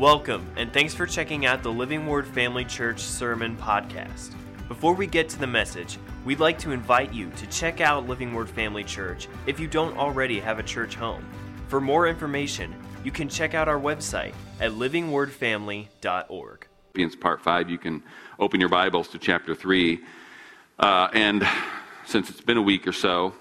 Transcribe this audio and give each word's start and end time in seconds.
Welcome, 0.00 0.50
and 0.56 0.72
thanks 0.72 0.94
for 0.94 1.04
checking 1.04 1.44
out 1.44 1.62
the 1.62 1.70
Living 1.70 2.06
Word 2.06 2.26
Family 2.26 2.64
Church 2.64 3.00
Sermon 3.00 3.54
Podcast. 3.54 4.34
Before 4.66 4.94
we 4.94 5.06
get 5.06 5.28
to 5.28 5.38
the 5.38 5.46
message, 5.46 5.98
we'd 6.24 6.40
like 6.40 6.58
to 6.60 6.70
invite 6.70 7.12
you 7.12 7.28
to 7.32 7.46
check 7.48 7.82
out 7.82 8.08
Living 8.08 8.32
Word 8.32 8.48
Family 8.48 8.82
Church 8.82 9.28
if 9.46 9.60
you 9.60 9.66
don't 9.68 9.94
already 9.98 10.40
have 10.40 10.58
a 10.58 10.62
church 10.62 10.94
home. 10.94 11.22
For 11.68 11.82
more 11.82 12.08
information, 12.08 12.74
you 13.04 13.10
can 13.10 13.28
check 13.28 13.52
out 13.52 13.68
our 13.68 13.78
website 13.78 14.32
at 14.58 14.70
livingwordfamily.org. 14.70 16.66
Philippians 16.94 17.16
part 17.16 17.42
5, 17.42 17.68
you 17.68 17.76
can 17.76 18.02
open 18.38 18.58
your 18.58 18.70
Bibles 18.70 19.08
to 19.08 19.18
chapter 19.18 19.54
3. 19.54 20.00
Uh, 20.78 21.08
and 21.12 21.46
since 22.06 22.30
it's 22.30 22.40
been 22.40 22.56
a 22.56 22.62
week 22.62 22.86
or 22.86 22.92
so, 22.92 23.34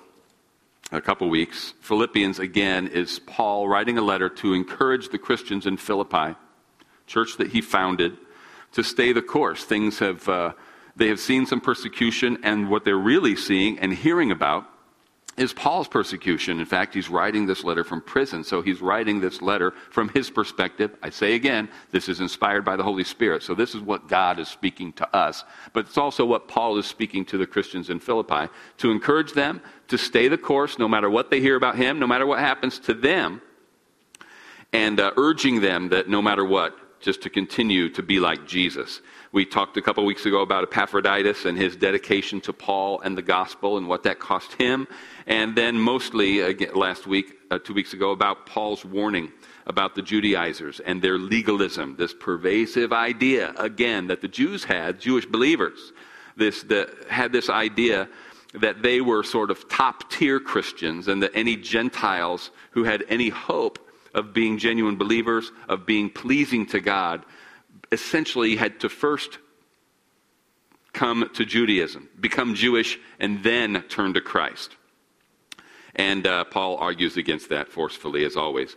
a 0.92 1.00
couple 1.00 1.30
weeks, 1.30 1.74
Philippians 1.80 2.38
again 2.38 2.88
is 2.88 3.20
Paul 3.20 3.70
writing 3.70 3.98
a 3.98 4.02
letter 4.02 4.28
to 4.28 4.54
encourage 4.54 5.08
the 5.08 5.18
Christians 5.18 5.66
in 5.66 5.78
Philippi 5.78 6.36
church 7.10 7.38
that 7.38 7.50
he 7.50 7.62
founded, 7.62 8.18
to 8.72 8.84
stay 8.84 9.12
the 9.12 9.22
course. 9.22 9.66
Things 9.66 10.00
have, 10.00 10.30
uh, 10.30 10.54
they 10.96 11.08
have 11.08 11.20
seen 11.20 11.46
some 11.46 11.60
persecution, 11.60 12.38
and 12.44 12.70
what 12.70 12.86
they're 12.86 12.96
really 12.96 13.36
seeing 13.36 13.80
and 13.80 13.92
hearing 13.94 14.32
about 14.32 14.66
is 15.40 15.54
Paul's 15.54 15.88
persecution. 15.88 16.60
In 16.60 16.66
fact, 16.66 16.94
he's 16.94 17.10
writing 17.10 17.46
this 17.46 17.64
letter 17.64 17.86
from 17.86 18.02
prison, 18.02 18.44
so 18.44 18.62
he's 18.62 18.82
writing 18.82 19.22
this 19.22 19.42
letter 19.42 19.72
from 19.90 20.10
his 20.10 20.30
perspective. 20.30 20.98
I 21.02 21.10
say 21.10 21.36
again, 21.36 21.70
this 21.92 22.10
is 22.10 22.20
inspired 22.20 22.66
by 22.66 22.76
the 22.76 22.84
Holy 22.84 23.06
Spirit, 23.06 23.42
so 23.42 23.56
this 23.56 23.74
is 23.74 23.82
what 23.82 24.10
God 24.10 24.38
is 24.38 24.50
speaking 24.50 24.92
to 24.94 25.16
us. 25.16 25.46
But 25.72 25.86
it's 25.86 25.98
also 25.98 26.26
what 26.26 26.50
Paul 26.50 26.78
is 26.78 26.86
speaking 26.86 27.24
to 27.26 27.38
the 27.38 27.48
Christians 27.48 27.90
in 27.90 28.02
Philippi 28.02 28.52
to 28.80 28.92
encourage 28.92 29.32
them 29.32 29.62
to 29.88 29.98
stay 29.98 30.28
the 30.28 30.38
course 30.38 30.78
no 30.78 30.90
matter 30.90 31.10
what 31.10 31.32
they 31.32 31.40
hear 31.40 31.56
about 31.56 31.78
him, 31.78 32.00
no 32.00 32.08
matter 32.08 32.26
what 32.26 32.40
happens 32.40 32.78
to 32.80 32.94
them, 32.94 33.42
and 34.74 35.00
uh, 35.00 35.12
urging 35.16 35.62
them 35.62 35.90
that 35.90 36.10
no 36.10 36.22
matter 36.22 36.44
what, 36.44 36.78
just 37.00 37.22
to 37.22 37.30
continue 37.30 37.90
to 37.90 38.04
be 38.04 38.20
like 38.20 38.48
Jesus. 38.48 39.02
We 39.32 39.46
talked 39.46 39.78
a 39.78 39.82
couple 39.82 40.06
weeks 40.06 40.26
ago 40.26 40.42
about 40.42 40.64
Epaphroditus 40.64 41.46
and 41.46 41.58
his 41.58 41.76
dedication 41.76 42.42
to 42.42 42.54
Paul 42.54 43.00
and 43.02 43.18
the 43.18 43.22
gospel 43.22 43.78
and 43.78 43.88
what 43.88 44.04
that 44.04 44.20
cost 44.20 44.54
him. 44.54 44.88
And 45.28 45.56
then 45.56 45.78
mostly 45.78 46.40
again, 46.42 46.74
last 46.74 47.08
week, 47.08 47.38
uh, 47.52 47.60
two 47.60 47.74
weeks 47.74 47.94
ago, 47.94 48.12
about 48.12 48.46
Paul's 48.46 48.84
warning 48.84 49.32
about 49.68 49.94
the 49.94 50.02
Judaizers 50.02 50.80
and 50.80 51.02
their 51.02 51.18
legalism, 51.18 51.96
this 51.96 52.14
pervasive 52.14 52.92
idea, 52.92 53.54
again, 53.58 54.08
that 54.08 54.22
the 54.22 54.28
Jews 54.28 54.64
had, 54.64 55.00
Jewish 55.00 55.28
believers, 55.28 55.94
this, 56.36 56.64
the, 56.64 56.90
had 57.10 57.32
this 57.32 57.50
idea 57.50 58.10
that 58.56 58.82
they 58.82 59.00
were 59.00 59.24
sort 59.24 59.52
of 59.52 59.70
top 59.70 60.10
tier 60.12 60.40
Christians 60.40 61.08
and 61.08 61.22
that 61.22 61.32
any 61.36 61.56
Gentiles 61.56 62.50
who 62.72 62.84
had 62.84 63.06
any 63.10 63.30
hope 63.30 63.78
of 64.14 64.34
being 64.34 64.58
genuine 64.58 64.98
believers, 64.98 65.52
of 65.68 65.86
being 65.86 66.10
pleasing 66.10 66.66
to 66.68 66.80
God, 66.80 67.24
essentially 67.92 68.56
had 68.56 68.80
to 68.82 68.90
first 68.90 69.40
come 70.94 71.30
to 71.34 71.46
Judaism, 71.46 72.10
become 72.20 72.56
Jewish, 72.56 72.98
and 73.20 73.44
then 73.44 73.84
turn 73.90 74.14
to 74.14 74.22
Christ. 74.22 74.76
And 75.96 76.26
uh, 76.26 76.46
Paul 76.46 76.78
argues 76.78 77.18
against 77.18 77.50
that 77.50 77.70
forcefully, 77.70 78.26
as 78.26 78.36
always. 78.36 78.76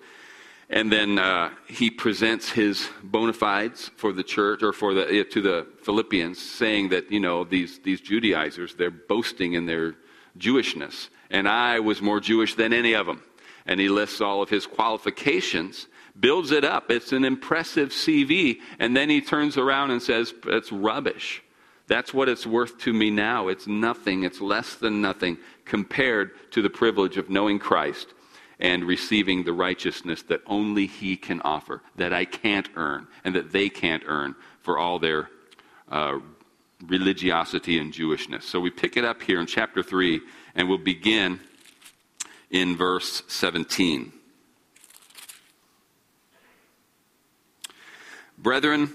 And 0.70 0.90
then 0.90 1.18
uh, 1.18 1.50
he 1.68 1.90
presents 1.90 2.50
his 2.50 2.88
bona 3.02 3.34
fides 3.34 3.90
for 3.96 4.12
the 4.12 4.22
church 4.22 4.62
or 4.62 4.72
for 4.72 4.94
the, 4.94 5.24
to 5.24 5.42
the 5.42 5.66
Philippians, 5.82 6.40
saying 6.40 6.88
that, 6.90 7.12
you 7.12 7.20
know, 7.20 7.44
these, 7.44 7.78
these 7.80 8.00
Judaizers, 8.00 8.74
they're 8.74 8.90
boasting 8.90 9.52
in 9.52 9.66
their 9.66 9.94
Jewishness. 10.38 11.08
And 11.30 11.46
I 11.46 11.80
was 11.80 12.00
more 12.00 12.20
Jewish 12.20 12.54
than 12.54 12.72
any 12.72 12.94
of 12.94 13.06
them 13.06 13.22
and 13.66 13.80
he 13.80 13.88
lists 13.88 14.20
all 14.20 14.42
of 14.42 14.48
his 14.48 14.66
qualifications, 14.66 15.86
builds 16.18 16.50
it 16.50 16.64
up. 16.64 16.90
It's 16.90 17.12
an 17.12 17.24
impressive 17.24 17.90
CV, 17.90 18.60
and 18.78 18.96
then 18.96 19.08
he 19.08 19.20
turns 19.20 19.56
around 19.56 19.90
and 19.90 20.02
says, 20.02 20.34
It's 20.46 20.72
rubbish. 20.72 21.42
That's 21.88 22.14
what 22.14 22.28
it's 22.28 22.46
worth 22.46 22.78
to 22.80 22.92
me 22.92 23.10
now. 23.10 23.48
It's 23.48 23.66
nothing, 23.66 24.24
it's 24.24 24.40
less 24.40 24.76
than 24.76 25.02
nothing 25.02 25.38
compared 25.64 26.30
to 26.52 26.62
the 26.62 26.70
privilege 26.70 27.16
of 27.16 27.28
knowing 27.28 27.58
Christ 27.58 28.14
and 28.58 28.84
receiving 28.84 29.42
the 29.44 29.52
righteousness 29.52 30.22
that 30.22 30.40
only 30.46 30.86
He 30.86 31.16
can 31.16 31.40
offer, 31.42 31.82
that 31.96 32.12
I 32.12 32.24
can't 32.24 32.68
earn, 32.76 33.08
and 33.24 33.34
that 33.34 33.50
they 33.50 33.68
can't 33.68 34.04
earn 34.06 34.36
for 34.60 34.78
all 34.78 34.98
their 34.98 35.28
uh, 35.90 36.18
religiosity 36.86 37.78
and 37.78 37.92
Jewishness. 37.92 38.44
So 38.44 38.60
we 38.60 38.70
pick 38.70 38.96
it 38.96 39.04
up 39.04 39.20
here 39.20 39.40
in 39.40 39.46
chapter 39.46 39.82
3, 39.82 40.20
and 40.54 40.68
we'll 40.68 40.78
begin 40.78 41.40
in 42.52 42.76
verse 42.76 43.22
17. 43.28 44.12
Brethren, 48.36 48.92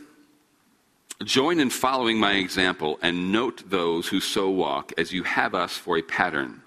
join 1.23 1.59
in 1.59 1.71
following 1.71 2.19
my 2.19 2.33
example 2.33 2.99
and 3.01 3.31
note 3.31 3.69
those 3.69 4.07
who 4.07 4.19
so 4.19 4.49
walk 4.49 4.93
as 4.97 5.11
you 5.11 5.23
have 5.23 5.55
us 5.55 5.75
for 5.75 5.97
a 5.97 6.03
pattern. 6.03 6.61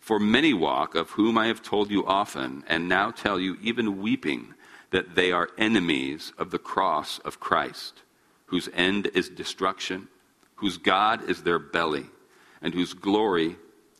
For 0.00 0.18
many 0.18 0.52
walk, 0.52 0.94
of 0.94 1.10
whom 1.10 1.38
I 1.38 1.46
have 1.46 1.62
told 1.62 1.90
you 1.90 2.06
often, 2.06 2.64
and 2.68 2.88
now 2.88 3.10
tell 3.10 3.40
you, 3.40 3.56
even 3.60 4.00
weeping, 4.00 4.54
that 4.90 5.14
they 5.14 5.32
are 5.32 5.50
enemies 5.58 6.32
of 6.38 6.50
the 6.50 6.58
cross 6.58 7.18
of 7.20 7.40
Christ, 7.40 8.02
whose 8.46 8.68
end 8.72 9.08
is 9.14 9.28
destruction, 9.28 10.08
whose 10.56 10.78
God 10.78 11.28
is 11.28 11.42
their 11.42 11.58
belly, 11.58 12.06
and 12.62 12.72
whose 12.72 12.94
glory 12.94 13.56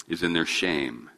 is 0.09 0.23
in 0.23 0.33
their 0.33 0.47
shame 0.47 1.11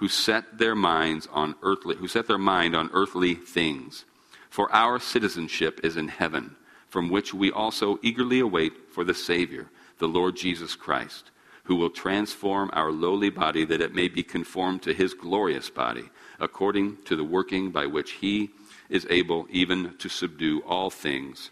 who 0.00 0.08
set 0.08 0.58
their 0.58 0.74
minds 0.74 1.28
on 1.30 1.54
earthly 1.62 1.96
who 1.96 2.08
set 2.08 2.26
their 2.26 2.38
mind 2.38 2.74
on 2.74 2.90
earthly 2.92 3.34
things. 3.34 4.04
For 4.48 4.72
our 4.74 4.98
citizenship 4.98 5.80
is 5.84 5.96
in 5.96 6.08
heaven 6.08 6.56
from 6.88 7.08
which 7.08 7.32
we 7.32 7.52
also 7.52 7.98
eagerly 8.02 8.40
await 8.40 8.72
for 8.90 9.04
the 9.04 9.14
savior 9.14 9.68
the 9.98 10.08
lord 10.08 10.36
jesus 10.36 10.74
christ 10.74 11.30
who 11.64 11.76
will 11.76 11.90
transform 11.90 12.68
our 12.72 12.90
lowly 12.90 13.30
body 13.30 13.64
that 13.64 13.80
it 13.80 13.94
may 13.94 14.08
be 14.08 14.22
conformed 14.22 14.82
to 14.82 14.92
his 14.92 15.14
glorious 15.14 15.70
body 15.70 16.08
according 16.40 16.96
to 17.04 17.14
the 17.14 17.22
working 17.22 17.70
by 17.70 17.86
which 17.86 18.12
he 18.12 18.50
is 18.88 19.06
able 19.08 19.46
even 19.50 19.94
to 19.98 20.08
subdue 20.08 20.60
all 20.66 20.90
things 20.90 21.50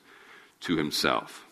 to 0.60 0.76
himself. 0.76 1.46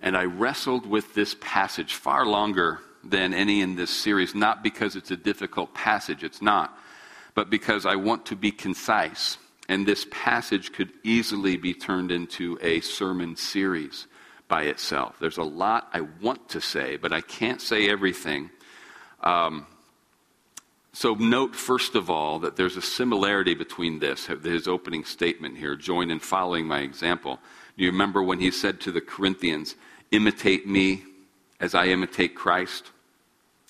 And 0.00 0.16
i 0.16 0.24
wrestled 0.24 0.86
with 0.86 1.14
this 1.14 1.34
passage 1.40 1.94
far 1.94 2.24
longer 2.24 2.78
than 3.10 3.34
any 3.34 3.60
in 3.60 3.76
this 3.76 3.90
series, 3.90 4.34
not 4.34 4.62
because 4.62 4.96
it's 4.96 5.10
a 5.10 5.16
difficult 5.16 5.74
passage, 5.74 6.22
it's 6.22 6.42
not, 6.42 6.76
but 7.34 7.50
because 7.50 7.86
I 7.86 7.96
want 7.96 8.26
to 8.26 8.36
be 8.36 8.50
concise. 8.50 9.38
And 9.68 9.86
this 9.86 10.06
passage 10.10 10.72
could 10.72 10.90
easily 11.04 11.56
be 11.56 11.74
turned 11.74 12.10
into 12.10 12.58
a 12.62 12.80
sermon 12.80 13.36
series 13.36 14.06
by 14.48 14.62
itself. 14.62 15.16
There's 15.20 15.36
a 15.36 15.42
lot 15.42 15.88
I 15.92 16.00
want 16.22 16.48
to 16.50 16.60
say, 16.60 16.96
but 16.96 17.12
I 17.12 17.20
can't 17.20 17.60
say 17.60 17.88
everything. 17.88 18.50
Um, 19.22 19.66
so, 20.94 21.14
note 21.14 21.54
first 21.54 21.94
of 21.94 22.10
all 22.10 22.40
that 22.40 22.56
there's 22.56 22.76
a 22.76 22.82
similarity 22.82 23.54
between 23.54 23.98
this, 23.98 24.26
his 24.26 24.66
opening 24.66 25.04
statement 25.04 25.58
here, 25.58 25.76
join 25.76 26.10
in 26.10 26.18
following 26.18 26.66
my 26.66 26.80
example. 26.80 27.38
Do 27.76 27.84
you 27.84 27.90
remember 27.90 28.22
when 28.22 28.40
he 28.40 28.50
said 28.50 28.80
to 28.80 28.90
the 28.90 29.00
Corinthians, 29.00 29.76
imitate 30.10 30.66
me 30.66 31.04
as 31.60 31.74
I 31.74 31.86
imitate 31.86 32.34
Christ? 32.34 32.90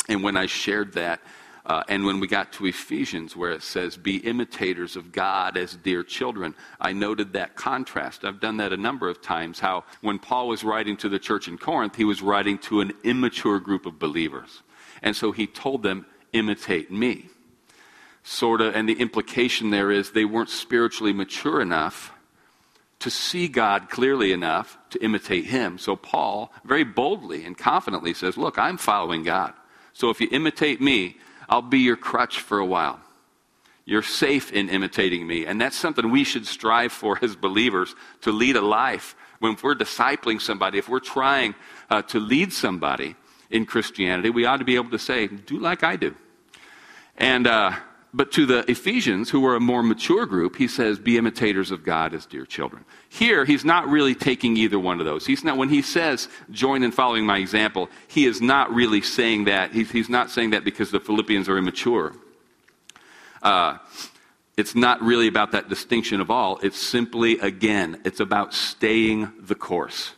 And 0.08 0.22
when 0.22 0.36
I 0.36 0.46
shared 0.46 0.94
that, 0.94 1.20
uh, 1.68 1.82
and 1.86 2.06
when 2.06 2.18
we 2.18 2.26
got 2.26 2.50
to 2.54 2.64
Ephesians, 2.64 3.36
where 3.36 3.50
it 3.50 3.62
says, 3.62 3.98
Be 3.98 4.16
imitators 4.16 4.96
of 4.96 5.12
God 5.12 5.58
as 5.58 5.76
dear 5.76 6.02
children, 6.02 6.54
I 6.80 6.94
noted 6.94 7.34
that 7.34 7.56
contrast. 7.56 8.24
I've 8.24 8.40
done 8.40 8.56
that 8.56 8.72
a 8.72 8.76
number 8.76 9.08
of 9.08 9.20
times. 9.20 9.60
How 9.60 9.84
when 10.00 10.18
Paul 10.18 10.48
was 10.48 10.64
writing 10.64 10.96
to 10.98 11.10
the 11.10 11.18
church 11.18 11.46
in 11.46 11.58
Corinth, 11.58 11.96
he 11.96 12.04
was 12.04 12.22
writing 12.22 12.56
to 12.58 12.80
an 12.80 12.92
immature 13.04 13.60
group 13.60 13.84
of 13.84 13.98
believers. 13.98 14.62
And 15.02 15.14
so 15.14 15.30
he 15.30 15.46
told 15.46 15.82
them, 15.82 16.06
Imitate 16.32 16.90
me. 16.90 17.26
Sort 18.22 18.60
of, 18.60 18.74
and 18.74 18.88
the 18.88 19.00
implication 19.00 19.70
there 19.70 19.90
is 19.90 20.10
they 20.10 20.24
weren't 20.24 20.50
spiritually 20.50 21.12
mature 21.12 21.60
enough 21.60 22.12
to 23.00 23.10
see 23.10 23.48
God 23.48 23.88
clearly 23.88 24.32
enough 24.32 24.76
to 24.90 25.02
imitate 25.02 25.46
him. 25.46 25.78
So 25.78 25.96
Paul 25.96 26.52
very 26.64 26.84
boldly 26.84 27.44
and 27.44 27.56
confidently 27.56 28.14
says, 28.14 28.36
Look, 28.36 28.58
I'm 28.58 28.78
following 28.78 29.22
God. 29.22 29.52
So 29.98 30.10
if 30.10 30.20
you 30.20 30.28
imitate 30.30 30.80
me, 30.80 31.16
I'll 31.48 31.60
be 31.60 31.80
your 31.80 31.96
crutch 31.96 32.38
for 32.38 32.60
a 32.60 32.64
while. 32.64 33.00
You're 33.84 34.04
safe 34.04 34.52
in 34.52 34.68
imitating 34.68 35.26
me. 35.26 35.44
And 35.44 35.60
that's 35.60 35.74
something 35.74 36.08
we 36.12 36.22
should 36.22 36.46
strive 36.46 36.92
for 36.92 37.18
as 37.20 37.34
believers 37.34 37.96
to 38.20 38.30
lead 38.30 38.54
a 38.54 38.60
life. 38.60 39.16
When 39.40 39.56
we're 39.60 39.74
discipling 39.74 40.40
somebody, 40.40 40.78
if 40.78 40.88
we're 40.88 41.00
trying 41.00 41.56
uh, 41.90 42.02
to 42.02 42.20
lead 42.20 42.52
somebody 42.52 43.16
in 43.50 43.66
Christianity, 43.66 44.30
we 44.30 44.44
ought 44.44 44.58
to 44.58 44.64
be 44.64 44.76
able 44.76 44.90
to 44.90 45.00
say, 45.00 45.26
do 45.26 45.58
like 45.58 45.82
I 45.82 45.96
do. 45.96 46.14
And 47.16 47.48
uh, 47.48 47.72
but 48.14 48.32
to 48.32 48.46
the 48.46 48.68
Ephesians, 48.70 49.28
who 49.28 49.40
were 49.40 49.54
a 49.54 49.60
more 49.60 49.82
mature 49.82 50.24
group, 50.24 50.56
he 50.56 50.66
says, 50.66 50.98
Be 50.98 51.18
imitators 51.18 51.70
of 51.70 51.84
God 51.84 52.14
as 52.14 52.24
dear 52.24 52.46
children. 52.46 52.84
Here, 53.08 53.44
he's 53.44 53.64
not 53.64 53.86
really 53.86 54.14
taking 54.14 54.56
either 54.56 54.78
one 54.78 54.98
of 54.98 55.04
those. 55.06 55.26
He's 55.26 55.44
not, 55.44 55.58
when 55.58 55.68
he 55.68 55.82
says, 55.82 56.28
Join 56.50 56.82
in 56.82 56.90
following 56.90 57.26
my 57.26 57.38
example, 57.38 57.90
he 58.06 58.24
is 58.24 58.40
not 58.40 58.72
really 58.72 59.02
saying 59.02 59.44
that. 59.44 59.72
He's, 59.72 59.90
he's 59.90 60.08
not 60.08 60.30
saying 60.30 60.50
that 60.50 60.64
because 60.64 60.90
the 60.90 61.00
Philippians 61.00 61.50
are 61.50 61.58
immature. 61.58 62.14
Uh, 63.42 63.76
it's 64.56 64.74
not 64.74 65.02
really 65.02 65.28
about 65.28 65.52
that 65.52 65.68
distinction 65.68 66.20
of 66.20 66.30
all. 66.30 66.58
It's 66.62 66.78
simply, 66.78 67.38
again, 67.38 68.00
it's 68.04 68.20
about 68.20 68.54
staying 68.54 69.30
the 69.38 69.54
course. 69.54 70.14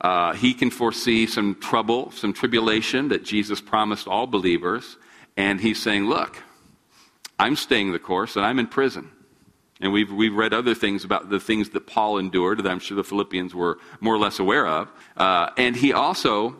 Uh, 0.00 0.34
he 0.34 0.54
can 0.54 0.70
foresee 0.70 1.26
some 1.26 1.56
trouble, 1.56 2.12
some 2.12 2.32
tribulation 2.32 3.08
that 3.08 3.24
Jesus 3.24 3.60
promised 3.60 4.06
all 4.06 4.26
believers. 4.26 4.96
And 5.36 5.60
he's 5.60 5.82
saying, 5.82 6.06
Look, 6.06 6.42
I'm 7.38 7.56
staying 7.56 7.92
the 7.92 7.98
course 7.98 8.36
and 8.36 8.44
I'm 8.44 8.58
in 8.58 8.66
prison. 8.66 9.10
And 9.80 9.92
we've, 9.92 10.10
we've 10.10 10.34
read 10.34 10.54
other 10.54 10.74
things 10.74 11.04
about 11.04 11.28
the 11.28 11.38
things 11.38 11.70
that 11.70 11.86
Paul 11.86 12.18
endured 12.18 12.58
that 12.58 12.70
I'm 12.70 12.78
sure 12.78 12.96
the 12.96 13.04
Philippians 13.04 13.54
were 13.54 13.78
more 14.00 14.14
or 14.14 14.18
less 14.18 14.38
aware 14.38 14.66
of. 14.66 14.90
Uh, 15.16 15.50
and 15.58 15.76
he 15.76 15.92
also 15.92 16.56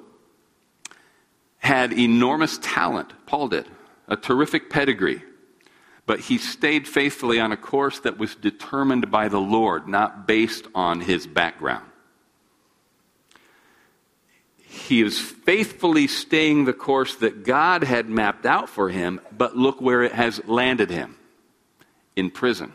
had 1.59 1.93
enormous 1.93 2.59
talent. 2.59 3.13
Paul 3.27 3.49
did. 3.49 3.67
A 4.09 4.17
terrific 4.17 4.69
pedigree. 4.69 5.23
But 6.05 6.21
he 6.21 6.39
stayed 6.39 6.87
faithfully 6.87 7.41
on 7.41 7.53
a 7.53 7.57
course 7.57 8.01
that 8.01 8.19
was 8.19 8.35
determined 8.37 9.11
by 9.11 9.29
the 9.29 9.41
Lord, 9.41 9.89
not 9.89 10.27
based 10.27 10.69
on 10.75 11.01
his 11.01 11.27
background. 11.27 11.87
He 14.87 15.03
is 15.03 15.19
faithfully 15.19 16.07
staying 16.07 16.65
the 16.65 16.73
course 16.73 17.17
that 17.17 17.45
God 17.45 17.83
had 17.83 18.09
mapped 18.09 18.47
out 18.47 18.69
for 18.69 18.89
him, 18.89 19.21
but 19.37 19.57
look 19.57 19.81
where 19.81 20.03
it 20.03 20.13
has 20.13 20.45
landed 20.47 20.91
him 20.91 21.17
in 22.15 22.31
prison 22.31 22.73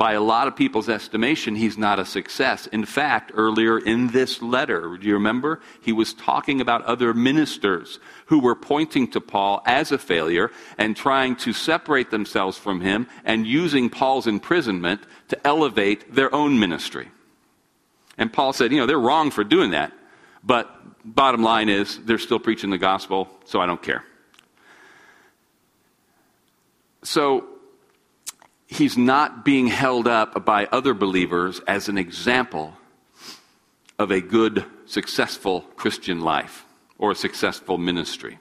by 0.00 0.14
a 0.14 0.22
lot 0.22 0.48
of 0.48 0.56
people's 0.56 0.88
estimation, 0.88 1.54
he's 1.54 1.76
not 1.76 1.98
a 1.98 2.06
success. 2.06 2.66
In 2.68 2.86
fact, 2.86 3.32
earlier 3.34 3.78
in 3.78 4.06
this 4.06 4.40
letter, 4.40 4.96
do 4.96 5.06
you 5.06 5.12
remember? 5.12 5.60
He 5.82 5.92
was 5.92 6.14
talking 6.14 6.62
about 6.62 6.82
other 6.86 7.12
ministers 7.12 7.98
who 8.24 8.40
were 8.40 8.54
pointing 8.54 9.10
to 9.10 9.20
Paul 9.20 9.60
as 9.66 9.92
a 9.92 9.98
failure 9.98 10.52
and 10.78 10.96
trying 10.96 11.36
to 11.36 11.52
separate 11.52 12.10
themselves 12.10 12.56
from 12.56 12.80
him 12.80 13.08
and 13.26 13.46
using 13.46 13.90
Paul's 13.90 14.26
imprisonment 14.26 15.02
to 15.28 15.46
elevate 15.46 16.14
their 16.14 16.34
own 16.34 16.58
ministry. 16.58 17.10
And 18.16 18.32
Paul 18.32 18.54
said, 18.54 18.72
you 18.72 18.78
know, 18.78 18.86
they're 18.86 18.98
wrong 18.98 19.30
for 19.30 19.44
doing 19.44 19.72
that, 19.72 19.92
but 20.42 20.70
bottom 21.04 21.42
line 21.42 21.68
is 21.68 21.98
they're 22.04 22.18
still 22.18 22.38
preaching 22.38 22.70
the 22.70 22.78
gospel, 22.78 23.28
so 23.44 23.60
I 23.60 23.66
don't 23.66 23.82
care. 23.82 24.04
So, 27.02 27.46
he's 28.66 28.96
not 28.96 29.44
being 29.44 29.66
held 29.66 30.06
up 30.06 30.44
by 30.44 30.66
other 30.66 30.94
believers 30.94 31.60
as 31.66 31.88
an 31.88 31.98
example 31.98 32.74
of 33.98 34.10
a 34.10 34.20
good, 34.20 34.64
successful 34.86 35.62
Christian 35.76 36.20
life 36.20 36.64
or 36.98 37.10
a 37.10 37.14
successful 37.14 37.78
ministry. 37.78 38.38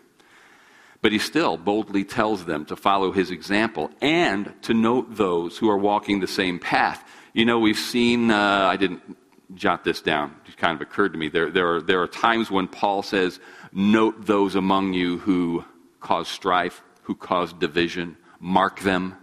But 1.01 1.13
he 1.13 1.19
still 1.19 1.57
boldly 1.57 2.03
tells 2.03 2.45
them 2.45 2.65
to 2.65 2.75
follow 2.75 3.11
his 3.11 3.31
example 3.31 3.89
and 4.01 4.53
to 4.63 4.73
note 4.73 5.15
those 5.15 5.57
who 5.57 5.69
are 5.69 5.77
walking 5.77 6.19
the 6.19 6.27
same 6.27 6.59
path. 6.59 7.03
You 7.33 7.45
know, 7.45 7.59
we've 7.59 7.77
seen, 7.77 8.31
uh, 8.31 8.69
I 8.71 8.75
didn't 8.75 9.01
jot 9.55 9.83
this 9.83 10.01
down, 10.01 10.35
it 10.47 10.57
kind 10.57 10.75
of 10.75 10.81
occurred 10.81 11.13
to 11.13 11.19
me. 11.19 11.29
There, 11.29 11.49
there, 11.49 11.75
are, 11.75 11.81
there 11.81 12.01
are 12.01 12.07
times 12.07 12.51
when 12.51 12.67
Paul 12.67 13.03
says, 13.03 13.39
Note 13.71 14.25
those 14.25 14.55
among 14.55 14.93
you 14.93 15.19
who 15.19 15.63
cause 15.99 16.27
strife, 16.27 16.81
who 17.03 17.15
cause 17.15 17.53
division, 17.53 18.17
mark 18.39 18.79
them. 18.79 19.15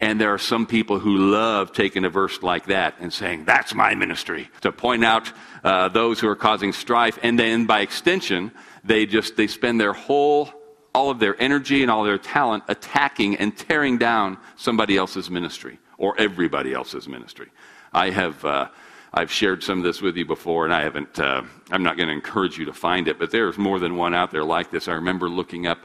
And 0.00 0.20
there 0.20 0.32
are 0.32 0.38
some 0.38 0.66
people 0.66 0.98
who 0.98 1.16
love 1.16 1.72
taking 1.72 2.04
a 2.04 2.10
verse 2.10 2.42
like 2.42 2.66
that 2.66 2.94
and 3.00 3.12
saying, 3.12 3.46
that's 3.46 3.74
my 3.74 3.94
ministry, 3.96 4.48
to 4.60 4.70
point 4.70 5.04
out 5.04 5.32
uh, 5.64 5.88
those 5.88 6.20
who 6.20 6.28
are 6.28 6.36
causing 6.36 6.72
strife. 6.72 7.18
And 7.22 7.38
then 7.38 7.66
by 7.66 7.80
extension, 7.80 8.52
they 8.84 9.06
just, 9.06 9.36
they 9.36 9.48
spend 9.48 9.80
their 9.80 9.92
whole, 9.92 10.50
all 10.94 11.10
of 11.10 11.18
their 11.18 11.40
energy 11.42 11.82
and 11.82 11.90
all 11.90 12.04
their 12.04 12.18
talent 12.18 12.62
attacking 12.68 13.36
and 13.36 13.56
tearing 13.56 13.98
down 13.98 14.38
somebody 14.56 14.96
else's 14.96 15.30
ministry 15.30 15.78
or 15.96 16.14
everybody 16.16 16.72
else's 16.72 17.08
ministry. 17.08 17.48
I 17.92 18.10
have, 18.10 18.44
uh, 18.44 18.68
I've 19.12 19.32
shared 19.32 19.62
some 19.62 19.78
of 19.78 19.84
this 19.84 20.02
with 20.02 20.16
you 20.16 20.26
before, 20.26 20.64
and 20.64 20.74
I 20.74 20.82
haven't, 20.82 21.18
uh, 21.18 21.42
I'm 21.70 21.82
not 21.82 21.96
going 21.96 22.08
to 22.08 22.14
encourage 22.14 22.58
you 22.58 22.66
to 22.66 22.72
find 22.72 23.08
it, 23.08 23.18
but 23.18 23.30
there's 23.30 23.58
more 23.58 23.78
than 23.78 23.96
one 23.96 24.14
out 24.14 24.30
there 24.30 24.44
like 24.44 24.70
this. 24.70 24.86
I 24.88 24.92
remember 24.92 25.28
looking 25.28 25.66
up 25.66 25.78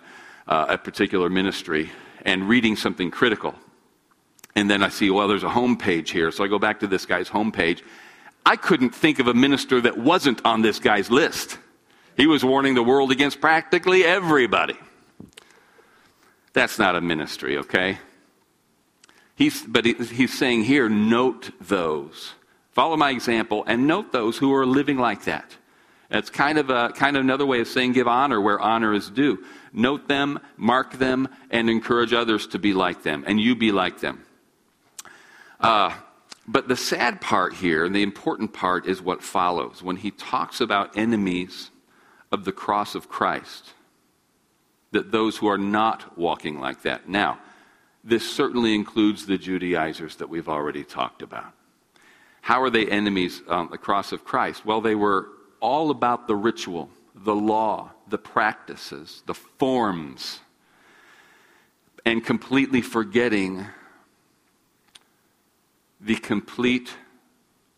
uh, 0.48 0.66
a 0.70 0.78
particular 0.78 1.30
ministry 1.30 1.92
and 2.26 2.50
reading 2.50 2.76
something 2.76 3.12
critical 3.12 3.56
and 4.56 4.70
then 4.70 4.84
I 4.84 4.90
see, 4.90 5.10
well, 5.10 5.28
there's 5.28 5.44
a 5.44 5.50
home 5.50 5.78
page 5.78 6.12
here. 6.12 6.32
So 6.32 6.44
I 6.44 6.48
go 6.48 6.60
back 6.60 6.80
to 6.82 6.88
this 6.88 7.06
guy's 7.06 7.28
home 7.28 7.52
page. 7.52 7.84
I 8.46 8.56
couldn't 8.56 8.94
think 8.94 9.20
of 9.20 9.28
a 9.28 9.34
minister 9.34 9.82
that 9.82 9.98
wasn't 9.98 10.46
on 10.46 10.62
this 10.62 10.80
guy's 10.80 11.10
list. 11.10 11.58
He 12.16 12.28
was 12.28 12.44
warning 12.44 12.76
the 12.76 12.84
world 12.84 13.12
against 13.12 13.42
practically 13.42 14.04
everybody. 14.04 14.78
That's 16.54 16.78
not 16.78 16.96
a 16.96 17.02
ministry, 17.02 17.58
okay? 17.58 17.98
He's, 19.36 19.64
but 19.64 19.86
he's 19.86 20.38
saying 20.38 20.66
here, 20.66 20.88
note 20.88 21.50
those. 21.60 22.34
Follow 22.74 22.98
my 22.98 23.12
example 23.12 23.64
and 23.68 23.88
note 23.88 24.12
those 24.12 24.38
who 24.38 24.54
are 24.54 24.66
living 24.66 24.98
like 24.98 25.26
that. 25.26 25.56
That's 26.10 26.30
kind 26.30 26.58
of, 26.58 26.70
a, 26.70 26.90
kind 26.90 27.18
of 27.18 27.24
another 27.24 27.46
way 27.46 27.60
of 27.62 27.68
saying 27.68 27.94
give 27.94 28.08
honor 28.08 28.40
where 28.40 28.60
honor 28.60 28.94
is 28.94 29.10
due. 29.10 29.44
Note 29.72 30.08
them, 30.08 30.40
mark 30.58 30.94
them, 30.94 31.28
and 31.50 31.70
encourage 31.70 32.14
others 32.14 32.46
to 32.48 32.60
be 32.60 32.74
like 32.74 33.02
them, 33.04 33.24
and 33.26 33.40
you 33.40 33.56
be 33.56 33.72
like 33.72 34.00
them. 34.00 34.24
Uh, 35.60 35.94
but 36.48 36.68
the 36.68 36.76
sad 36.76 37.22
part 37.22 37.54
here, 37.54 37.86
and 37.86 37.96
the 37.96 38.04
important 38.04 38.54
part, 38.54 38.86
is 38.86 39.02
what 39.02 39.24
follows 39.24 39.82
when 39.82 39.96
he 39.96 40.12
talks 40.12 40.60
about 40.62 40.98
enemies 40.98 41.72
of 42.32 42.44
the 42.44 42.52
cross 42.52 42.96
of 42.96 43.08
Christ, 43.08 43.74
that 44.92 45.12
those 45.12 45.38
who 45.38 45.48
are 45.48 45.58
not 45.58 46.18
walking 46.18 46.60
like 46.60 46.82
that. 46.84 47.08
Now, 47.08 47.40
this 48.04 48.30
certainly 48.30 48.76
includes 48.76 49.26
the 49.26 49.38
Judaizers 49.38 50.18
that 50.18 50.30
we've 50.30 50.50
already 50.50 50.84
talked 50.84 51.22
about. 51.22 51.54
How 52.44 52.62
are 52.62 52.70
they 52.70 52.86
enemies 52.86 53.42
um, 53.48 53.68
on 53.68 53.70
the 53.72 53.78
cross 53.78 54.12
of 54.12 54.26
Christ? 54.26 54.66
Well, 54.66 54.82
they 54.82 54.96
were 54.96 55.30
all 55.62 55.92
about 55.92 56.28
the 56.28 56.36
ritual, 56.36 56.90
the 57.16 57.34
law, 57.34 57.92
the 58.10 58.18
practices, 58.18 59.24
the 59.26 59.34
forms, 59.34 60.42
and 62.06 62.22
completely 62.22 62.82
forgetting 62.82 63.66
the 66.02 66.16
complete 66.16 66.94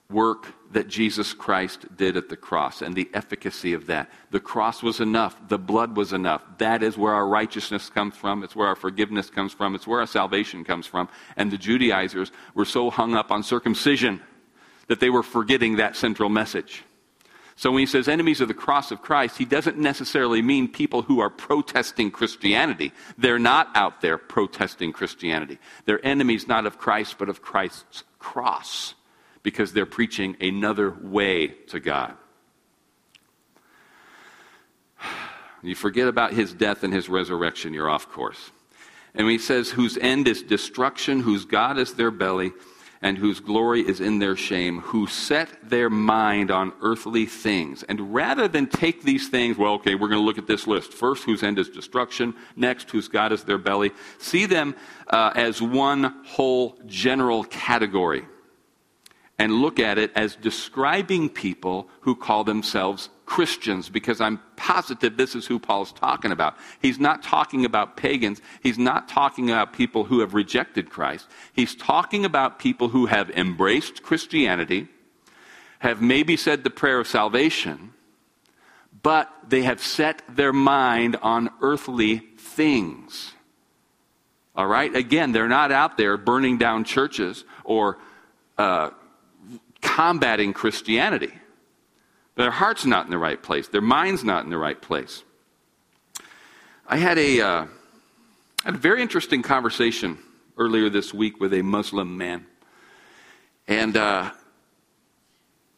work 0.09 0.47
that 0.71 0.87
Jesus 0.87 1.31
Christ 1.31 1.95
did 1.95 2.17
at 2.17 2.29
the 2.29 2.35
cross 2.35 2.81
and 2.81 2.95
the 2.95 3.07
efficacy 3.13 3.73
of 3.73 3.85
that. 3.85 4.09
The 4.31 4.39
cross 4.39 4.81
was 4.81 4.99
enough. 4.99 5.47
The 5.47 5.59
blood 5.59 5.95
was 5.95 6.11
enough. 6.11 6.41
That 6.57 6.81
is 6.81 6.97
where 6.97 7.13
our 7.13 7.27
righteousness 7.27 7.91
comes 7.91 8.15
from. 8.15 8.43
It's 8.43 8.55
where 8.55 8.67
our 8.67 8.75
forgiveness 8.75 9.29
comes 9.29 9.53
from. 9.53 9.75
It's 9.75 9.85
where 9.85 9.99
our 9.99 10.07
salvation 10.07 10.63
comes 10.63 10.87
from. 10.87 11.07
And 11.37 11.51
the 11.51 11.57
Judaizers 11.59 12.31
were 12.55 12.65
so 12.65 12.89
hung 12.89 13.13
up 13.13 13.29
on 13.29 13.43
circumcision 13.43 14.21
that 14.87 14.99
they 14.99 15.09
were 15.09 15.23
forgetting 15.23 15.77
that 15.77 15.95
central 15.95 16.29
message. 16.29 16.83
So 17.57 17.71
when 17.71 17.79
he 17.79 17.85
says 17.85 18.09
enemies 18.09 18.41
of 18.41 18.49
the 18.49 18.53
cross 18.53 18.91
of 18.91 19.01
Christ, 19.01 19.37
he 19.37 19.45
doesn't 19.45 19.77
necessarily 19.77 20.41
mean 20.41 20.67
people 20.67 21.03
who 21.03 21.21
are 21.21 21.29
protesting 21.29 22.11
Christianity. 22.11 22.91
They're 23.17 23.39
not 23.39 23.69
out 23.75 24.01
there 24.01 24.17
protesting 24.17 24.91
Christianity. 24.91 25.57
They're 25.85 26.05
enemies 26.05 26.47
not 26.47 26.65
of 26.65 26.77
Christ, 26.77 27.17
but 27.17 27.29
of 27.29 27.41
Christ's 27.41 28.03
cross 28.19 28.93
because 29.41 29.71
they're 29.71 29.85
preaching 29.85 30.35
another 30.41 30.91
way 31.01 31.47
to 31.47 31.79
God. 31.79 32.15
You 35.63 35.75
forget 35.75 36.07
about 36.07 36.33
his 36.33 36.53
death 36.53 36.83
and 36.83 36.93
his 36.93 37.09
resurrection, 37.09 37.73
you're 37.73 37.89
off 37.89 38.09
course. 38.11 38.51
And 39.15 39.29
he 39.29 39.37
says, 39.37 39.71
whose 39.71 39.97
end 39.97 40.27
is 40.27 40.43
destruction, 40.43 41.21
whose 41.21 41.45
God 41.45 41.77
is 41.77 41.93
their 41.93 42.11
belly, 42.11 42.51
and 43.05 43.19
whose 43.19 43.39
glory 43.39 43.81
is 43.81 44.01
in 44.01 44.17
their 44.17 44.35
shame, 44.35 44.79
who 44.79 45.05
set 45.05 45.69
their 45.69 45.91
mind 45.91 46.49
on 46.49 46.73
earthly 46.81 47.27
things. 47.27 47.83
And 47.83 48.15
rather 48.15 48.47
than 48.47 48.65
take 48.65 49.03
these 49.03 49.29
things, 49.29 49.59
well, 49.59 49.73
okay, 49.73 49.93
we're 49.93 50.07
going 50.07 50.19
to 50.19 50.25
look 50.25 50.39
at 50.39 50.47
this 50.47 50.65
list. 50.65 50.91
First, 50.91 51.23
whose 51.23 51.43
end 51.43 51.59
is 51.59 51.69
destruction. 51.69 52.33
Next, 52.55 52.89
whose 52.89 53.07
God 53.07 53.31
is 53.31 53.43
their 53.43 53.59
belly. 53.59 53.91
See 54.17 54.47
them 54.47 54.75
uh, 55.07 55.33
as 55.35 55.61
one 55.61 56.15
whole 56.25 56.79
general 56.87 57.43
category. 57.43 58.25
And 59.37 59.51
look 59.51 59.79
at 59.79 59.97
it 59.97 60.11
as 60.15 60.35
describing 60.37 61.27
people 61.27 61.89
who 62.01 62.15
call 62.15 62.45
themselves 62.45 63.09
Christians 63.25 63.89
because 63.89 64.21
I'm 64.21 64.39
positive 64.55 65.17
this 65.17 65.35
is 65.35 65.45
who 65.45 65.59
Paul's 65.59 65.91
talking 65.91 66.31
about. 66.31 66.55
He's 66.81 66.99
not 66.99 67.21
talking 67.21 67.65
about 67.65 67.97
pagans. 67.97 68.41
He's 68.61 68.77
not 68.77 69.09
talking 69.09 69.49
about 69.49 69.73
people 69.73 70.05
who 70.05 70.19
have 70.19 70.33
rejected 70.33 70.89
Christ. 70.89 71.27
He's 71.51 71.75
talking 71.75 72.23
about 72.23 72.59
people 72.59 72.89
who 72.89 73.07
have 73.07 73.29
embraced 73.31 74.03
Christianity, 74.03 74.87
have 75.79 76.01
maybe 76.01 76.37
said 76.37 76.63
the 76.63 76.69
prayer 76.69 76.99
of 76.99 77.07
salvation, 77.07 77.91
but 79.03 79.29
they 79.47 79.63
have 79.63 79.81
set 79.81 80.21
their 80.29 80.53
mind 80.53 81.17
on 81.21 81.49
earthly 81.61 82.19
things. 82.37 83.33
All 84.55 84.67
right? 84.67 84.95
Again, 84.95 85.31
they're 85.31 85.49
not 85.49 85.71
out 85.71 85.97
there 85.97 86.15
burning 86.15 86.57
down 86.57 86.85
churches 86.85 87.43
or 87.65 87.97
uh, 88.57 88.91
combating 89.85 90.51
Christianity. 90.51 91.31
Their 92.35 92.51
heart's 92.51 92.85
not 92.85 93.05
in 93.05 93.11
the 93.11 93.17
right 93.17 93.41
place. 93.41 93.67
Their 93.67 93.81
mind's 93.81 94.23
not 94.23 94.43
in 94.43 94.49
the 94.49 94.57
right 94.57 94.81
place. 94.81 95.23
I 96.87 96.97
had 96.97 97.17
a, 97.17 97.41
uh, 97.41 97.67
had 98.63 98.75
a 98.75 98.77
very 98.77 99.01
interesting 99.01 99.41
conversation 99.41 100.17
earlier 100.57 100.89
this 100.89 101.13
week 101.13 101.39
with 101.39 101.53
a 101.53 101.61
Muslim 101.61 102.17
man. 102.17 102.45
And 103.67 103.95
uh, 103.95 104.31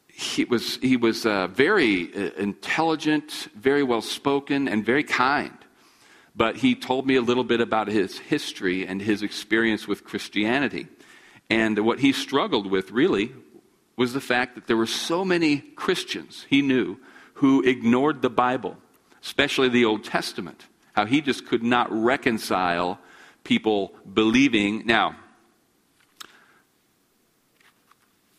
he 0.07 0.45
was, 0.45 0.77
he 0.77 0.97
was 0.97 1.25
uh, 1.25 1.47
very 1.47 2.13
uh, 2.13 2.31
intelligent, 2.37 3.49
very 3.55 3.83
well 3.83 4.01
spoken, 4.01 4.67
and 4.67 4.85
very 4.85 5.03
kind. 5.03 5.57
But 6.35 6.57
he 6.57 6.75
told 6.75 7.05
me 7.05 7.15
a 7.15 7.21
little 7.21 7.43
bit 7.43 7.61
about 7.61 7.87
his 7.87 8.17
history 8.17 8.87
and 8.87 9.01
his 9.01 9.21
experience 9.21 9.87
with 9.87 10.03
Christianity. 10.03 10.87
And 11.49 11.79
what 11.79 11.99
he 11.99 12.11
struggled 12.11 12.69
with 12.69 12.91
really 12.91 13.31
was 13.97 14.13
the 14.13 14.21
fact 14.21 14.55
that 14.55 14.67
there 14.67 14.77
were 14.77 14.85
so 14.85 15.25
many 15.25 15.57
Christians 15.57 16.45
he 16.49 16.61
knew 16.61 16.97
who 17.33 17.61
ignored 17.63 18.21
the 18.21 18.29
Bible, 18.29 18.77
especially 19.21 19.67
the 19.67 19.85
Old 19.85 20.03
Testament. 20.03 20.67
How 20.93 21.05
he 21.05 21.19
just 21.21 21.45
could 21.45 21.63
not 21.63 21.91
reconcile 21.91 22.99
people 23.43 23.93
believing. 24.11 24.83
Now, 24.85 25.15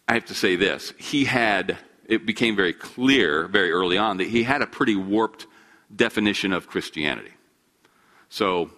I 0.09 0.15
have 0.15 0.25
to 0.27 0.35
say 0.35 0.57
this. 0.57 0.93
He 0.99 1.25
had, 1.25 1.79
it 2.07 2.25
became 2.25 2.57
very 2.57 2.73
clear 2.73 3.47
very 3.47 3.71
early 3.71 3.99
on 3.99 4.17
that 4.17 4.29
he 4.29 4.43
had 4.43 4.63
a 4.63 4.67
pretty 4.67 4.97
warped 4.97 5.47
definition 5.95 6.53
of 6.53 6.67
Christianity. 6.67 7.33
So, 8.29 8.71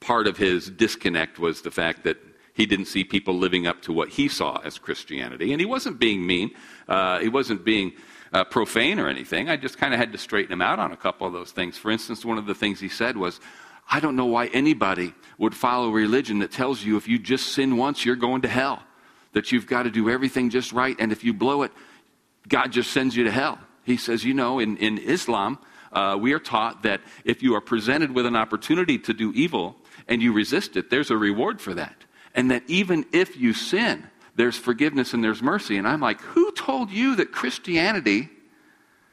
part 0.00 0.26
of 0.26 0.36
his 0.36 0.70
disconnect 0.70 1.38
was 1.38 1.62
the 1.62 1.70
fact 1.70 2.04
that 2.04 2.18
he 2.58 2.66
didn't 2.66 2.86
see 2.86 3.04
people 3.04 3.38
living 3.38 3.68
up 3.68 3.80
to 3.82 3.92
what 3.92 4.08
he 4.08 4.26
saw 4.26 4.60
as 4.64 4.78
Christianity. 4.78 5.52
And 5.52 5.60
he 5.60 5.64
wasn't 5.64 6.00
being 6.00 6.26
mean, 6.26 6.50
uh, 6.88 7.20
he 7.20 7.28
wasn't 7.28 7.64
being 7.64 7.92
uh, 8.32 8.42
profane 8.42 8.98
or 8.98 9.08
anything. 9.08 9.48
I 9.48 9.56
just 9.56 9.78
kind 9.78 9.94
of 9.94 10.00
had 10.00 10.10
to 10.10 10.18
straighten 10.18 10.52
him 10.52 10.60
out 10.60 10.80
on 10.80 10.90
a 10.90 10.96
couple 10.96 11.24
of 11.24 11.32
those 11.32 11.52
things. 11.52 11.78
For 11.78 11.88
instance, 11.88 12.24
one 12.24 12.36
of 12.36 12.46
the 12.46 12.56
things 12.56 12.80
he 12.80 12.88
said 12.88 13.16
was, 13.16 13.38
I 13.88 14.00
don't 14.00 14.16
know 14.16 14.26
why 14.26 14.46
anybody 14.48 15.14
would 15.38 15.54
follow 15.54 15.86
a 15.86 15.92
religion 15.92 16.40
that 16.40 16.50
tells 16.50 16.82
you 16.82 16.96
if 16.96 17.06
you 17.06 17.16
just 17.20 17.52
sin 17.52 17.76
once, 17.76 18.04
you're 18.04 18.16
going 18.16 18.42
to 18.42 18.48
hell. 18.48 18.82
That 19.34 19.52
you've 19.52 19.68
got 19.68 19.84
to 19.84 19.90
do 19.90 20.10
everything 20.10 20.50
just 20.50 20.72
right, 20.72 20.96
and 20.98 21.12
if 21.12 21.22
you 21.22 21.32
blow 21.32 21.62
it, 21.62 21.70
God 22.48 22.72
just 22.72 22.90
sends 22.90 23.14
you 23.14 23.22
to 23.22 23.30
hell. 23.30 23.60
He 23.84 23.96
says, 23.96 24.24
you 24.24 24.34
know, 24.34 24.58
in, 24.58 24.78
in 24.78 24.98
Islam, 24.98 25.58
uh, 25.92 26.18
we 26.20 26.32
are 26.32 26.40
taught 26.40 26.82
that 26.82 27.02
if 27.24 27.40
you 27.40 27.54
are 27.54 27.60
presented 27.60 28.12
with 28.12 28.26
an 28.26 28.34
opportunity 28.34 28.98
to 28.98 29.14
do 29.14 29.32
evil 29.32 29.76
and 30.08 30.20
you 30.20 30.32
resist 30.32 30.76
it, 30.76 30.90
there's 30.90 31.12
a 31.12 31.16
reward 31.16 31.60
for 31.60 31.72
that 31.74 32.04
and 32.38 32.52
that 32.52 32.62
even 32.68 33.04
if 33.12 33.36
you 33.36 33.52
sin, 33.52 34.06
there's 34.36 34.56
forgiveness 34.56 35.12
and 35.12 35.24
there's 35.24 35.42
mercy. 35.42 35.76
And 35.76 35.88
I'm 35.88 36.00
like, 36.00 36.20
who 36.20 36.52
told 36.52 36.88
you 36.88 37.16
that 37.16 37.32
Christianity 37.32 38.28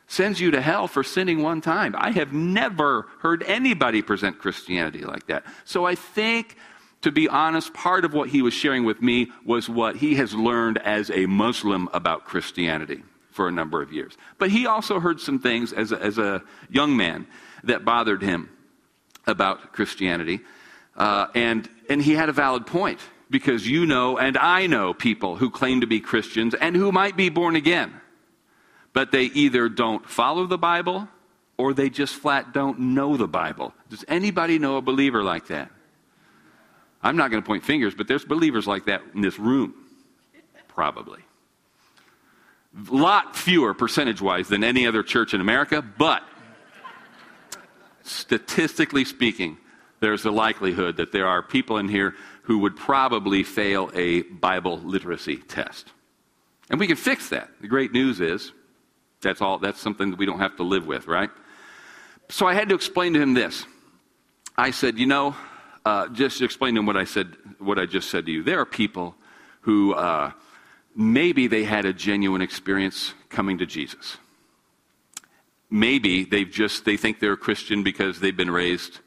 sends 0.05 0.39
you 0.39 0.51
to 0.51 0.61
hell 0.61 0.87
for 0.87 1.03
sinning 1.03 1.41
one 1.41 1.59
time? 1.59 1.95
I 1.97 2.11
have 2.11 2.33
never 2.33 3.07
heard 3.21 3.41
anybody 3.47 4.03
present 4.03 4.37
Christianity 4.37 4.99
like 4.99 5.25
that. 5.25 5.43
So 5.63 5.85
I 5.85 5.95
think, 5.95 6.55
to 7.01 7.11
be 7.11 7.27
honest, 7.27 7.73
part 7.73 8.05
of 8.05 8.13
what 8.13 8.29
he 8.29 8.43
was 8.43 8.53
sharing 8.53 8.83
with 8.85 9.01
me 9.01 9.31
was 9.43 9.67
what 9.67 9.95
he 9.95 10.13
has 10.17 10.35
learned 10.35 10.77
as 10.77 11.09
a 11.09 11.25
Muslim 11.25 11.89
about 11.93 12.25
Christianity 12.25 13.01
for 13.31 13.47
a 13.47 13.51
number 13.51 13.81
of 13.81 13.91
years. 13.91 14.15
But 14.37 14.51
he 14.51 14.67
also 14.67 14.99
heard 14.99 15.19
some 15.19 15.39
things 15.39 15.73
as 15.73 15.91
a, 15.91 15.99
as 15.99 16.19
a 16.19 16.43
young 16.69 16.95
man 16.95 17.25
that 17.63 17.83
bothered 17.83 18.21
him 18.21 18.51
about 19.25 19.73
Christianity. 19.73 20.41
Uh, 20.95 21.25
and, 21.33 21.67
and 21.89 22.03
he 22.03 22.13
had 22.13 22.29
a 22.29 22.31
valid 22.31 22.67
point 22.67 22.99
because 23.35 23.67
you 23.67 23.85
know 23.85 24.17
and 24.17 24.37
I 24.37 24.65
know 24.65 24.93
people 24.93 25.35
who 25.35 25.49
claim 25.49 25.81
to 25.81 25.87
be 25.87 25.99
Christians 25.99 26.53
and 26.53 26.73
who 26.73 26.89
might 26.93 27.17
be 27.17 27.27
born 27.27 27.57
again, 27.57 27.93
but 28.93 29.11
they 29.11 29.23
either 29.23 29.67
don't 29.67 30.09
follow 30.09 30.45
the 30.45 30.57
Bible 30.57 31.09
or 31.57 31.73
they 31.73 31.89
just 31.89 32.15
flat 32.15 32.53
don't 32.53 32.79
know 32.79 33.17
the 33.17 33.27
Bible. 33.27 33.73
Does 33.89 34.05
anybody 34.07 34.57
know 34.57 34.77
a 34.77 34.81
believer 34.81 35.21
like 35.21 35.47
that? 35.47 35.69
I'm 37.03 37.17
not 37.17 37.29
going 37.29 37.43
to 37.43 37.45
point 37.45 37.65
fingers, 37.65 37.93
but 37.93 38.07
there's 38.07 38.23
believers 38.23 38.67
like 38.67 38.85
that 38.85 39.01
in 39.13 39.19
this 39.19 39.37
room. 39.37 39.73
Probably. 40.69 41.19
A 42.89 42.95
lot 42.95 43.35
fewer 43.35 43.73
percentage 43.73 44.21
wise 44.21 44.47
than 44.47 44.63
any 44.63 44.87
other 44.87 45.03
church 45.03 45.33
in 45.33 45.41
America, 45.41 45.81
but 45.81 46.23
statistically 48.03 49.03
speaking, 49.03 49.57
there's 49.99 50.23
a 50.23 50.31
likelihood 50.31 50.95
that 50.97 51.11
there 51.11 51.27
are 51.27 51.41
people 51.41 51.77
in 51.77 51.89
here 51.89 52.15
who 52.45 52.59
would 52.59 52.75
probably 52.75 53.43
fail 53.43 53.91
a 53.93 54.21
Bible 54.21 54.77
literacy 54.77 55.37
test. 55.37 55.87
And 56.69 56.79
we 56.79 56.87
can 56.87 56.95
fix 56.95 57.29
that. 57.29 57.49
The 57.61 57.67
great 57.67 57.91
news 57.91 58.21
is 58.21 58.51
that's 59.21 59.41
all 59.41 59.57
that's 59.57 59.81
something 59.81 60.11
that 60.11 60.19
we 60.19 60.25
don't 60.25 60.39
have 60.39 60.55
to 60.57 60.63
live 60.63 60.85
with, 60.85 61.07
right? 61.07 61.29
So 62.29 62.45
I 62.45 62.53
had 62.53 62.69
to 62.69 62.75
explain 62.75 63.13
to 63.13 63.21
him 63.21 63.33
this. 63.33 63.65
I 64.57 64.71
said, 64.71 64.97
you 64.97 65.05
know, 65.05 65.35
uh, 65.85 66.07
just 66.09 66.41
explain 66.41 66.75
to 66.75 66.79
him 66.79 66.85
what 66.85 66.97
I 66.97 67.03
said, 67.03 67.35
what 67.59 67.77
I 67.77 67.85
just 67.85 68.09
said 68.09 68.25
to 68.25 68.31
you. 68.31 68.43
There 68.43 68.59
are 68.59 68.65
people 68.65 69.15
who 69.61 69.93
uh, 69.93 70.31
maybe 70.95 71.47
they 71.47 71.63
had 71.63 71.85
a 71.85 71.93
genuine 71.93 72.41
experience 72.41 73.13
coming 73.29 73.57
to 73.57 73.65
Jesus. 73.65 74.17
Maybe 75.69 76.23
they've 76.23 76.49
just 76.49 76.85
they 76.85 76.97
think 76.97 77.19
they're 77.19 77.33
a 77.33 77.37
Christian 77.37 77.83
because 77.83 78.19
they've 78.19 78.37
been 78.37 78.51
raised 78.51 78.99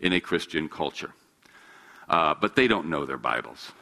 in 0.00 0.12
a 0.12 0.20
Christian 0.20 0.68
culture. 0.68 1.12
Uh, 2.08 2.34
but 2.40 2.54
they 2.56 2.68
don't 2.68 2.88
know 2.88 3.06
their 3.06 3.18
Bibles. 3.18 3.72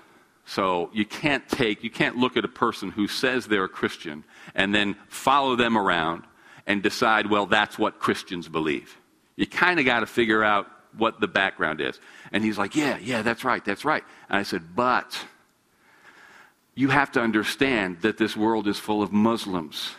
So 0.45 0.91
you 0.93 1.05
can't 1.05 1.49
take, 1.49 1.83
you 1.85 1.91
can't 1.91 2.17
look 2.17 2.37
at 2.37 2.45
a 2.45 2.49
person 2.49 2.91
who 2.91 3.09
says 3.09 3.47
they're 3.47 3.65
a 3.65 3.69
Christian 3.69 4.25
and 4.55 4.75
then 4.75 4.97
follow 5.09 5.57
them 5.57 5.79
around 5.79 6.25
and 6.67 6.83
decide, 6.83 7.29
well, 7.29 7.47
that's 7.47 7.79
what 7.79 7.99
Christians 7.99 8.49
believe. 8.49 8.97
You 9.37 9.47
kind 9.47 9.81
of 9.81 9.87
got 9.87 10.01
to 10.01 10.07
figure 10.07 10.45
out 10.45 10.69
what 10.97 11.21
the 11.21 11.29
background 11.29 11.81
is. 11.81 11.99
And 12.33 12.45
he's 12.45 12.59
like, 12.59 12.77
yeah, 12.77 12.99
yeah, 12.99 13.23
that's 13.23 13.45
right, 13.45 13.65
that's 13.65 13.85
right. 13.85 14.05
And 14.29 14.39
I 14.39 14.43
said, 14.43 14.75
but 14.77 15.19
you 16.75 16.89
have 16.89 17.13
to 17.13 17.21
understand 17.21 18.03
that 18.03 18.19
this 18.19 18.37
world 18.37 18.69
is 18.69 18.79
full 18.79 19.03
of 19.03 19.13
Muslims 19.13 19.95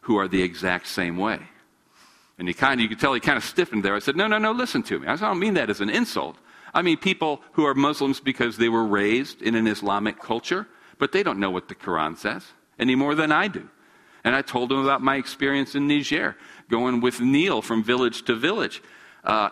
who 0.00 0.16
are 0.16 0.28
the 0.28 0.42
exact 0.42 0.86
same 0.86 1.16
way. 1.16 1.40
And 2.38 2.48
he 2.48 2.54
kind 2.54 2.80
of, 2.80 2.82
you 2.82 2.88
could 2.88 2.98
tell 2.98 3.14
he 3.14 3.20
kind 3.20 3.38
of 3.38 3.44
stiffened 3.44 3.84
there. 3.84 3.94
I 3.94 4.00
said, 4.00 4.16
no, 4.16 4.26
no, 4.26 4.38
no, 4.38 4.52
listen 4.52 4.82
to 4.84 4.98
me. 4.98 5.06
I, 5.06 5.16
said, 5.16 5.26
I 5.26 5.28
don't 5.28 5.38
mean 5.38 5.54
that 5.54 5.70
as 5.70 5.80
an 5.80 5.88
insult. 5.88 6.36
I 6.74 6.82
mean 6.82 6.96
people 6.96 7.40
who 7.52 7.64
are 7.64 7.74
Muslims 7.74 8.20
because 8.20 8.56
they 8.56 8.68
were 8.68 8.84
raised 8.84 9.40
in 9.40 9.54
an 9.54 9.66
Islamic 9.66 10.20
culture, 10.20 10.66
but 10.98 11.12
they 11.12 11.22
don't 11.22 11.38
know 11.38 11.50
what 11.50 11.68
the 11.68 11.74
Quran 11.74 12.18
says 12.18 12.44
any 12.78 12.94
more 12.94 13.14
than 13.14 13.32
I 13.32 13.48
do. 13.48 13.68
And 14.24 14.34
I 14.34 14.42
told 14.42 14.70
them 14.70 14.78
about 14.78 15.02
my 15.02 15.16
experience 15.16 15.74
in 15.74 15.86
Niger, 15.86 16.36
going 16.68 17.00
with 17.00 17.20
Neil 17.20 17.62
from 17.62 17.84
village 17.84 18.24
to 18.24 18.34
village. 18.34 18.82
Uh, 19.22 19.50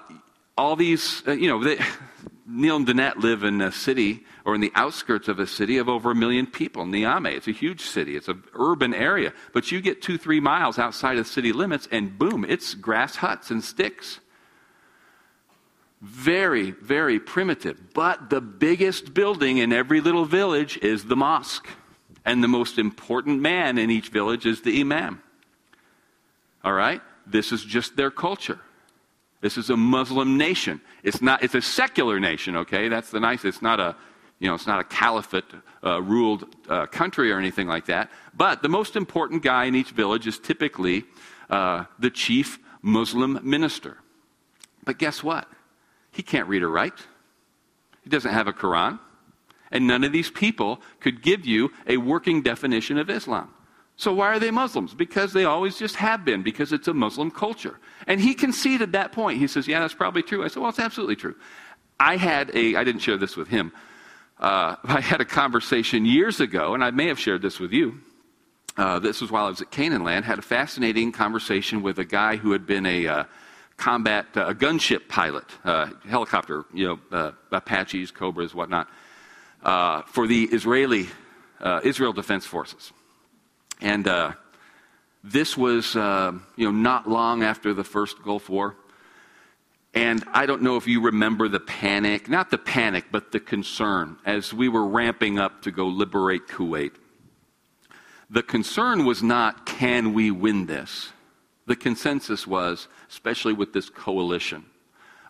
all 0.57 0.77
these, 0.77 1.23
uh, 1.27 1.33
you 1.33 1.49
know, 1.49 1.63
they, 1.63 1.79
Neil 2.47 2.77
and 2.77 2.87
Danette 2.87 3.17
live 3.17 3.45
in 3.45 3.61
a 3.61 3.71
city 3.71 4.25
or 4.45 4.55
in 4.55 4.61
the 4.61 4.73
outskirts 4.75 5.29
of 5.29 5.39
a 5.39 5.47
city 5.47 5.79
of 5.79 5.89
over 5.89 6.11
a 6.11 6.15
million 6.15 6.47
people, 6.47 6.85
Niamey. 6.85 7.37
It's 7.37 7.49
a 7.49 7.53
huge 7.53 7.83
city, 7.83 8.17
it's 8.17 8.29
an 8.29 8.43
urban 8.55 8.93
area. 8.95 9.33
But 9.53 9.71
you 9.71 9.81
get 9.81 10.03
two, 10.03 10.19
three 10.19 10.41
miles 10.41 10.79
outside 10.79 11.19
of 11.19 11.27
city 11.27 11.53
limits, 11.53 11.87
and 11.93 12.19
boom, 12.19 12.45
it's 12.49 12.75
grass 12.75 13.17
huts 13.17 13.51
and 13.51 13.63
sticks. 13.63 14.21
Very, 16.03 16.73
very 16.73 17.21
primitive. 17.21 17.95
But 17.95 18.29
the 18.29 18.41
biggest 18.41 19.15
building 19.15 19.59
in 19.59 19.73
every 19.73 20.01
little 20.01 20.25
village 20.25 20.77
is 20.79 21.05
the 21.05 21.15
mosque. 21.15 21.69
And 22.25 22.43
the 22.43 22.49
most 22.49 22.77
important 22.77 23.41
man 23.41 23.79
in 23.79 23.89
each 23.89 24.09
village 24.09 24.45
is 24.45 24.63
the 24.63 24.81
imam. 24.81 25.23
All 26.65 26.73
right? 26.73 27.01
This 27.25 27.53
is 27.53 27.65
just 27.65 27.97
their 27.97 28.11
culture. 28.11 28.59
This 29.41 29.57
is 29.57 29.71
a 29.71 29.77
Muslim 29.77 30.37
nation. 30.37 30.81
It's 31.03 31.21
not. 31.21 31.43
It's 31.43 31.55
a 31.55 31.63
secular 31.63 32.21
nation. 32.21 32.57
Okay, 32.57 32.89
that's 32.89 33.11
the 33.11 33.19
nice. 33.19 33.45
It's 33.45 33.61
not 33.61 33.81
a, 33.81 33.97
you 34.39 34.49
know, 34.49 34.55
it's 34.55 34.69
not 34.69 34.79
a 34.79 34.85
caliphate 34.85 35.45
uh, 35.85 36.01
ruled 36.01 36.47
uh, 36.69 36.87
country 36.87 37.33
or 37.33 37.39
anything 37.39 37.67
like 37.67 37.87
that. 37.87 38.11
But 38.35 38.63
the 38.63 38.69
most 38.69 38.95
important 38.95 39.43
guy 39.43 39.65
in 39.65 39.75
each 39.75 39.91
village 39.91 40.29
is 40.29 40.39
typically 40.39 41.05
uh, 41.51 41.85
the 41.99 42.11
chief 42.11 42.61
Muslim 42.83 43.41
minister. 43.43 43.99
But 44.85 44.99
guess 44.99 45.25
what? 45.25 45.49
He 46.13 46.23
can't 46.23 46.47
read 46.47 46.63
or 46.63 46.69
write. 46.69 46.95
He 48.05 48.11
doesn't 48.11 48.33
have 48.33 48.47
a 48.47 48.53
Quran. 48.53 49.01
And 49.71 49.87
none 49.87 50.05
of 50.05 50.13
these 50.13 50.31
people 50.31 50.83
could 51.01 51.23
give 51.23 51.47
you 51.47 51.73
a 51.87 51.97
working 51.97 52.43
definition 52.43 52.99
of 52.99 53.09
Islam. 53.09 53.53
So 53.97 54.13
why 54.13 54.29
are 54.29 54.39
they 54.39 54.51
Muslims? 54.51 54.95
Because 54.95 55.33
they 55.33 55.45
always 55.45 55.79
just 55.79 55.97
have 55.97 56.25
been, 56.25 56.43
because 56.43 56.73
it's 56.73 56.89
a 56.89 56.95
Muslim 56.95 57.31
culture. 57.31 57.79
And 58.07 58.21
he 58.21 58.35
conceded 58.35 58.93
that 58.93 59.13
point. 59.13 59.39
He 59.39 59.47
says, 59.47 59.67
Yeah, 59.67 59.81
that's 59.81 59.95
probably 59.95 60.23
true. 60.23 60.45
I 60.45 60.49
said, 60.49 60.61
Well, 60.61 60.71
it's 60.71 60.79
absolutely 60.79 61.17
true. 61.17 61.35
I 61.99 62.17
had 62.17 62.51
a, 62.55 62.77
I 62.77 62.85
didn't 62.85 63.01
share 63.01 63.17
this 63.17 63.37
with 63.37 63.49
him. 63.49 63.73
Uh, 64.39 64.77
I 64.85 65.01
had 65.01 65.21
a 65.21 65.25
conversation 65.25 66.05
years 66.05 66.41
ago, 66.41 66.75
and 66.75 66.85
I 66.85 66.91
may 66.91 67.07
have 67.09 67.19
shared 67.19 67.43
this 67.43 67.59
with 67.59 67.73
you. 67.73 68.01
Uh, 68.77 68.99
this 68.99 69.21
was 69.21 69.31
while 69.31 69.47
I 69.47 69.51
was 69.51 69.61
at 69.61 69.71
Canaan 69.71 70.03
Land. 70.03 70.25
Had 70.25 70.39
a 70.39 70.43
fascinating 70.43 71.13
conversation 71.13 71.83
with 71.83 71.99
a 71.99 72.05
guy 72.05 72.37
who 72.37 72.53
had 72.53 72.67
been 72.67 72.87
a 72.87 73.07
uh, 73.07 73.25
combat, 73.77 74.27
uh, 74.37 74.47
a 74.47 74.55
gunship 74.55 75.09
pilot, 75.09 75.45
uh, 75.65 75.91
helicopter, 76.07 76.65
you 76.73 76.87
know, 76.87 77.01
uh, 77.17 77.33
Apaches, 77.51 78.11
Cobras, 78.11 78.55
whatnot, 78.55 78.89
uh, 79.63 80.03
for 80.03 80.27
the 80.27 80.45
Israeli, 80.45 81.09
uh, 81.61 81.81
Israel 81.85 82.13
Defense 82.13 82.47
Forces. 82.47 82.93
And 83.81 84.09
this 85.25 85.57
was, 85.57 85.95
you 85.95 86.01
know, 86.01 86.71
not 86.71 87.09
long 87.09 87.43
after 87.43 87.75
the 87.75 87.85
first 87.85 88.23
Gulf 88.23 88.49
War. 88.49 88.77
And 89.95 90.25
I 90.33 90.47
don't 90.47 90.63
know 90.63 90.77
if 90.77 90.87
you 90.87 91.03
remember 91.03 91.49
the 91.49 91.61
panic, 91.61 92.29
not 92.29 92.51
the 92.51 92.59
panic, 92.59 93.07
but 93.11 93.33
the 93.33 93.41
concern 93.41 94.17
as 94.25 94.55
we 94.55 94.69
were 94.69 94.87
ramping 94.87 95.39
up 95.39 95.63
to 95.63 95.71
go 95.71 95.87
liberate 95.87 96.49
Kuwait. 96.49 96.93
The 98.31 98.43
concern 98.43 99.05
was 99.05 99.23
not, 99.23 99.67
can 99.67 100.15
we 100.15 100.31
win 100.31 100.65
this? 100.67 101.11
The 101.73 101.77
consensus 101.77 102.47
was, 102.47 102.87
especially 103.09 103.55
with 103.55 103.73
this 103.73 103.89
coalition, 103.89 104.67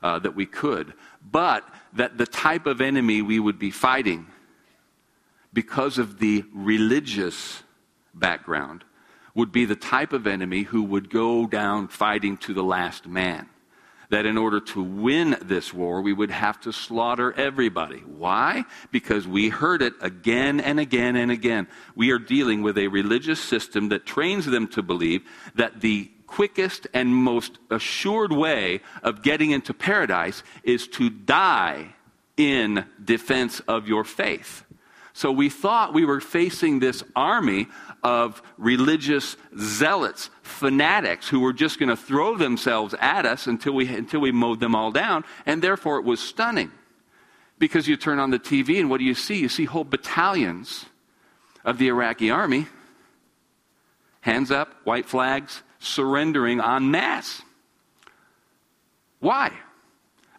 uh, 0.03 0.19
that 0.19 0.35
we 0.35 0.45
could, 0.45 0.93
but 1.31 1.65
that 1.93 2.19
the 2.19 2.27
type 2.27 2.67
of 2.67 2.81
enemy 2.81 3.23
we 3.23 3.39
would 3.39 3.61
be 3.61 3.71
fighting 3.71 4.27
because 5.53 5.99
of 5.99 6.19
the 6.19 6.45
religious 6.53 7.63
background 8.13 8.83
would 9.37 9.53
be 9.53 9.67
the 9.67 9.77
type 9.77 10.13
of 10.13 10.27
enemy 10.27 10.65
who 10.65 10.83
would 10.83 11.11
go 11.11 11.47
down 11.47 11.87
fighting 11.87 12.37
to 12.39 12.53
the 12.53 12.65
last 12.65 13.07
man 13.07 13.49
that 14.13 14.27
in 14.27 14.37
order 14.37 14.61
to 14.61 14.83
win 14.83 15.39
this 15.41 15.73
war, 15.73 16.03
we 16.03 16.13
would 16.13 16.31
have 16.31 16.61
to 16.61 16.71
slaughter 16.71 17.33
everybody. 17.33 18.01
Why? 18.01 18.67
Because 18.91 19.27
we 19.27 19.49
heard 19.49 19.81
it 19.81 19.95
again 20.03 20.61
and 20.61 20.79
again 20.79 21.17
and 21.17 21.31
again. 21.31 21.67
We 21.97 22.11
are 22.11 22.19
dealing 22.19 22.61
with 22.61 22.77
a 22.77 22.89
religious 22.89 23.41
system 23.41 23.89
that 23.89 24.05
trains 24.05 24.45
them 24.45 24.69
to 24.69 24.83
believe 24.83 25.23
that 25.55 25.81
the 25.81 26.11
quickest 26.33 26.87
and 26.95 27.15
most 27.15 27.59
assured 27.71 28.33
way 28.33 28.81
of 29.03 29.23
getting 29.23 29.51
into 29.51 29.75
paradise 29.75 30.43
is 30.65 30.89
to 30.89 31.11
die 31.11 31.95
in 32.39 32.87
defense 33.05 33.61
of 33.69 33.87
your 33.87 34.03
faith. 34.03 34.65
So 35.13 35.31
we 35.31 35.51
thought 35.51 35.93
we 35.93 36.07
were 36.07 36.21
facing 36.21 36.79
this 36.79 37.05
army 37.15 37.67
of 38.03 38.41
religious 38.57 39.37
zealots, 39.59 40.31
fanatics, 40.43 41.29
who 41.29 41.41
were 41.41 41.53
just 41.53 41.79
going 41.79 41.91
to 41.91 41.97
throw 41.97 42.39
themselves 42.39 42.95
at 42.99 43.27
us 43.27 43.47
until 43.47 43.75
we, 43.75 43.87
until 43.95 44.21
we 44.21 44.33
mowed 44.33 44.61
them 44.61 44.75
all 44.75 44.91
down. 44.91 45.25
And 45.45 45.61
therefore, 45.61 45.99
it 45.99 46.05
was 46.05 46.19
stunning. 46.19 46.73
Because 47.59 47.87
you 47.87 47.97
turn 47.97 48.19
on 48.19 48.31
the 48.31 48.39
TV, 48.39 48.81
and 48.81 48.89
what 48.89 48.99
do 48.99 49.05
you 49.05 49.15
see? 49.15 49.39
You 49.39 49.51
see 49.51 49.67
whole 49.67 49.85
battalions 49.85 50.87
of 51.63 51.77
the 51.77 51.89
Iraqi 51.89 52.31
army, 52.31 52.67
hands 54.23 54.51
up, 54.51 54.75
white 54.85 55.07
flags, 55.07 55.63
surrendering 55.83 56.61
en 56.61 56.91
masse. 56.91 57.43
Why? 59.21 59.53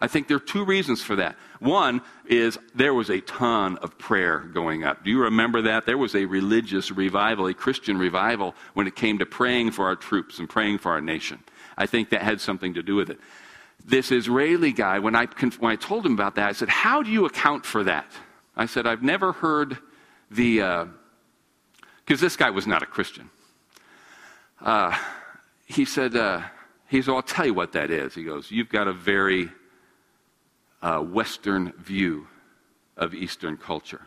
I 0.02 0.08
think 0.08 0.28
there 0.28 0.36
are 0.36 0.42
two 0.42 0.66
reasons 0.66 1.02
for 1.02 1.16
that. 1.16 1.38
One 1.60 2.02
is 2.26 2.60
there 2.76 2.94
was 2.94 3.10
a 3.10 3.22
ton 3.22 3.78
of 3.78 3.98
prayer 3.98 4.40
going 4.40 4.84
up. 4.84 5.06
Do 5.06 5.10
you 5.10 5.22
remember 5.22 5.62
that? 5.62 5.86
There 5.86 5.98
was 5.98 6.14
a 6.14 6.26
religious 6.26 6.92
revival, 6.92 7.48
a 7.48 7.54
Christian 7.54 7.98
revival, 7.98 8.54
when 8.74 8.86
it 8.86 8.98
came 8.98 9.20
to 9.20 9.26
praying 9.26 9.72
for 9.72 9.86
our 9.86 9.96
troops 9.96 10.40
and 10.40 10.50
praying 10.50 10.80
for 10.80 10.92
our 10.92 11.00
nation. 11.00 11.40
I 11.78 11.86
think 11.86 12.10
that 12.10 12.22
had 12.22 12.42
something 12.42 12.74
to 12.74 12.84
do 12.84 12.96
with 12.96 13.10
it. 13.10 13.20
This 13.86 14.12
Israeli 14.12 14.74
guy, 14.74 15.00
when 15.00 15.16
I, 15.16 15.28
when 15.60 15.72
I 15.72 15.78
told 15.78 16.06
him 16.06 16.14
about 16.14 16.36
that, 16.36 16.50
I 16.50 16.52
said, 16.52 16.68
How 16.68 17.02
do 17.02 17.10
you 17.10 17.26
account 17.26 17.66
for 17.66 17.86
that? 17.86 18.12
I 18.58 18.66
said, 18.66 18.86
I've 18.86 19.04
never 19.04 19.32
heard 19.32 19.78
the. 20.30 20.90
Because 22.06 22.22
uh, 22.22 22.26
this 22.26 22.36
guy 22.36 22.50
was 22.50 22.68
not 22.68 22.84
a 22.84 22.86
Christian. 22.86 23.30
Uh, 24.62 24.98
he 25.74 25.86
said, 25.86 26.16
uh, 26.16 26.42
he 26.88 27.02
said, 27.02 27.14
I'll 27.14 27.22
tell 27.22 27.46
you 27.46 27.54
what 27.54 27.72
that 27.74 27.90
is. 27.90 28.14
He 28.14 28.24
goes, 28.24 28.52
You've 28.52 28.70
got 28.70 28.88
a 28.88 28.94
very 28.94 29.50
uh, 30.82 31.00
Western 31.00 31.74
view 31.74 32.28
of 32.98 33.14
Eastern 33.14 33.58
culture. 33.58 34.02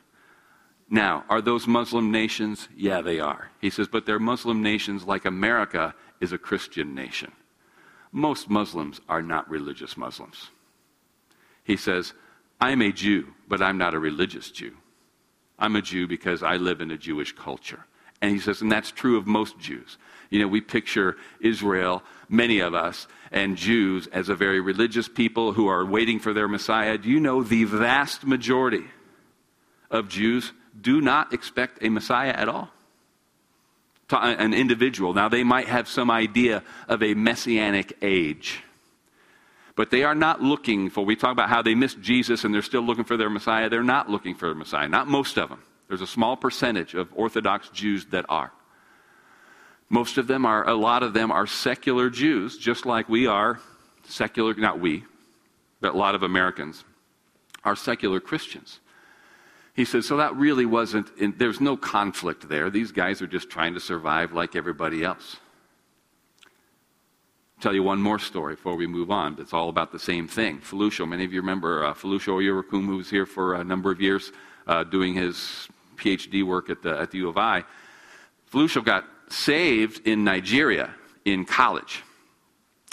Now, 0.89 1.25
are 1.29 1.41
those 1.41 1.67
Muslim 1.67 2.13
nations? 2.13 2.69
Yeah, 2.77 3.01
they 3.01 3.19
are. 3.19 3.51
He 3.61 3.71
says, 3.71 3.89
but 3.89 4.07
they're 4.07 4.21
Muslim 4.21 4.63
nations 4.63 5.05
like 5.05 5.25
America 5.25 5.95
is 6.21 6.33
a 6.33 6.39
Christian 6.39 6.95
nation. 6.95 7.33
Most 8.13 8.49
Muslims 8.49 9.01
are 9.09 9.23
not 9.23 9.51
religious 9.51 9.97
Muslims. 9.97 10.51
He 11.65 11.77
says, 11.77 12.13
I'm 12.61 12.83
a 12.83 12.93
Jew, 12.93 13.35
but 13.49 13.61
I'm 13.61 13.79
not 13.79 13.95
a 13.95 13.99
religious 13.99 14.51
Jew. 14.51 14.77
I'm 15.59 15.75
a 15.75 15.83
Jew 15.83 16.07
because 16.07 16.43
I 16.43 16.57
live 16.57 16.81
in 16.81 16.93
a 16.93 16.99
Jewish 16.99 17.33
culture. 17.33 17.85
And 18.23 18.31
he 18.31 18.39
says, 18.39 18.63
and 18.63 18.73
that's 18.73 18.91
true 18.91 19.19
of 19.19 19.27
most 19.27 19.59
Jews. 19.59 19.99
You 20.31 20.41
know, 20.41 20.49
we 20.49 20.61
picture 20.61 21.17
Israel, 21.41 22.03
many 22.29 22.61
of 22.61 22.75
us, 22.75 23.07
and 23.31 23.57
Jews 23.57 24.07
as 24.09 24.29
a 24.29 24.35
very 24.35 24.61
religious 24.61 25.09
people 25.09 25.53
who 25.53 25.69
are 25.69 25.85
waiting 25.85 26.19
for 26.19 26.33
their 26.33 26.49
Messiah. 26.49 26.99
Do 26.99 27.09
you 27.09 27.21
know 27.21 27.43
the 27.43 27.65
vast 27.65 28.25
majority 28.25 28.85
of 29.91 30.09
Jews 30.09 30.53
do 30.81 31.01
not 31.01 31.33
expect 31.33 31.83
a 31.83 31.89
Messiah 31.89 32.33
at 32.33 32.49
all? 32.49 32.71
An 34.11 34.55
individual. 34.55 35.15
Now, 35.15 35.29
they 35.29 35.43
might 35.43 35.67
have 35.67 35.89
some 35.89 36.11
idea 36.11 36.63
of 36.89 37.03
a 37.03 37.15
messianic 37.15 37.97
age. 38.03 38.63
But 39.75 39.91
they 39.91 40.05
are 40.05 40.15
not 40.15 40.41
looking 40.41 40.91
for, 40.91 41.05
we 41.05 41.17
talk 41.17 41.33
about 41.33 41.51
how 41.51 41.61
they 41.61 41.75
missed 41.75 42.01
Jesus 42.01 42.45
and 42.45 42.55
they're 42.55 42.63
still 42.63 42.83
looking 42.83 43.05
for 43.05 43.17
their 43.17 43.29
Messiah. 43.29 43.69
They're 43.69 43.83
not 43.83 44.09
looking 44.09 44.35
for 44.35 44.51
a 44.51 44.55
Messiah. 44.55 44.89
Not 44.89 45.09
most 45.09 45.37
of 45.37 45.49
them. 45.51 45.63
There's 45.89 46.01
a 46.01 46.07
small 46.07 46.37
percentage 46.37 46.95
of 46.95 47.09
Orthodox 47.15 47.69
Jews 47.71 48.07
that 48.07 48.25
are. 48.29 48.53
Most 49.89 50.19
of 50.19 50.27
them 50.27 50.45
are, 50.45 50.69
a 50.69 50.75
lot 50.75 51.03
of 51.03 51.13
them 51.13 51.31
are 51.31 51.47
secular 51.47 52.11
Jews, 52.11 52.59
just 52.59 52.87
like 52.87 53.09
we 53.09 53.27
are 53.27 53.61
secular, 54.05 54.55
not 54.55 54.81
we, 54.81 55.05
but 55.81 55.95
a 55.95 55.97
lot 55.97 56.15
of 56.15 56.23
Americans 56.23 56.85
are 57.65 57.77
secular 57.77 58.21
Christians. 58.21 58.81
He 59.75 59.85
says, 59.85 60.07
so 60.07 60.17
that 60.17 60.35
really 60.35 60.65
wasn't, 60.65 61.11
in, 61.19 61.35
there's 61.37 61.61
no 61.61 61.77
conflict 61.77 62.49
there. 62.49 62.71
These 62.71 62.93
guys 62.93 63.21
are 63.21 63.27
just 63.27 63.51
trying 63.51 63.75
to 63.75 63.81
survive 63.81 64.33
like 64.33 64.57
everybody 64.57 65.05
else. 65.05 65.37
I'll 66.45 67.63
tell 67.63 67.75
you 67.75 67.83
one 67.83 68.01
more 68.01 68.19
story 68.19 68.55
before 68.55 68.77
we 68.77 68.87
move 68.87 69.11
on. 69.11 69.37
It's 69.39 69.53
all 69.53 69.69
about 69.69 69.93
the 69.93 69.99
same 69.99 70.29
thing. 70.29 70.59
Felucio, 70.61 71.07
many 71.07 71.25
of 71.25 71.33
you 71.33 71.41
remember 71.41 71.85
uh, 71.85 71.95
Felucio 71.95 72.41
Oyurakum, 72.41 72.87
who 72.87 72.97
was 72.97 73.11
here 73.11 73.27
for 73.27 73.55
a 73.55 73.65
number 73.65 73.91
of 73.91 74.01
years 74.01 74.33
uh, 74.67 74.83
doing 74.85 75.15
his 75.15 75.69
PhD 75.97 76.45
work 76.45 76.71
at 76.71 76.83
the, 76.83 76.99
at 76.99 77.11
the 77.11 77.19
U 77.19 77.29
of 77.29 77.37
I. 77.37 77.65
Felucio 78.51 78.85
got 78.85 79.05
saved 79.29 80.07
in 80.07 80.25
Nigeria 80.25 80.95
in 81.25 81.45
college. 81.45 82.03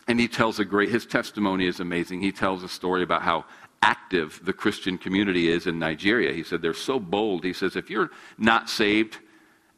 And 0.08 0.20
he 0.20 0.28
tells 0.28 0.60
a 0.60 0.66
great, 0.66 0.90
his 0.90 1.06
testimony 1.06 1.68
is 1.68 1.80
amazing. 1.80 2.22
He 2.22 2.32
tells 2.32 2.64
a 2.64 2.70
story 2.70 3.04
about 3.04 3.22
how 3.22 3.46
active 3.82 4.42
the 4.44 4.54
Christian 4.54 4.98
community 4.98 5.50
is 5.50 5.68
in 5.68 5.80
Nigeria. 5.80 6.34
He 6.34 6.44
said 6.44 6.62
they're 6.62 6.74
so 6.74 7.00
bold. 7.00 7.44
He 7.44 7.54
says 7.54 7.76
if 7.76 7.90
you're 7.90 8.12
not 8.38 8.70
saved 8.70 9.20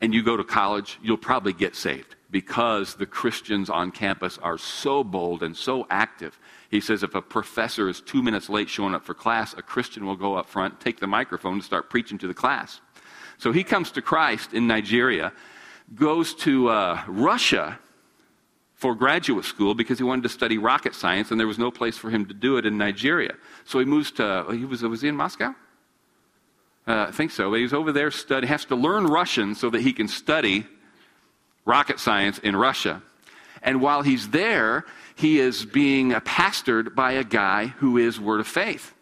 and 0.01 0.13
you 0.13 0.23
go 0.23 0.37
to 0.37 0.43
college, 0.43 0.99
you'll 1.03 1.17
probably 1.17 1.53
get 1.53 1.75
saved 1.75 2.15
because 2.31 2.95
the 2.95 3.05
Christians 3.05 3.69
on 3.69 3.91
campus 3.91 4.37
are 4.39 4.57
so 4.57 5.03
bold 5.03 5.41
and 5.41 5.55
so 5.55 5.87
active. 5.89 6.37
He 6.69 6.81
says 6.81 7.03
if 7.03 7.15
a 7.15 7.21
professor 7.21 7.87
is 7.87 8.01
two 8.01 8.21
minutes 8.21 8.49
late 8.49 8.69
showing 8.69 8.93
up 8.93 9.05
for 9.05 9.13
class, 9.13 9.53
a 9.53 9.61
Christian 9.61 10.05
will 10.05 10.15
go 10.15 10.35
up 10.35 10.47
front, 10.47 10.79
take 10.79 10.99
the 10.99 11.07
microphone, 11.07 11.53
and 11.53 11.63
start 11.63 11.89
preaching 11.89 12.17
to 12.19 12.27
the 12.27 12.33
class. 12.33 12.81
So 13.37 13.51
he 13.51 13.63
comes 13.63 13.91
to 13.91 14.01
Christ 14.01 14.53
in 14.53 14.67
Nigeria 14.67 15.33
goes 15.93 16.33
to 16.33 16.69
uh, 16.69 17.03
Russia 17.07 17.79
for 18.73 18.95
graduate 18.95 19.45
school 19.45 19.75
because 19.75 19.97
he 19.97 20.03
wanted 20.03 20.23
to 20.23 20.29
study 20.29 20.57
rocket 20.57 20.95
science, 20.95 21.31
and 21.31 21.39
there 21.39 21.47
was 21.47 21.59
no 21.59 21.71
place 21.71 21.97
for 21.97 22.09
him 22.09 22.25
to 22.25 22.33
do 22.33 22.57
it 22.57 22.65
in 22.65 22.77
Nigeria. 22.77 23.35
So 23.65 23.79
he 23.79 23.85
moves 23.85 24.11
to, 24.13 24.47
he 24.51 24.65
was, 24.65 24.81
was 24.81 25.01
he 25.01 25.07
in 25.07 25.15
Moscow? 25.15 25.55
Uh, 26.87 27.05
I 27.07 27.11
think 27.11 27.31
so. 27.31 27.49
But 27.49 27.59
he's 27.59 27.73
over 27.73 27.91
there 27.91 28.11
studying, 28.11 28.49
has 28.49 28.65
to 28.65 28.75
learn 28.75 29.05
Russian 29.05 29.55
so 29.55 29.69
that 29.69 29.81
he 29.81 29.93
can 29.93 30.07
study 30.07 30.65
rocket 31.65 31.99
science 31.99 32.39
in 32.39 32.55
Russia. 32.55 33.01
And 33.63 33.81
while 33.81 34.03
he's 34.03 34.29
there, 34.29 34.85
he 35.15 35.39
is 35.39 35.65
being 35.65 36.11
pastored 36.11 36.93
by 36.93 37.13
a 37.13 37.23
guy 37.23 37.67
who 37.67 37.97
is 37.97 38.19
Word 38.19 38.39
of 38.39 38.47
Faith. 38.47 38.93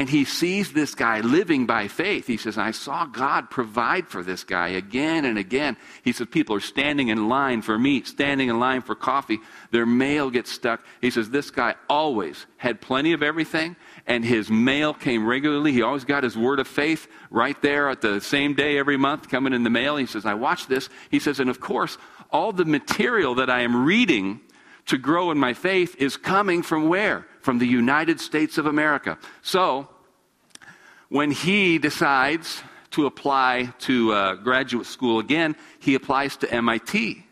And 0.00 0.08
he 0.08 0.24
sees 0.24 0.72
this 0.72 0.94
guy 0.94 1.20
living 1.20 1.66
by 1.66 1.86
faith. 1.86 2.26
He 2.26 2.38
says, 2.38 2.56
I 2.56 2.70
saw 2.70 3.04
God 3.04 3.50
provide 3.50 4.08
for 4.08 4.22
this 4.22 4.44
guy 4.44 4.68
again 4.68 5.26
and 5.26 5.36
again. 5.36 5.76
He 6.02 6.12
says, 6.12 6.26
People 6.30 6.56
are 6.56 6.60
standing 6.60 7.08
in 7.08 7.28
line 7.28 7.60
for 7.60 7.78
meat, 7.78 8.06
standing 8.06 8.48
in 8.48 8.58
line 8.58 8.80
for 8.80 8.94
coffee. 8.94 9.40
Their 9.72 9.84
mail 9.84 10.30
gets 10.30 10.50
stuck. 10.50 10.86
He 11.02 11.10
says, 11.10 11.28
This 11.28 11.50
guy 11.50 11.74
always 11.86 12.46
had 12.56 12.80
plenty 12.80 13.12
of 13.12 13.22
everything, 13.22 13.76
and 14.06 14.24
his 14.24 14.48
mail 14.48 14.94
came 14.94 15.26
regularly. 15.26 15.70
He 15.70 15.82
always 15.82 16.04
got 16.04 16.24
his 16.24 16.34
word 16.34 16.60
of 16.60 16.66
faith 16.66 17.06
right 17.28 17.60
there 17.60 17.90
at 17.90 18.00
the 18.00 18.22
same 18.22 18.54
day 18.54 18.78
every 18.78 18.96
month 18.96 19.28
coming 19.28 19.52
in 19.52 19.64
the 19.64 19.68
mail. 19.68 19.98
He 19.98 20.06
says, 20.06 20.24
I 20.24 20.32
watch 20.32 20.66
this. 20.66 20.88
He 21.10 21.18
says, 21.18 21.40
And 21.40 21.50
of 21.50 21.60
course, 21.60 21.98
all 22.30 22.52
the 22.52 22.64
material 22.64 23.34
that 23.34 23.50
I 23.50 23.60
am 23.60 23.84
reading 23.84 24.40
to 24.86 24.96
grow 24.96 25.30
in 25.30 25.36
my 25.36 25.52
faith 25.52 25.94
is 25.98 26.16
coming 26.16 26.62
from 26.62 26.88
where? 26.88 27.26
From 27.40 27.58
the 27.58 27.66
United 27.66 28.20
States 28.20 28.58
of 28.58 28.66
America. 28.66 29.18
So, 29.42 29.88
when 31.08 31.30
he 31.30 31.78
decides 31.78 32.62
to 32.92 33.06
apply 33.06 33.72
to 33.80 34.12
uh, 34.12 34.34
graduate 34.34 34.86
school 34.86 35.18
again, 35.18 35.56
he 35.78 35.94
applies 35.94 36.36
to 36.38 36.52
MIT. 36.52 37.24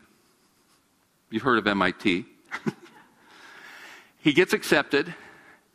You've 1.31 1.42
heard 1.42 1.59
of 1.59 1.66
MIT. 1.66 2.25
he 4.21 4.33
gets 4.33 4.53
accepted, 4.53 5.14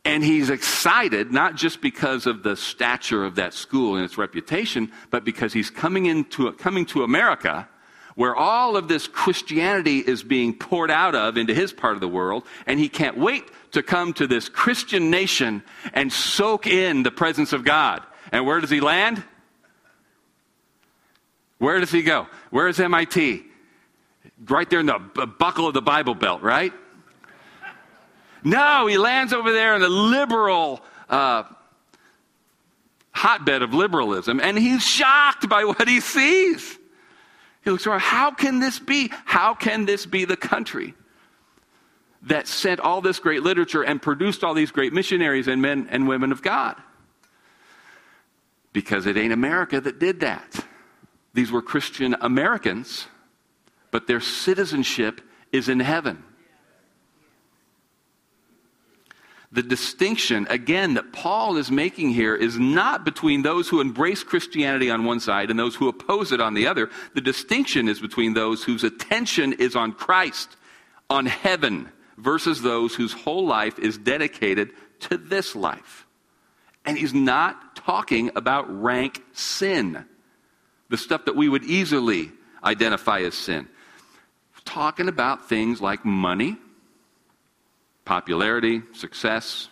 and 0.04 0.24
he's 0.24 0.50
excited, 0.50 1.32
not 1.32 1.54
just 1.54 1.80
because 1.80 2.26
of 2.26 2.42
the 2.42 2.56
stature 2.56 3.24
of 3.24 3.36
that 3.36 3.54
school 3.54 3.96
and 3.96 4.04
its 4.04 4.18
reputation, 4.18 4.90
but 5.10 5.24
because 5.24 5.52
he's 5.52 5.70
coming, 5.70 6.06
into, 6.06 6.50
coming 6.52 6.86
to 6.86 7.04
America 7.04 7.68
where 8.14 8.34
all 8.34 8.76
of 8.76 8.88
this 8.88 9.08
Christianity 9.08 9.98
is 9.98 10.22
being 10.22 10.56
poured 10.56 10.90
out 10.90 11.14
of 11.14 11.36
into 11.36 11.54
his 11.54 11.72
part 11.72 11.94
of 11.94 12.00
the 12.00 12.08
world, 12.08 12.44
and 12.66 12.78
he 12.78 12.88
can't 12.88 13.18
wait 13.18 13.44
to 13.74 13.82
come 13.82 14.12
to 14.14 14.26
this 14.26 14.48
Christian 14.48 15.10
nation 15.10 15.62
and 15.92 16.12
soak 16.12 16.66
in 16.66 17.02
the 17.02 17.10
presence 17.10 17.52
of 17.52 17.64
God. 17.64 18.02
And 18.32 18.46
where 18.46 18.60
does 18.60 18.70
he 18.70 18.80
land? 18.80 19.22
Where 21.58 21.78
does 21.78 21.92
he 21.92 22.02
go? 22.02 22.26
Where 22.50 22.66
is 22.68 22.80
MIT? 22.80 23.44
Right 24.48 24.68
there 24.68 24.80
in 24.80 24.86
the 24.86 24.98
buckle 24.98 25.68
of 25.68 25.74
the 25.74 25.82
Bible 25.82 26.14
Belt, 26.14 26.42
right? 26.42 26.72
No, 28.42 28.86
he 28.86 28.98
lands 28.98 29.32
over 29.32 29.52
there 29.52 29.74
in 29.74 29.80
the 29.80 29.88
liberal 29.88 30.82
uh, 31.08 31.44
hotbed 33.12 33.62
of 33.62 33.72
liberalism, 33.72 34.40
and 34.40 34.58
he's 34.58 34.84
shocked 34.84 35.48
by 35.48 35.64
what 35.64 35.88
he 35.88 36.00
sees. 36.00 36.78
He 37.62 37.70
looks 37.70 37.86
around, 37.86 38.00
how 38.00 38.32
can 38.32 38.60
this 38.60 38.78
be? 38.78 39.10
How 39.24 39.54
can 39.54 39.86
this 39.86 40.04
be 40.04 40.26
the 40.26 40.36
country 40.36 40.94
that 42.24 42.48
sent 42.48 42.80
all 42.80 43.00
this 43.00 43.18
great 43.18 43.42
literature 43.42 43.82
and 43.82 44.00
produced 44.00 44.44
all 44.44 44.54
these 44.54 44.70
great 44.70 44.92
missionaries 44.92 45.48
and 45.48 45.60
men 45.62 45.88
and 45.90 46.08
women 46.08 46.32
of 46.32 46.42
God? 46.42 46.76
Because 48.72 49.06
it 49.06 49.16
ain't 49.16 49.32
America 49.32 49.80
that 49.80 49.98
did 49.98 50.20
that. 50.20 50.64
These 51.32 51.52
were 51.52 51.62
Christian 51.62 52.16
Americans, 52.20 53.06
but 53.90 54.06
their 54.06 54.20
citizenship 54.20 55.20
is 55.52 55.68
in 55.68 55.80
heaven. 55.80 56.24
the 59.54 59.62
distinction, 59.62 60.48
again, 60.50 60.94
that 60.94 61.12
Paul 61.12 61.56
is 61.56 61.70
making 61.70 62.10
here 62.10 62.34
is 62.34 62.58
not 62.58 63.04
between 63.04 63.42
those 63.42 63.68
who 63.68 63.80
embrace 63.80 64.24
Christianity 64.24 64.90
on 64.90 65.04
one 65.04 65.20
side 65.20 65.48
and 65.48 65.58
those 65.58 65.76
who 65.76 65.86
oppose 65.86 66.32
it 66.32 66.40
on 66.40 66.54
the 66.54 66.66
other. 66.66 66.90
The 67.14 67.20
distinction 67.20 67.88
is 67.88 68.00
between 68.00 68.34
those 68.34 68.64
whose 68.64 68.82
attention 68.82 69.52
is 69.52 69.76
on 69.76 69.92
Christ, 69.92 70.56
on 71.08 71.26
heaven, 71.26 71.88
versus 72.16 72.62
those 72.62 72.94
whose 72.94 73.12
whole 73.12 73.46
life 73.46 73.78
is 73.78 73.98
dedicated 73.98 74.70
to 75.00 75.16
this 75.16 75.54
life. 75.54 76.06
And 76.84 76.98
he's 76.98 77.14
not 77.14 77.76
talking 77.76 78.30
about 78.36 78.82
rank 78.82 79.22
sin, 79.32 80.04
the 80.88 80.96
stuff 80.96 81.24
that 81.24 81.36
we 81.36 81.48
would 81.48 81.64
easily 81.64 82.30
identify 82.62 83.20
as 83.20 83.34
sin. 83.34 83.68
He's 84.54 84.64
talking 84.64 85.08
about 85.08 85.48
things 85.48 85.80
like 85.80 86.04
money 86.04 86.56
popularity, 88.04 88.82
success. 88.92 89.68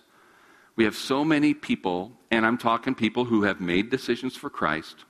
We 0.76 0.84
have 0.84 0.96
so 0.96 1.24
many 1.24 1.54
people, 1.54 2.12
and 2.30 2.46
I'm 2.46 2.58
talking 2.58 2.94
people 2.94 3.24
who 3.24 3.42
have 3.42 3.60
made 3.60 3.90
decisions 3.90 4.36
for 4.36 4.50
Christ, 4.50 5.04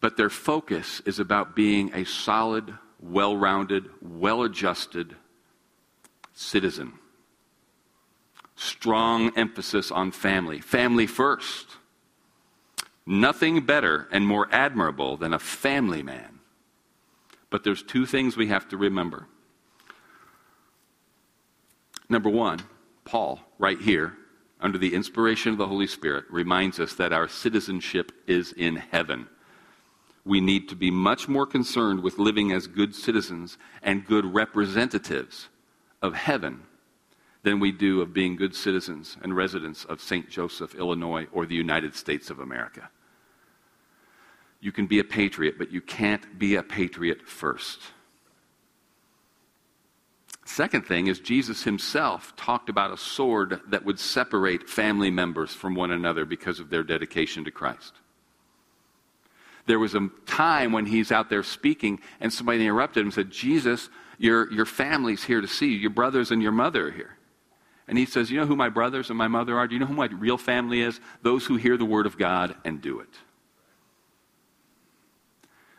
but 0.00 0.16
their 0.16 0.30
focus 0.30 1.02
is 1.04 1.18
about 1.18 1.56
being 1.56 1.92
a 1.92 2.04
solid, 2.04 2.72
well 3.00 3.36
rounded, 3.36 3.88
well 4.00 4.42
adjusted 4.42 5.16
citizen. 6.32 6.92
Strong 8.56 9.36
emphasis 9.38 9.90
on 9.90 10.12
family. 10.12 10.60
Family 10.60 11.06
first. 11.06 11.66
Nothing 13.06 13.64
better 13.64 14.06
and 14.12 14.26
more 14.26 14.48
admirable 14.52 15.16
than 15.16 15.32
a 15.32 15.38
family 15.38 16.02
man. 16.02 16.40
But 17.48 17.64
there's 17.64 17.82
two 17.82 18.06
things 18.06 18.36
we 18.36 18.48
have 18.48 18.68
to 18.68 18.76
remember. 18.76 19.26
Number 22.08 22.28
one, 22.28 22.60
Paul, 23.04 23.40
right 23.58 23.80
here, 23.80 24.16
under 24.60 24.78
the 24.78 24.94
inspiration 24.94 25.52
of 25.52 25.58
the 25.58 25.66
Holy 25.66 25.86
Spirit, 25.86 26.24
reminds 26.28 26.78
us 26.78 26.94
that 26.94 27.12
our 27.12 27.28
citizenship 27.28 28.12
is 28.26 28.52
in 28.52 28.76
heaven. 28.76 29.28
We 30.24 30.40
need 30.40 30.68
to 30.68 30.76
be 30.76 30.90
much 30.90 31.28
more 31.28 31.46
concerned 31.46 32.02
with 32.02 32.18
living 32.18 32.52
as 32.52 32.66
good 32.66 32.94
citizens 32.94 33.56
and 33.82 34.06
good 34.06 34.26
representatives 34.26 35.48
of 36.02 36.14
heaven 36.14 36.62
than 37.42 37.58
we 37.58 37.72
do 37.72 38.02
of 38.02 38.12
being 38.12 38.36
good 38.36 38.54
citizens 38.54 39.16
and 39.22 39.34
residents 39.34 39.84
of 39.86 40.00
St. 40.00 40.28
Joseph, 40.28 40.74
Illinois, 40.74 41.26
or 41.32 41.46
the 41.46 41.54
United 41.54 41.94
States 41.94 42.28
of 42.28 42.38
America. 42.38 42.90
You 44.60 44.72
can 44.72 44.86
be 44.86 44.98
a 44.98 45.04
patriot, 45.04 45.56
but 45.56 45.72
you 45.72 45.80
can't 45.80 46.38
be 46.38 46.56
a 46.56 46.62
patriot 46.62 47.26
first. 47.26 47.80
Second 50.44 50.84
thing 50.84 51.06
is, 51.06 51.20
Jesus 51.20 51.62
himself 51.62 52.34
talked 52.36 52.68
about 52.68 52.92
a 52.92 52.96
sword 52.96 53.60
that 53.68 53.84
would 53.84 53.98
separate 53.98 54.68
family 54.68 55.10
members 55.10 55.54
from 55.54 55.74
one 55.74 55.92
another 55.92 56.24
because 56.24 56.60
of 56.60 56.68
their 56.68 56.82
dedication 56.82 57.44
to 57.44 57.50
Christ. 57.50 57.94
There 59.70 59.78
was 59.78 59.94
a 59.94 60.08
time 60.26 60.72
when 60.72 60.84
he's 60.84 61.12
out 61.12 61.30
there 61.30 61.44
speaking, 61.44 62.00
and 62.18 62.32
somebody 62.32 62.60
interrupted 62.60 63.02
him 63.02 63.06
and 63.06 63.14
said, 63.14 63.30
Jesus, 63.30 63.88
your, 64.18 64.52
your 64.52 64.66
family's 64.66 65.22
here 65.22 65.40
to 65.40 65.46
see 65.46 65.68
you. 65.68 65.76
Your 65.76 65.90
brothers 65.90 66.32
and 66.32 66.42
your 66.42 66.50
mother 66.50 66.88
are 66.88 66.90
here. 66.90 67.16
And 67.86 67.96
he 67.96 68.04
says, 68.04 68.32
You 68.32 68.40
know 68.40 68.46
who 68.46 68.56
my 68.56 68.68
brothers 68.68 69.10
and 69.10 69.16
my 69.16 69.28
mother 69.28 69.56
are? 69.56 69.68
Do 69.68 69.74
you 69.74 69.78
know 69.78 69.86
who 69.86 69.94
my 69.94 70.06
real 70.06 70.38
family 70.38 70.80
is? 70.80 70.98
Those 71.22 71.46
who 71.46 71.54
hear 71.54 71.76
the 71.76 71.84
word 71.84 72.06
of 72.06 72.18
God 72.18 72.56
and 72.64 72.82
do 72.82 72.98
it. 72.98 73.10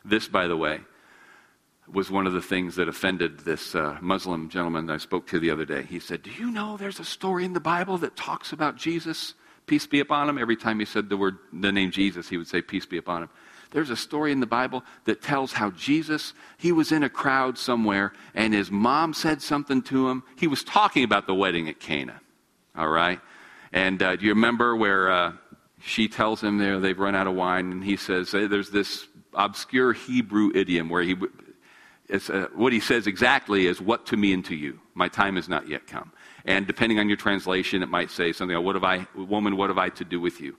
This, 0.05 0.29
by 0.29 0.47
the 0.47 0.55
way, 0.55 0.79
was 1.91 2.09
one 2.09 2.27
of 2.27 2.31
the 2.31 2.41
things 2.41 2.77
that 2.77 2.87
offended 2.87 3.41
this 3.41 3.75
uh, 3.75 3.97
Muslim 3.99 4.47
gentleman 4.47 4.89
I 4.89 4.99
spoke 4.99 5.27
to 5.27 5.39
the 5.39 5.51
other 5.51 5.65
day. 5.65 5.83
He 5.83 5.99
said, 5.99 6.23
Do 6.23 6.31
you 6.31 6.49
know 6.49 6.77
there's 6.77 7.01
a 7.01 7.03
story 7.03 7.43
in 7.43 7.51
the 7.51 7.59
Bible 7.59 7.97
that 7.97 8.15
talks 8.15 8.53
about 8.53 8.77
Jesus? 8.77 9.33
Peace 9.65 9.85
be 9.85 9.99
upon 9.99 10.29
him. 10.29 10.37
Every 10.37 10.55
time 10.55 10.79
he 10.79 10.85
said 10.85 11.09
the 11.09 11.17
word, 11.17 11.39
the 11.51 11.73
name 11.73 11.91
Jesus, 11.91 12.29
he 12.29 12.37
would 12.37 12.47
say, 12.47 12.61
Peace 12.61 12.85
be 12.85 12.95
upon 12.95 13.23
him. 13.23 13.29
There's 13.71 13.89
a 13.89 13.95
story 13.95 14.31
in 14.31 14.41
the 14.41 14.45
Bible 14.45 14.83
that 15.05 15.21
tells 15.21 15.53
how 15.53 15.71
Jesus, 15.71 16.33
he 16.57 16.71
was 16.71 16.91
in 16.91 17.03
a 17.03 17.09
crowd 17.09 17.57
somewhere 17.57 18.13
and 18.33 18.53
his 18.53 18.69
mom 18.69 19.13
said 19.13 19.41
something 19.41 19.81
to 19.83 20.09
him. 20.09 20.23
He 20.35 20.47
was 20.47 20.63
talking 20.63 21.03
about 21.03 21.25
the 21.25 21.33
wedding 21.33 21.69
at 21.69 21.79
Cana. 21.79 22.19
All 22.75 22.89
right? 22.89 23.19
And 23.71 24.01
uh, 24.03 24.17
do 24.17 24.25
you 24.25 24.33
remember 24.33 24.75
where 24.75 25.09
uh, 25.09 25.33
she 25.81 26.07
tells 26.07 26.41
him 26.41 26.57
there 26.57 26.79
they've 26.79 26.99
run 26.99 27.15
out 27.15 27.27
of 27.27 27.33
wine 27.33 27.71
and 27.71 27.83
he 27.83 27.95
says, 27.95 28.31
hey, 28.31 28.47
There's 28.47 28.69
this 28.69 29.07
obscure 29.33 29.93
Hebrew 29.93 30.51
idiom 30.53 30.89
where 30.89 31.03
he 31.03 31.15
uh, 32.11 32.47
what 32.53 32.73
he 32.73 32.79
says 32.81 33.07
exactly 33.07 33.67
is, 33.67 33.79
What 33.79 34.05
to 34.07 34.17
me 34.17 34.33
and 34.33 34.43
to 34.45 34.55
you? 34.55 34.79
My 34.93 35.07
time 35.07 35.37
has 35.37 35.47
not 35.47 35.69
yet 35.69 35.87
come. 35.87 36.11
And 36.43 36.67
depending 36.67 36.99
on 36.99 37.07
your 37.07 37.17
translation, 37.17 37.83
it 37.83 37.89
might 37.89 38.11
say 38.11 38.33
something 38.33 38.55
like, 38.55 38.65
What 38.65 38.75
have 38.75 38.83
I, 38.83 39.07
woman, 39.15 39.55
what 39.55 39.69
have 39.69 39.77
I 39.77 39.89
to 39.89 40.03
do 40.03 40.19
with 40.19 40.41
you? 40.41 40.57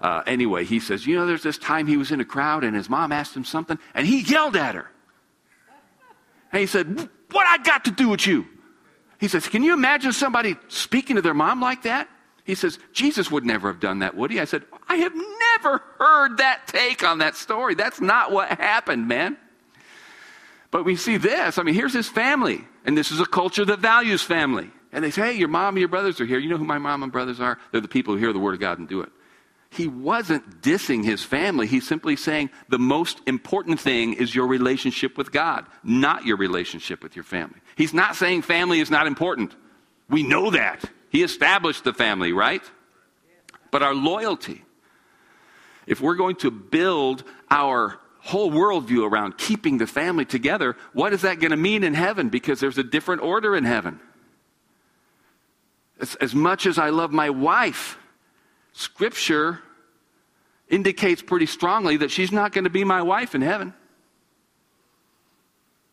Uh, 0.00 0.22
anyway, 0.26 0.64
he 0.64 0.80
says, 0.80 1.06
You 1.06 1.16
know, 1.16 1.26
there's 1.26 1.42
this 1.42 1.58
time 1.58 1.86
he 1.86 1.96
was 1.96 2.10
in 2.10 2.20
a 2.20 2.24
crowd 2.24 2.64
and 2.64 2.74
his 2.74 2.88
mom 2.88 3.12
asked 3.12 3.36
him 3.36 3.44
something 3.44 3.78
and 3.94 4.06
he 4.06 4.20
yelled 4.20 4.56
at 4.56 4.74
her. 4.74 4.90
And 6.52 6.60
he 6.60 6.66
said, 6.66 7.08
What 7.30 7.46
I 7.46 7.58
got 7.58 7.84
to 7.84 7.90
do 7.90 8.08
with 8.08 8.26
you? 8.26 8.46
He 9.18 9.28
says, 9.28 9.46
Can 9.46 9.62
you 9.62 9.74
imagine 9.74 10.12
somebody 10.12 10.56
speaking 10.68 11.16
to 11.16 11.22
their 11.22 11.34
mom 11.34 11.60
like 11.60 11.82
that? 11.82 12.08
He 12.44 12.54
says, 12.54 12.78
Jesus 12.92 13.30
would 13.30 13.44
never 13.44 13.68
have 13.68 13.80
done 13.80 14.00
that, 14.00 14.16
would 14.16 14.30
he? 14.30 14.40
I 14.40 14.44
said, 14.44 14.64
I 14.88 14.96
have 14.96 15.12
never 15.14 15.82
heard 15.98 16.38
that 16.38 16.66
take 16.66 17.04
on 17.04 17.18
that 17.18 17.36
story. 17.36 17.74
That's 17.74 18.00
not 18.00 18.32
what 18.32 18.48
happened, 18.48 19.06
man. 19.06 19.36
But 20.70 20.84
we 20.84 20.96
see 20.96 21.16
this. 21.16 21.58
I 21.58 21.62
mean, 21.62 21.74
here's 21.74 21.92
his 21.92 22.08
family, 22.08 22.64
and 22.84 22.96
this 22.96 23.12
is 23.12 23.20
a 23.20 23.26
culture 23.26 23.64
that 23.64 23.80
values 23.80 24.22
family. 24.22 24.70
And 24.92 25.04
they 25.04 25.10
say, 25.10 25.32
hey, 25.32 25.38
your 25.38 25.48
mom 25.48 25.74
and 25.74 25.80
your 25.80 25.88
brothers 25.88 26.20
are 26.20 26.26
here. 26.26 26.38
You 26.38 26.48
know 26.48 26.56
who 26.56 26.64
my 26.64 26.78
mom 26.78 27.02
and 27.02 27.12
brothers 27.12 27.40
are? 27.40 27.58
They're 27.70 27.80
the 27.80 27.88
people 27.88 28.14
who 28.14 28.20
hear 28.20 28.32
the 28.32 28.38
word 28.40 28.54
of 28.54 28.60
God 28.60 28.78
and 28.78 28.88
do 28.88 29.00
it. 29.02 29.10
He 29.70 29.86
wasn't 29.86 30.62
dissing 30.62 31.04
his 31.04 31.22
family. 31.22 31.68
He's 31.68 31.86
simply 31.86 32.16
saying 32.16 32.50
the 32.68 32.78
most 32.78 33.20
important 33.26 33.78
thing 33.78 34.14
is 34.14 34.34
your 34.34 34.48
relationship 34.48 35.16
with 35.16 35.30
God, 35.30 35.64
not 35.84 36.26
your 36.26 36.36
relationship 36.36 37.02
with 37.04 37.14
your 37.14 37.24
family. 37.24 37.60
He's 37.76 37.94
not 37.94 38.16
saying 38.16 38.42
family 38.42 38.80
is 38.80 38.90
not 38.90 39.06
important. 39.06 39.54
We 40.08 40.24
know 40.24 40.50
that. 40.50 40.84
He 41.10 41.22
established 41.22 41.84
the 41.84 41.92
family, 41.92 42.32
right? 42.32 42.62
But 43.70 43.84
our 43.84 43.94
loyalty, 43.94 44.64
if 45.86 46.00
we're 46.00 46.16
going 46.16 46.36
to 46.36 46.50
build 46.50 47.22
our 47.48 48.00
whole 48.18 48.50
worldview 48.50 49.08
around 49.08 49.38
keeping 49.38 49.78
the 49.78 49.86
family 49.86 50.24
together, 50.24 50.76
what 50.92 51.12
is 51.12 51.22
that 51.22 51.38
going 51.38 51.52
to 51.52 51.56
mean 51.56 51.84
in 51.84 51.94
heaven? 51.94 52.28
Because 52.28 52.58
there's 52.58 52.78
a 52.78 52.84
different 52.84 53.22
order 53.22 53.54
in 53.54 53.64
heaven. 53.64 54.00
As, 56.00 56.16
as 56.16 56.34
much 56.34 56.66
as 56.66 56.76
I 56.76 56.90
love 56.90 57.12
my 57.12 57.30
wife, 57.30 57.98
Scripture 58.80 59.60
indicates 60.68 61.20
pretty 61.20 61.46
strongly 61.46 61.98
that 61.98 62.10
she's 62.10 62.32
not 62.32 62.52
going 62.52 62.64
to 62.64 62.70
be 62.70 62.82
my 62.82 63.02
wife 63.02 63.34
in 63.34 63.42
heaven. 63.42 63.74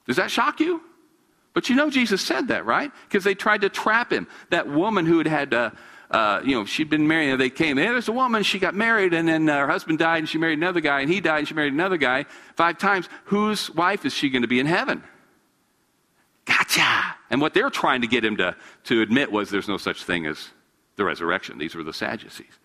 Does 0.05 0.15
that 0.15 0.31
shock 0.31 0.59
you? 0.59 0.81
But 1.53 1.69
you 1.69 1.75
know 1.75 1.89
Jesus 1.89 2.21
said 2.21 2.47
that, 2.47 2.65
right? 2.65 2.91
Because 3.07 3.23
they 3.23 3.35
tried 3.35 3.61
to 3.61 3.69
trap 3.69 4.11
him. 4.11 4.27
That 4.51 4.69
woman 4.69 5.05
who 5.05 5.17
had 5.17 5.27
had 5.27 5.53
uh, 5.53 5.71
uh, 6.09 6.39
you 6.45 6.55
know, 6.55 6.63
she'd 6.63 6.89
been 6.89 7.07
married, 7.07 7.31
and 7.31 7.41
they 7.41 7.49
came. 7.49 7.75
Hey, 7.75 7.87
there's 7.87 8.07
a 8.07 8.13
woman, 8.13 8.43
she 8.43 8.59
got 8.59 8.73
married, 8.73 9.13
and 9.13 9.27
then 9.27 9.49
uh, 9.49 9.57
her 9.57 9.67
husband 9.67 9.99
died, 9.99 10.19
and 10.19 10.29
she 10.29 10.37
married 10.37 10.57
another 10.57 10.79
guy, 10.79 11.01
and 11.01 11.11
he 11.11 11.19
died, 11.19 11.39
and 11.39 11.47
she 11.47 11.53
married 11.53 11.73
another 11.73 11.97
guy 11.97 12.25
five 12.55 12.77
times. 12.77 13.09
Whose 13.25 13.69
wife 13.71 14.05
is 14.05 14.13
she 14.13 14.29
going 14.29 14.43
to 14.43 14.47
be 14.47 14.61
in 14.61 14.65
heaven? 14.65 15.03
Gotcha! 16.45 17.15
And 17.29 17.41
what 17.41 17.53
they're 17.53 17.69
trying 17.69 18.01
to 18.01 18.07
get 18.07 18.23
him 18.23 18.37
to, 18.37 18.55
to 18.85 19.01
admit 19.01 19.33
was 19.33 19.49
there's 19.49 19.67
no 19.67 19.75
such 19.75 20.05
thing 20.05 20.25
as 20.25 20.47
the 20.95 21.03
resurrection. 21.03 21.57
These 21.57 21.75
were 21.75 21.83
the 21.83 21.91
Sadducees. 21.91 22.57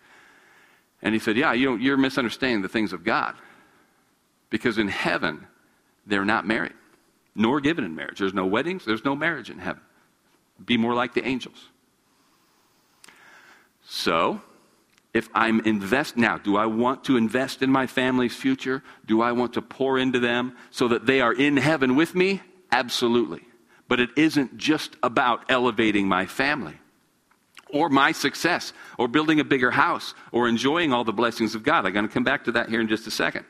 And 1.03 1.15
he 1.15 1.19
said, 1.19 1.37
Yeah, 1.37 1.53
you 1.53 1.77
you're 1.77 1.97
misunderstanding 1.97 2.63
the 2.63 2.69
things 2.69 2.93
of 2.93 3.05
God. 3.05 3.35
Because 4.51 4.79
in 4.79 4.89
heaven, 4.89 5.47
they're 6.07 6.25
not 6.25 6.47
married, 6.47 6.75
nor 7.35 7.61
given 7.61 7.85
in 7.85 7.95
marriage. 7.95 8.19
There's 8.19 8.35
no 8.35 8.47
weddings, 8.47 8.85
there's 8.85 9.05
no 9.05 9.17
marriage 9.17 9.51
in 9.51 9.59
heaven. 9.59 9.83
be 10.65 10.77
more 10.77 10.95
like 10.95 11.15
the 11.15 11.27
angels. 11.27 11.69
So, 13.85 14.41
if 15.13 15.29
I'm 15.35 15.61
invest 15.61 16.17
now, 16.17 16.39
do 16.39 16.57
I 16.57 16.67
want 16.67 17.05
to 17.05 17.17
invest 17.17 17.63
in 17.63 17.71
my 17.71 17.87
family's 17.87 18.35
future? 18.35 18.83
Do 19.05 19.21
I 19.21 19.33
want 19.33 19.55
to 19.55 19.63
pour 19.63 19.99
into 19.99 20.21
them 20.21 20.57
so 20.71 20.89
that 20.89 21.07
they 21.07 21.21
are 21.21 21.33
in 21.33 21.57
heaven 21.57 21.97
with 21.97 22.15
me? 22.15 22.43
Absolutely. 22.71 23.43
But 23.89 24.01
it 24.01 24.11
isn't 24.17 24.57
just 24.57 24.97
about 25.03 25.45
elevating 25.51 26.09
my 26.09 26.25
family 26.25 26.79
or 27.73 27.89
my 27.89 28.13
success 28.13 28.73
or 28.99 29.09
building 29.09 29.41
a 29.41 29.45
bigger 29.45 29.71
house 29.71 30.15
or 30.31 30.49
enjoying 30.49 30.93
all 30.93 31.05
the 31.05 31.13
blessings 31.13 31.55
of 31.55 31.63
God. 31.63 31.87
I'm 31.87 31.93
going 31.93 32.07
to 32.07 32.13
come 32.13 32.25
back 32.25 32.45
to 32.45 32.53
that 32.53 32.69
here 32.69 32.81
in 32.81 32.89
just 32.89 33.07
a 33.07 33.11
second. 33.11 33.45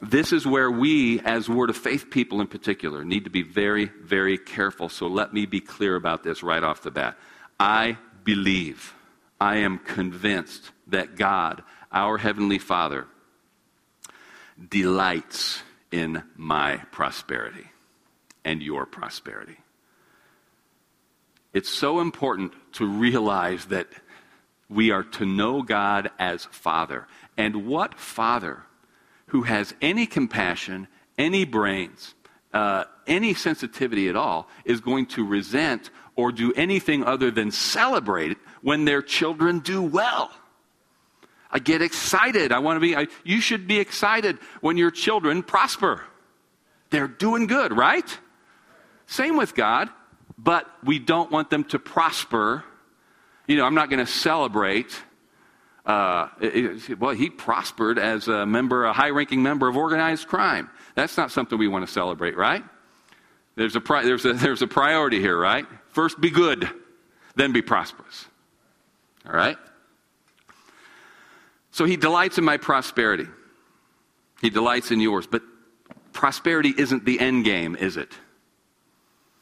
This 0.00 0.32
is 0.32 0.46
where 0.46 0.70
we, 0.70 1.20
as 1.20 1.48
Word 1.48 1.70
of 1.70 1.76
Faith 1.76 2.10
people 2.10 2.40
in 2.40 2.46
particular, 2.46 3.04
need 3.04 3.24
to 3.24 3.30
be 3.30 3.42
very, 3.42 3.86
very 4.00 4.38
careful. 4.38 4.88
So 4.88 5.08
let 5.08 5.34
me 5.34 5.44
be 5.44 5.60
clear 5.60 5.96
about 5.96 6.22
this 6.22 6.42
right 6.42 6.62
off 6.62 6.82
the 6.82 6.92
bat. 6.92 7.18
I 7.58 7.98
believe, 8.22 8.94
I 9.40 9.56
am 9.58 9.78
convinced 9.78 10.70
that 10.86 11.16
God, 11.16 11.64
our 11.90 12.16
Heavenly 12.16 12.58
Father, 12.58 13.06
delights 14.68 15.62
in 15.90 16.22
my 16.36 16.76
prosperity 16.92 17.66
and 18.44 18.62
your 18.62 18.86
prosperity. 18.86 19.56
It's 21.52 21.70
so 21.70 22.00
important 22.00 22.52
to 22.74 22.86
realize 22.86 23.66
that 23.66 23.88
we 24.68 24.90
are 24.90 25.02
to 25.02 25.24
know 25.24 25.62
God 25.62 26.10
as 26.18 26.44
Father. 26.46 27.06
And 27.36 27.66
what 27.66 27.98
Father 27.98 28.64
who 29.28 29.42
has 29.42 29.74
any 29.80 30.06
compassion, 30.06 30.88
any 31.16 31.44
brains, 31.44 32.14
uh, 32.52 32.84
any 33.06 33.34
sensitivity 33.34 34.08
at 34.08 34.16
all 34.16 34.48
is 34.64 34.80
going 34.80 35.06
to 35.06 35.24
resent 35.24 35.90
or 36.16 36.32
do 36.32 36.52
anything 36.54 37.04
other 37.04 37.30
than 37.30 37.50
celebrate 37.50 38.36
when 38.62 38.84
their 38.84 39.02
children 39.02 39.60
do 39.60 39.82
well. 39.82 40.30
I 41.50 41.60
get 41.60 41.80
excited. 41.80 42.52
I 42.52 42.58
want 42.58 42.76
to 42.76 42.80
be, 42.80 42.96
I, 42.96 43.06
you 43.24 43.40
should 43.40 43.66
be 43.66 43.78
excited 43.78 44.38
when 44.60 44.76
your 44.76 44.90
children 44.90 45.42
prosper. 45.42 46.02
They're 46.90 47.08
doing 47.08 47.46
good, 47.46 47.74
right? 47.74 48.18
Same 49.06 49.36
with 49.36 49.54
God, 49.54 49.88
but 50.38 50.70
we 50.82 50.98
don't 50.98 51.30
want 51.30 51.50
them 51.50 51.64
to 51.64 51.78
prosper. 51.78 52.64
You 53.46 53.56
know, 53.56 53.64
I'm 53.64 53.74
not 53.74 53.90
going 53.90 54.04
to 54.04 54.10
celebrate 54.10 55.02
uh, 55.88 56.28
it, 56.38 57.00
well, 57.00 57.14
he 57.14 57.30
prospered 57.30 57.98
as 57.98 58.28
a 58.28 58.44
member, 58.44 58.84
a 58.84 58.92
high 58.92 59.08
ranking 59.08 59.42
member 59.42 59.68
of 59.68 59.76
organized 59.76 60.28
crime. 60.28 60.68
That's 60.94 61.16
not 61.16 61.30
something 61.30 61.58
we 61.58 61.66
want 61.66 61.86
to 61.86 61.90
celebrate, 61.90 62.36
right? 62.36 62.62
There's 63.54 63.74
a, 63.74 63.80
pri- 63.80 64.04
there's, 64.04 64.26
a, 64.26 64.34
there's 64.34 64.60
a 64.60 64.66
priority 64.66 65.18
here, 65.18 65.36
right? 65.36 65.64
First 65.88 66.20
be 66.20 66.28
good, 66.28 66.68
then 67.36 67.52
be 67.52 67.62
prosperous. 67.62 68.26
All 69.26 69.32
right? 69.32 69.56
So 71.70 71.86
he 71.86 71.96
delights 71.96 72.36
in 72.36 72.44
my 72.44 72.58
prosperity. 72.58 73.26
He 74.42 74.50
delights 74.50 74.90
in 74.90 75.00
yours. 75.00 75.26
But 75.26 75.42
prosperity 76.12 76.74
isn't 76.76 77.06
the 77.06 77.18
end 77.18 77.46
game, 77.46 77.74
is 77.74 77.96
it? 77.96 78.12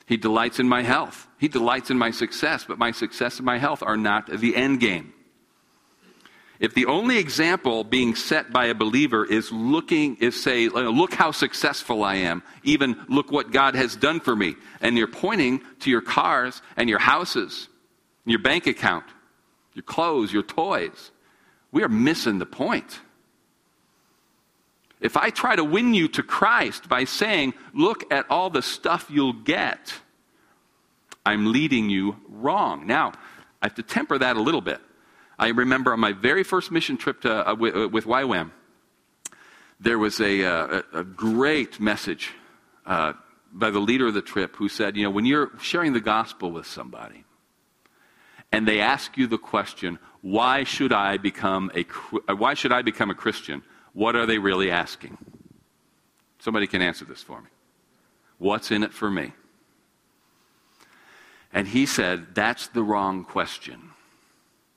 He 0.06 0.16
delights 0.16 0.60
in 0.60 0.68
my 0.68 0.82
health. 0.82 1.26
He 1.38 1.48
delights 1.48 1.90
in 1.90 1.98
my 1.98 2.12
success, 2.12 2.64
but 2.66 2.78
my 2.78 2.92
success 2.92 3.36
and 3.36 3.46
my 3.46 3.58
health 3.58 3.82
are 3.82 3.96
not 3.96 4.28
the 4.30 4.54
end 4.56 4.80
game. 4.80 5.12
If 6.58 6.72
the 6.72 6.86
only 6.86 7.18
example 7.18 7.84
being 7.84 8.14
set 8.14 8.50
by 8.50 8.66
a 8.66 8.74
believer 8.74 9.26
is 9.26 9.52
looking, 9.52 10.16
is 10.16 10.40
say, 10.42 10.68
uh, 10.68 10.80
look 10.88 11.12
how 11.12 11.30
successful 11.30 12.02
I 12.02 12.14
am, 12.14 12.42
even 12.62 12.96
look 13.08 13.30
what 13.30 13.50
God 13.50 13.74
has 13.74 13.94
done 13.94 14.20
for 14.20 14.34
me, 14.34 14.54
and 14.80 14.96
you're 14.96 15.06
pointing 15.06 15.60
to 15.80 15.90
your 15.90 16.00
cars 16.00 16.62
and 16.76 16.88
your 16.88 16.98
houses, 16.98 17.68
your 18.24 18.38
bank 18.38 18.66
account, 18.66 19.04
your 19.74 19.82
clothes, 19.82 20.32
your 20.32 20.42
toys, 20.42 21.10
we 21.72 21.82
are 21.82 21.88
missing 21.88 22.38
the 22.38 22.46
point. 22.46 23.00
If 25.06 25.16
I 25.16 25.30
try 25.30 25.54
to 25.54 25.62
win 25.62 25.94
you 25.94 26.08
to 26.08 26.22
Christ 26.24 26.88
by 26.88 27.04
saying, 27.04 27.54
look 27.72 28.12
at 28.12 28.28
all 28.28 28.50
the 28.50 28.60
stuff 28.60 29.06
you'll 29.08 29.34
get, 29.34 29.94
I'm 31.24 31.52
leading 31.52 31.88
you 31.88 32.16
wrong. 32.28 32.88
Now, 32.88 33.12
I 33.62 33.66
have 33.66 33.76
to 33.76 33.84
temper 33.84 34.18
that 34.18 34.36
a 34.36 34.42
little 34.42 34.60
bit. 34.60 34.80
I 35.38 35.50
remember 35.50 35.92
on 35.92 36.00
my 36.00 36.10
very 36.10 36.42
first 36.42 36.72
mission 36.72 36.96
trip 36.96 37.20
to, 37.20 37.48
uh, 37.48 37.54
with, 37.54 37.76
uh, 37.76 37.88
with 37.88 38.04
YWAM, 38.04 38.50
there 39.78 39.96
was 39.96 40.20
a, 40.20 40.44
uh, 40.44 40.82
a 40.92 41.04
great 41.04 41.78
message 41.78 42.32
uh, 42.84 43.12
by 43.52 43.70
the 43.70 43.78
leader 43.78 44.08
of 44.08 44.14
the 44.14 44.22
trip 44.22 44.56
who 44.56 44.68
said, 44.68 44.96
you 44.96 45.04
know, 45.04 45.10
when 45.10 45.24
you're 45.24 45.52
sharing 45.60 45.92
the 45.92 46.00
gospel 46.00 46.50
with 46.50 46.66
somebody 46.66 47.22
and 48.50 48.66
they 48.66 48.80
ask 48.80 49.16
you 49.16 49.28
the 49.28 49.38
question, 49.38 50.00
why 50.20 50.64
should 50.64 50.92
I 50.92 51.16
become 51.16 51.70
a, 51.76 51.86
uh, 52.28 52.34
why 52.34 52.54
should 52.54 52.72
I 52.72 52.82
become 52.82 53.08
a 53.08 53.14
Christian? 53.14 53.62
What 53.96 54.14
are 54.14 54.26
they 54.26 54.36
really 54.36 54.70
asking? 54.70 55.16
Somebody 56.38 56.66
can 56.66 56.82
answer 56.82 57.06
this 57.06 57.22
for 57.22 57.40
me. 57.40 57.48
What's 58.36 58.70
in 58.70 58.82
it 58.82 58.92
for 58.92 59.10
me? 59.10 59.32
And 61.50 61.66
he 61.66 61.86
said, 61.86 62.34
that's 62.34 62.66
the 62.68 62.82
wrong 62.82 63.24
question. 63.24 63.92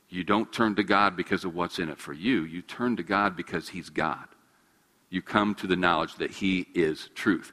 You 0.08 0.24
don't 0.24 0.54
turn 0.54 0.74
to 0.76 0.84
God 0.84 1.18
because 1.18 1.44
of 1.44 1.54
what's 1.54 1.80
in 1.80 1.90
it 1.90 2.00
for 2.00 2.14
you. 2.14 2.46
You 2.46 2.62
turn 2.62 2.96
to 2.96 3.04
God 3.04 3.36
because 3.36 3.68
He's 3.68 3.90
God. 3.90 4.26
You 5.10 5.22
come 5.22 5.54
to 5.56 5.68
the 5.68 5.76
knowledge 5.76 6.16
that 6.16 6.32
He 6.32 6.68
is 6.74 7.10
truth. 7.14 7.52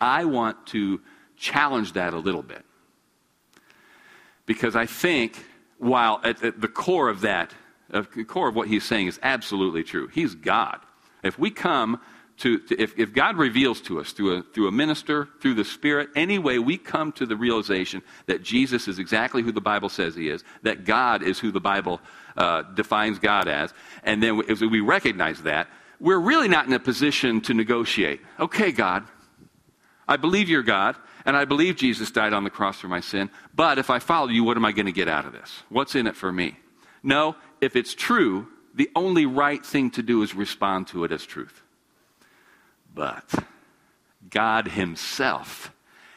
I 0.00 0.24
want 0.24 0.66
to 0.68 1.02
challenge 1.36 1.92
that 1.92 2.14
a 2.14 2.18
little 2.18 2.42
bit. 2.42 2.64
Because 4.46 4.74
I 4.74 4.86
think, 4.86 5.44
while 5.76 6.20
at, 6.24 6.42
at 6.42 6.62
the 6.62 6.68
core 6.68 7.10
of 7.10 7.20
that, 7.20 7.52
at 7.92 8.10
the 8.12 8.24
core 8.24 8.48
of 8.48 8.56
what 8.56 8.66
he's 8.66 8.84
saying 8.84 9.08
is 9.08 9.20
absolutely 9.22 9.82
true, 9.82 10.08
He's 10.08 10.34
God. 10.34 10.80
If 11.22 11.38
we 11.38 11.50
come 11.50 12.00
to, 12.38 12.58
to, 12.58 12.80
if, 12.80 12.98
if 12.98 13.12
God 13.12 13.36
reveals 13.36 13.80
to 13.82 14.00
us 14.00 14.12
through 14.12 14.38
a, 14.38 14.42
through 14.42 14.68
a 14.68 14.72
minister, 14.72 15.28
through 15.40 15.54
the 15.54 15.64
Spirit, 15.64 16.08
any 16.16 16.38
way 16.38 16.58
we 16.58 16.76
come 16.76 17.12
to 17.12 17.26
the 17.26 17.36
realization 17.36 18.02
that 18.26 18.42
Jesus 18.42 18.88
is 18.88 18.98
exactly 18.98 19.42
who 19.42 19.52
the 19.52 19.60
Bible 19.60 19.88
says 19.88 20.14
he 20.14 20.28
is, 20.28 20.42
that 20.62 20.84
God 20.84 21.22
is 21.22 21.38
who 21.38 21.52
the 21.52 21.60
Bible 21.60 22.00
uh, 22.36 22.62
defines 22.62 23.18
God 23.18 23.48
as, 23.48 23.72
and 24.02 24.22
then 24.22 24.42
as 24.48 24.60
we 24.60 24.80
recognize 24.80 25.42
that, 25.42 25.68
we're 26.00 26.18
really 26.18 26.48
not 26.48 26.66
in 26.66 26.72
a 26.72 26.80
position 26.80 27.40
to 27.42 27.54
negotiate. 27.54 28.20
Okay, 28.40 28.72
God, 28.72 29.04
I 30.08 30.16
believe 30.16 30.48
you're 30.48 30.64
God, 30.64 30.96
and 31.24 31.36
I 31.36 31.44
believe 31.44 31.76
Jesus 31.76 32.10
died 32.10 32.32
on 32.32 32.42
the 32.42 32.50
cross 32.50 32.80
for 32.80 32.88
my 32.88 33.00
sin, 33.00 33.30
but 33.54 33.78
if 33.78 33.88
I 33.88 34.00
follow 34.00 34.28
you, 34.28 34.42
what 34.42 34.56
am 34.56 34.64
I 34.64 34.72
going 34.72 34.86
to 34.86 34.92
get 34.92 35.06
out 35.06 35.26
of 35.26 35.32
this? 35.32 35.62
What's 35.68 35.94
in 35.94 36.08
it 36.08 36.16
for 36.16 36.32
me? 36.32 36.56
No, 37.04 37.36
if 37.60 37.76
it's 37.76 37.94
true, 37.94 38.48
the 38.74 38.90
only 38.96 39.26
right 39.26 39.64
thing 39.64 39.90
to 39.92 40.02
do 40.02 40.22
is 40.22 40.34
respond 40.34 40.88
to 40.88 41.04
it 41.04 41.12
as 41.12 41.24
truth. 41.24 41.62
But 42.94 43.32
God 44.30 44.68
Himself 44.68 45.72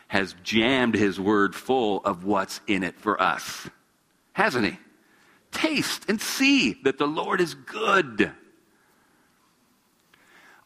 has 0.07 0.35
jammed 0.43 0.95
His 0.95 1.19
word 1.19 1.55
full 1.55 2.01
of 2.05 2.23
what's 2.23 2.61
in 2.67 2.83
it 2.83 2.97
for 2.99 3.21
us, 3.21 3.69
hasn't 4.33 4.65
He? 4.65 4.77
Taste 5.51 6.05
and 6.09 6.21
see 6.21 6.73
that 6.83 6.97
the 6.97 7.07
Lord 7.07 7.41
is 7.41 7.53
good. 7.53 8.31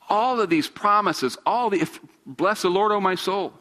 All 0.08 0.41
of 0.41 0.49
these 0.49 0.67
promises, 0.67 1.38
all 1.45 1.69
the 1.69 1.80
if, 1.80 1.99
bless 2.25 2.63
the 2.63 2.69
Lord, 2.69 2.91
O 2.91 2.99
my 2.99 3.15
soul, 3.15 3.54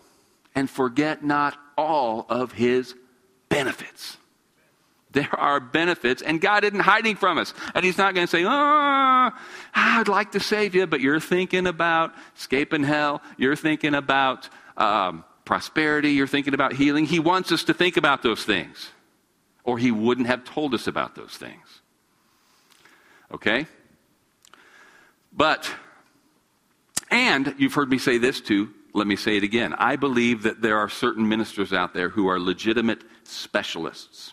and 0.55 0.69
forget 0.69 1.23
not 1.23 1.57
all 1.77 2.27
of 2.29 2.53
His 2.53 2.95
benefits. 3.49 4.17
There 5.11 5.35
are 5.38 5.59
benefits, 5.59 6.21
and 6.21 6.40
God 6.40 6.64
isn't 6.64 6.81
hiding 6.81 7.16
from 7.16 7.38
us. 7.38 7.55
And 7.75 7.85
He's 7.85 7.97
not 7.97 8.14
going 8.14 8.27
to 8.27 8.31
say, 8.31 8.44
Oh, 8.44 9.31
I'd 9.75 10.09
like 10.09 10.33
to 10.33 10.40
save 10.40 10.75
you, 10.75 10.87
but 10.87 11.01
you're 11.01 11.21
thinking 11.21 11.66
about 11.66 12.14
escaping 12.37 12.83
hell. 12.83 13.23
You're 13.38 13.57
thinking 13.57 13.94
about 13.94 14.49
um, 14.77 15.25
prosperity. 15.47 16.11
You're 16.11 16.27
thinking 16.27 16.53
about 16.53 16.75
healing. 16.75 17.07
He 17.07 17.21
wants 17.21 17.53
us 17.53 17.64
to 17.64 17.75
think 17.75 17.97
about 17.97 18.23
those 18.23 18.44
things, 18.44 18.90
or 19.64 19.79
He 19.79 19.90
wouldn't 19.90 20.27
have 20.27 20.44
told 20.44 20.75
us 20.75 20.87
about 20.87 21.14
those 21.14 21.35
things. 21.37 21.81
Okay? 23.33 23.66
But, 25.33 25.73
and 27.11 27.55
you've 27.59 27.75
heard 27.75 27.88
me 27.88 27.99
say 27.99 28.18
this 28.18 28.42
too. 28.42 28.75
Let 28.92 29.07
me 29.07 29.16
say 29.16 29.37
it 29.37 29.42
again. 29.42 29.75
I 29.75 29.97
believe 29.97 30.42
that 30.42 30.61
there 30.61 30.79
are 30.79 30.88
certain 30.88 31.29
ministers 31.29 31.73
out 31.73 31.94
there 31.94 32.09
who 32.11 32.27
are 32.29 32.38
legitimate 32.38 33.05
specialists 33.23 34.33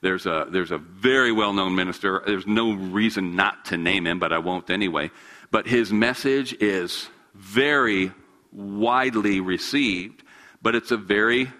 there's 0.00 0.26
a, 0.26 0.46
there's 0.50 0.70
a 0.70 0.78
very 0.78 1.32
well 1.32 1.52
known 1.52 1.74
minister. 1.74 2.22
There's 2.26 2.46
no 2.46 2.72
reason 2.72 3.34
not 3.34 3.64
to 3.66 3.76
name 3.76 4.06
him, 4.06 4.18
but 4.18 4.32
I 4.32 4.38
won't 4.38 4.70
anyway. 4.70 5.10
But 5.50 5.66
his 5.66 5.92
message 5.92 6.54
is 6.60 7.08
very 7.34 8.12
widely 8.52 9.40
received, 9.40 10.22
but 10.62 10.74
it's 10.74 10.90
a 10.90 10.96
very 10.96 11.50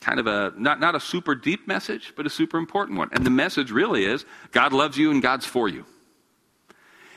kind 0.00 0.20
of 0.20 0.26
a 0.26 0.52
not, 0.58 0.80
not 0.80 0.94
a 0.94 1.00
super 1.00 1.34
deep 1.34 1.66
message, 1.66 2.12
but 2.16 2.26
a 2.26 2.30
super 2.30 2.58
important 2.58 2.98
one. 2.98 3.08
And 3.12 3.24
the 3.24 3.30
message 3.30 3.70
really 3.70 4.04
is 4.04 4.24
God 4.50 4.72
loves 4.72 4.98
you 4.98 5.10
and 5.10 5.22
God's 5.22 5.46
for 5.46 5.68
you. 5.68 5.84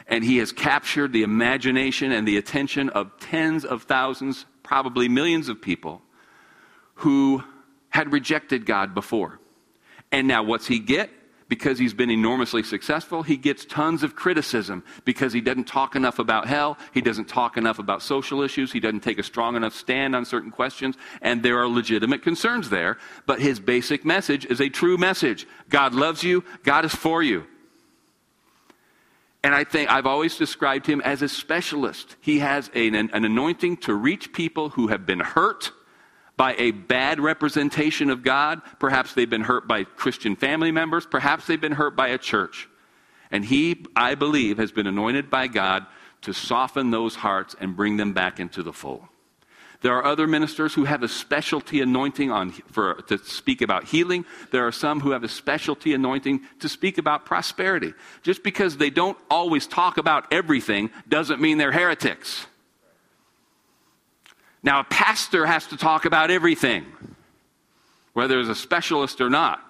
And 0.08 0.24
he 0.24 0.38
has 0.38 0.54
captured 0.54 1.12
the 1.12 1.24
imagination 1.24 2.14
and 2.14 2.26
the 2.26 2.38
attention 2.38 2.90
of 2.90 3.12
tens 3.20 3.66
of 3.66 3.84
thousands, 3.84 4.46
probably 4.64 5.10
millions 5.10 5.50
of 5.50 5.62
people 5.62 6.02
who 6.96 7.44
had 7.90 8.14
rejected 8.14 8.66
God 8.66 8.94
before. 8.94 9.40
And 10.12 10.28
now, 10.28 10.44
what's 10.44 10.68
he 10.68 10.80
get? 10.80 11.10
Because 11.50 11.80
he's 11.80 11.94
been 11.94 12.12
enormously 12.12 12.62
successful, 12.62 13.24
he 13.24 13.38
gets 13.38 13.64
tons 13.64 14.04
of 14.04 14.16
criticism 14.16 14.84
because 15.06 15.32
he 15.32 15.40
doesn't 15.40 15.66
talk 15.66 15.96
enough 15.96 16.20
about 16.20 16.46
hell, 16.46 16.78
he 16.94 17.00
doesn't 17.00 17.30
talk 17.30 17.56
enough 17.56 17.80
about 17.80 18.02
social 18.02 18.42
issues, 18.42 18.74
he 18.74 18.82
doesn't 18.82 19.00
take 19.00 19.18
a 19.18 19.24
strong 19.24 19.56
enough 19.56 19.74
stand 19.74 20.14
on 20.14 20.26
certain 20.26 20.52
questions, 20.52 20.98
and 21.22 21.44
there 21.44 21.58
are 21.58 21.68
legitimate 21.68 22.22
concerns 22.22 22.70
there. 22.70 22.98
But 23.26 23.40
his 23.40 23.62
basic 23.62 24.04
message 24.04 24.46
is 24.46 24.60
a 24.60 24.68
true 24.68 24.98
message 24.98 25.48
God 25.70 25.94
loves 25.94 26.22
you, 26.22 26.44
God 26.64 26.84
is 26.84 26.94
for 26.94 27.24
you. 27.24 27.46
And 29.44 29.56
I 29.56 29.64
think 29.64 29.90
I've 29.90 30.06
always 30.06 30.36
described 30.36 30.88
him 30.88 31.00
as 31.02 31.22
a 31.22 31.30
specialist. 31.30 32.18
He 32.20 32.40
has 32.40 32.70
an, 32.74 32.96
an 32.96 33.24
anointing 33.24 33.78
to 33.78 33.94
reach 33.94 34.34
people 34.34 34.70
who 34.70 34.88
have 34.88 35.06
been 35.06 35.22
hurt 35.22 35.72
by 36.38 36.56
a 36.58 36.72
bad 36.72 37.20
representation 37.20 38.10
of 38.10 38.24
God. 38.24 38.62
Perhaps 38.80 39.14
they've 39.14 39.30
been 39.30 39.42
hurt 39.42 39.68
by 39.68 39.84
Christian 39.84 40.36
family 40.36 40.72
members. 40.72 41.06
Perhaps 41.06 41.48
they've 41.48 41.60
been 41.60 41.74
hurt 41.74 41.96
by 41.96 42.10
a 42.10 42.18
church. 42.18 42.70
And 43.32 43.44
he, 43.44 43.84
I 43.96 44.16
believe, 44.16 44.58
has 44.60 44.72
been 44.72 44.88
anointed 44.88 45.30
by 45.30 45.48
God 45.48 45.86
to 46.22 46.34
soften 46.34 46.92
those 46.92 47.16
hearts 47.16 47.56
and 47.60 47.76
bring 47.76 47.98
them 47.98 48.14
back 48.14 48.40
into 48.40 48.64
the 48.64 48.72
fold. 48.72 49.04
There 49.82 49.96
are 49.96 50.06
other 50.06 50.26
ministers 50.26 50.74
who 50.74 50.86
have 50.86 51.04
a 51.04 51.08
specialty 51.08 51.82
anointing 51.82 52.32
on, 52.32 52.52
for, 52.52 52.96
to 53.08 53.18
speak 53.20 53.62
about 53.62 53.84
healing. 53.84 54.26
There 54.52 54.66
are 54.66 54.72
some 54.72 55.02
who 55.02 55.12
have 55.12 55.24
a 55.24 55.28
specialty 55.28 55.94
anointing 55.94 56.42
to 56.60 56.70
speak 56.70 56.98
about 56.98 57.26
prosperity. 57.26 57.94
Just 58.24 58.42
because 58.44 58.78
they 58.78 58.90
don't 58.90 59.18
always 59.30 59.68
talk 59.68 59.98
about 59.98 60.34
everything 60.34 60.90
doesn't 61.08 61.40
mean 61.40 61.60
they're 61.60 61.72
heretics. 61.72 62.48
Now, 64.68 64.82
a 64.82 64.84
pastor 64.84 65.46
has 65.46 65.66
to 65.68 65.78
talk 65.78 66.04
about 66.04 66.30
everything, 66.30 66.86
whether 68.12 68.38
he's 68.38 68.50
a 68.50 68.54
specialist 68.54 69.22
or 69.22 69.30
not. 69.30 69.62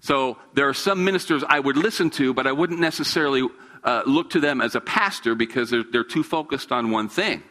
So 0.00 0.38
there 0.54 0.66
are 0.66 0.72
some 0.72 1.04
ministers 1.04 1.44
I 1.46 1.60
would 1.60 1.76
listen 1.76 2.08
to, 2.12 2.32
but 2.32 2.46
I 2.46 2.52
wouldn't 2.52 2.80
necessarily 2.80 3.46
uh, 3.84 4.02
look 4.06 4.30
to 4.30 4.40
them 4.40 4.62
as 4.62 4.74
a 4.74 4.80
pastor 4.80 5.34
because 5.34 5.68
they're, 5.68 5.84
they're 5.84 6.04
too 6.04 6.22
focused 6.22 6.72
on 6.72 6.90
one 6.90 7.10
thing. 7.10 7.42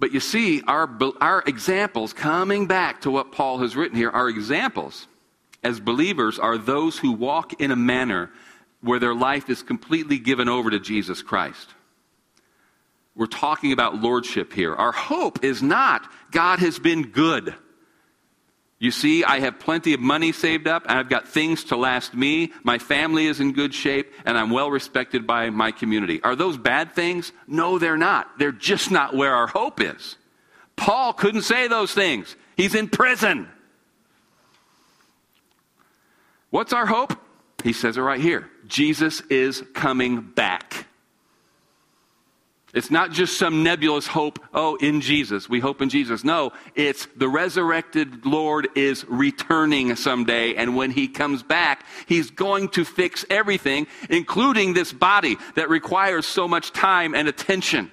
But 0.00 0.10
you 0.10 0.18
see, 0.18 0.62
our, 0.62 0.90
our 1.20 1.44
examples, 1.46 2.12
coming 2.12 2.66
back 2.66 3.02
to 3.02 3.12
what 3.12 3.30
Paul 3.30 3.58
has 3.58 3.76
written 3.76 3.96
here, 3.96 4.10
our 4.10 4.28
examples 4.28 5.06
as 5.62 5.78
believers 5.78 6.40
are 6.40 6.58
those 6.58 6.98
who 6.98 7.12
walk 7.12 7.60
in 7.60 7.70
a 7.70 7.76
manner 7.76 8.32
where 8.80 8.98
their 8.98 9.14
life 9.14 9.48
is 9.48 9.62
completely 9.62 10.18
given 10.18 10.48
over 10.48 10.68
to 10.68 10.80
Jesus 10.80 11.22
Christ. 11.22 11.74
We're 13.16 13.26
talking 13.26 13.72
about 13.72 14.02
lordship 14.02 14.52
here. 14.52 14.74
Our 14.74 14.92
hope 14.92 15.44
is 15.44 15.62
not 15.62 16.10
God 16.30 16.58
has 16.58 16.78
been 16.78 17.10
good. 17.10 17.54
You 18.80 18.90
see, 18.90 19.24
I 19.24 19.38
have 19.38 19.60
plenty 19.60 19.94
of 19.94 20.00
money 20.00 20.32
saved 20.32 20.66
up, 20.66 20.84
and 20.88 20.98
I've 20.98 21.08
got 21.08 21.28
things 21.28 21.64
to 21.64 21.76
last 21.76 22.12
me. 22.12 22.52
My 22.64 22.78
family 22.78 23.26
is 23.26 23.40
in 23.40 23.52
good 23.52 23.72
shape, 23.72 24.12
and 24.26 24.36
I'm 24.36 24.50
well 24.50 24.70
respected 24.70 25.26
by 25.26 25.48
my 25.50 25.70
community. 25.70 26.20
Are 26.22 26.36
those 26.36 26.58
bad 26.58 26.94
things? 26.94 27.32
No, 27.46 27.78
they're 27.78 27.96
not. 27.96 28.38
They're 28.38 28.52
just 28.52 28.90
not 28.90 29.14
where 29.14 29.34
our 29.34 29.46
hope 29.46 29.80
is. 29.80 30.16
Paul 30.76 31.12
couldn't 31.12 31.42
say 31.42 31.68
those 31.68 31.94
things. 31.94 32.36
He's 32.56 32.74
in 32.74 32.88
prison. 32.88 33.48
What's 36.50 36.72
our 36.72 36.86
hope? 36.86 37.16
He 37.62 37.72
says 37.72 37.96
it 37.96 38.02
right 38.02 38.20
here 38.20 38.50
Jesus 38.66 39.20
is 39.22 39.62
coming 39.72 40.20
back. 40.20 40.86
It's 42.74 42.90
not 42.90 43.12
just 43.12 43.38
some 43.38 43.62
nebulous 43.62 44.08
hope, 44.08 44.40
oh, 44.52 44.74
in 44.76 45.00
Jesus. 45.00 45.48
We 45.48 45.60
hope 45.60 45.80
in 45.80 45.88
Jesus. 45.88 46.24
No, 46.24 46.52
it's 46.74 47.06
the 47.16 47.28
resurrected 47.28 48.26
Lord 48.26 48.66
is 48.74 49.04
returning 49.08 49.94
someday, 49.94 50.56
and 50.56 50.74
when 50.74 50.90
he 50.90 51.06
comes 51.06 51.44
back, 51.44 51.86
he's 52.06 52.30
going 52.30 52.68
to 52.70 52.84
fix 52.84 53.24
everything, 53.30 53.86
including 54.10 54.74
this 54.74 54.92
body 54.92 55.36
that 55.54 55.70
requires 55.70 56.26
so 56.26 56.48
much 56.48 56.72
time 56.72 57.14
and 57.14 57.28
attention. 57.28 57.92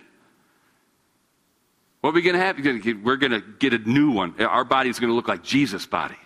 What 2.02 2.10
are 2.10 2.14
we 2.14 2.24
going 2.24 2.34
to 2.34 2.40
have? 2.40 2.58
We're 3.04 3.18
going 3.18 3.34
to 3.34 3.44
get 3.60 3.74
a 3.74 3.78
new 3.78 4.10
one. 4.10 4.34
Our 4.42 4.64
body 4.64 4.90
is 4.90 5.00
going 5.00 5.12
to 5.12 5.16
look 5.16 5.28
like 5.28 5.44
Jesus' 5.44 5.86
body. 5.86 6.18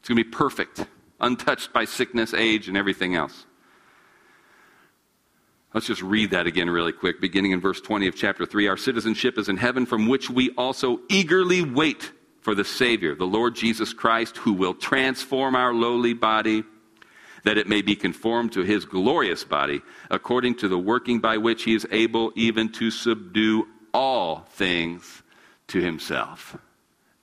It's 0.00 0.08
going 0.08 0.18
to 0.18 0.24
be 0.24 0.30
perfect, 0.30 0.84
untouched 1.20 1.72
by 1.72 1.84
sickness, 1.84 2.34
age, 2.34 2.66
and 2.66 2.76
everything 2.76 3.14
else. 3.14 3.46
Let's 5.76 5.88
just 5.88 6.00
read 6.00 6.30
that 6.30 6.46
again 6.46 6.70
really 6.70 6.92
quick, 6.92 7.20
beginning 7.20 7.50
in 7.50 7.60
verse 7.60 7.82
20 7.82 8.06
of 8.06 8.16
chapter 8.16 8.46
3. 8.46 8.66
Our 8.66 8.78
citizenship 8.78 9.36
is 9.36 9.50
in 9.50 9.58
heaven, 9.58 9.84
from 9.84 10.08
which 10.08 10.30
we 10.30 10.48
also 10.56 11.00
eagerly 11.10 11.60
wait 11.60 12.12
for 12.40 12.54
the 12.54 12.64
Savior, 12.64 13.14
the 13.14 13.26
Lord 13.26 13.54
Jesus 13.54 13.92
Christ, 13.92 14.38
who 14.38 14.54
will 14.54 14.72
transform 14.72 15.54
our 15.54 15.74
lowly 15.74 16.14
body 16.14 16.64
that 17.44 17.58
it 17.58 17.68
may 17.68 17.82
be 17.82 17.94
conformed 17.94 18.52
to 18.52 18.62
his 18.62 18.86
glorious 18.86 19.44
body, 19.44 19.82
according 20.10 20.54
to 20.54 20.68
the 20.68 20.78
working 20.78 21.18
by 21.18 21.36
which 21.36 21.64
he 21.64 21.74
is 21.74 21.86
able 21.90 22.32
even 22.36 22.72
to 22.72 22.90
subdue 22.90 23.68
all 23.92 24.46
things 24.52 25.22
to 25.68 25.82
himself. 25.82 26.56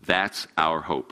That's 0.06 0.46
our 0.60 0.82
hope. 0.82 1.12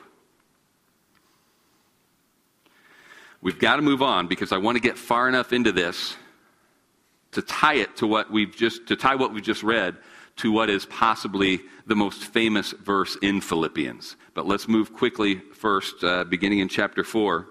We've 3.40 3.58
got 3.58 3.76
to 3.76 3.82
move 3.82 4.00
on 4.00 4.28
because 4.28 4.52
I 4.52 4.58
want 4.58 4.76
to 4.76 4.80
get 4.80 4.96
far 4.96 5.28
enough 5.28 5.52
into 5.52 5.72
this 5.72 6.16
to 7.32 7.42
tie 7.42 7.74
it 7.74 7.96
to 7.96 8.06
what 8.06 8.30
we've 8.30 8.54
just 8.54 8.86
to 8.86 8.96
tie 8.96 9.14
what 9.14 9.32
we've 9.32 9.42
just 9.42 9.62
read 9.62 9.96
to 10.36 10.52
what 10.52 10.70
is 10.70 10.86
possibly 10.86 11.60
the 11.86 11.94
most 11.94 12.24
famous 12.24 12.72
verse 12.72 13.16
in 13.22 13.40
Philippians. 13.40 14.16
But 14.34 14.46
let's 14.46 14.68
move 14.68 14.94
quickly 14.94 15.36
first, 15.54 16.02
uh, 16.02 16.24
beginning 16.24 16.60
in 16.60 16.68
chapter 16.68 17.04
4, 17.04 17.46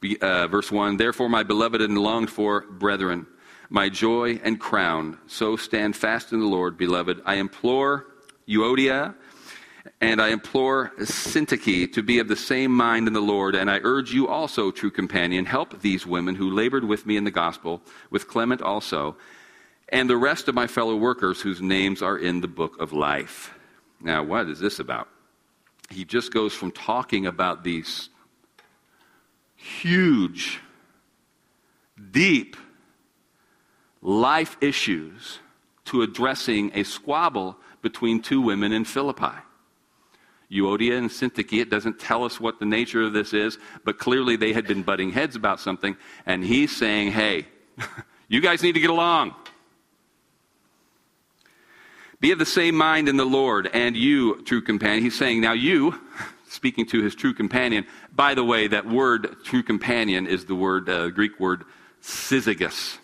Be, 0.00 0.18
uh, 0.20 0.46
verse 0.48 0.70
1. 0.70 0.96
Therefore, 0.96 1.28
my 1.28 1.42
beloved 1.42 1.80
and 1.80 1.96
longed 1.96 2.30
for 2.30 2.62
brethren, 2.62 3.26
my 3.70 3.88
joy 3.88 4.40
and 4.44 4.60
crown, 4.60 5.18
so 5.26 5.56
stand 5.56 5.96
fast 5.96 6.32
in 6.32 6.40
the 6.40 6.46
Lord, 6.46 6.76
beloved. 6.76 7.22
I 7.24 7.36
implore 7.36 8.06
Euodia 8.46 9.14
and 10.02 10.20
I 10.20 10.30
implore 10.30 10.90
Syntyche 10.98 11.92
to 11.92 12.02
be 12.02 12.18
of 12.18 12.26
the 12.26 12.34
same 12.34 12.72
mind 12.72 13.06
in 13.06 13.14
the 13.14 13.20
Lord, 13.20 13.54
and 13.54 13.70
I 13.70 13.78
urge 13.84 14.12
you 14.12 14.26
also, 14.26 14.72
true 14.72 14.90
companion, 14.90 15.44
help 15.44 15.80
these 15.80 16.04
women 16.04 16.34
who 16.34 16.50
labored 16.50 16.82
with 16.82 17.06
me 17.06 17.16
in 17.16 17.22
the 17.22 17.30
gospel, 17.30 17.80
with 18.10 18.26
Clement 18.26 18.60
also, 18.60 19.16
and 19.90 20.10
the 20.10 20.16
rest 20.16 20.48
of 20.48 20.56
my 20.56 20.66
fellow 20.66 20.96
workers 20.96 21.40
whose 21.40 21.62
names 21.62 22.02
are 22.02 22.18
in 22.18 22.40
the 22.40 22.48
book 22.48 22.80
of 22.80 22.92
life. 22.92 23.54
Now, 24.00 24.24
what 24.24 24.48
is 24.48 24.58
this 24.58 24.80
about? 24.80 25.08
He 25.88 26.04
just 26.04 26.32
goes 26.32 26.52
from 26.52 26.72
talking 26.72 27.24
about 27.24 27.62
these 27.62 28.08
huge, 29.54 30.58
deep 32.10 32.56
life 34.00 34.56
issues 34.60 35.38
to 35.84 36.02
addressing 36.02 36.72
a 36.74 36.82
squabble 36.82 37.56
between 37.82 38.20
two 38.20 38.40
women 38.40 38.72
in 38.72 38.84
Philippi. 38.84 39.36
Euodia 40.52 40.98
and 40.98 41.08
Syntyche. 41.08 41.60
It 41.60 41.70
doesn't 41.70 41.98
tell 41.98 42.24
us 42.24 42.40
what 42.40 42.58
the 42.58 42.66
nature 42.66 43.02
of 43.02 43.12
this 43.12 43.32
is, 43.32 43.58
but 43.84 43.98
clearly 43.98 44.36
they 44.36 44.52
had 44.52 44.66
been 44.66 44.82
butting 44.82 45.10
heads 45.10 45.34
about 45.36 45.60
something. 45.60 45.96
And 46.26 46.44
he's 46.44 46.76
saying, 46.76 47.12
hey, 47.12 47.46
you 48.28 48.40
guys 48.40 48.62
need 48.62 48.72
to 48.72 48.80
get 48.80 48.90
along. 48.90 49.34
Be 52.20 52.30
of 52.30 52.38
the 52.38 52.46
same 52.46 52.76
mind 52.76 53.08
in 53.08 53.16
the 53.16 53.24
Lord, 53.24 53.68
and 53.72 53.96
you, 53.96 54.42
true 54.42 54.62
companion. 54.62 55.02
He's 55.02 55.18
saying, 55.18 55.40
now 55.40 55.54
you, 55.54 56.00
speaking 56.48 56.86
to 56.86 57.02
his 57.02 57.14
true 57.16 57.34
companion. 57.34 57.84
By 58.14 58.34
the 58.34 58.44
way, 58.44 58.68
that 58.68 58.86
word 58.86 59.36
true 59.44 59.62
companion 59.62 60.26
is 60.26 60.44
the 60.44 60.54
word, 60.54 60.88
uh, 60.88 61.08
Greek 61.08 61.40
word 61.40 61.64
syzygus. 62.00 62.98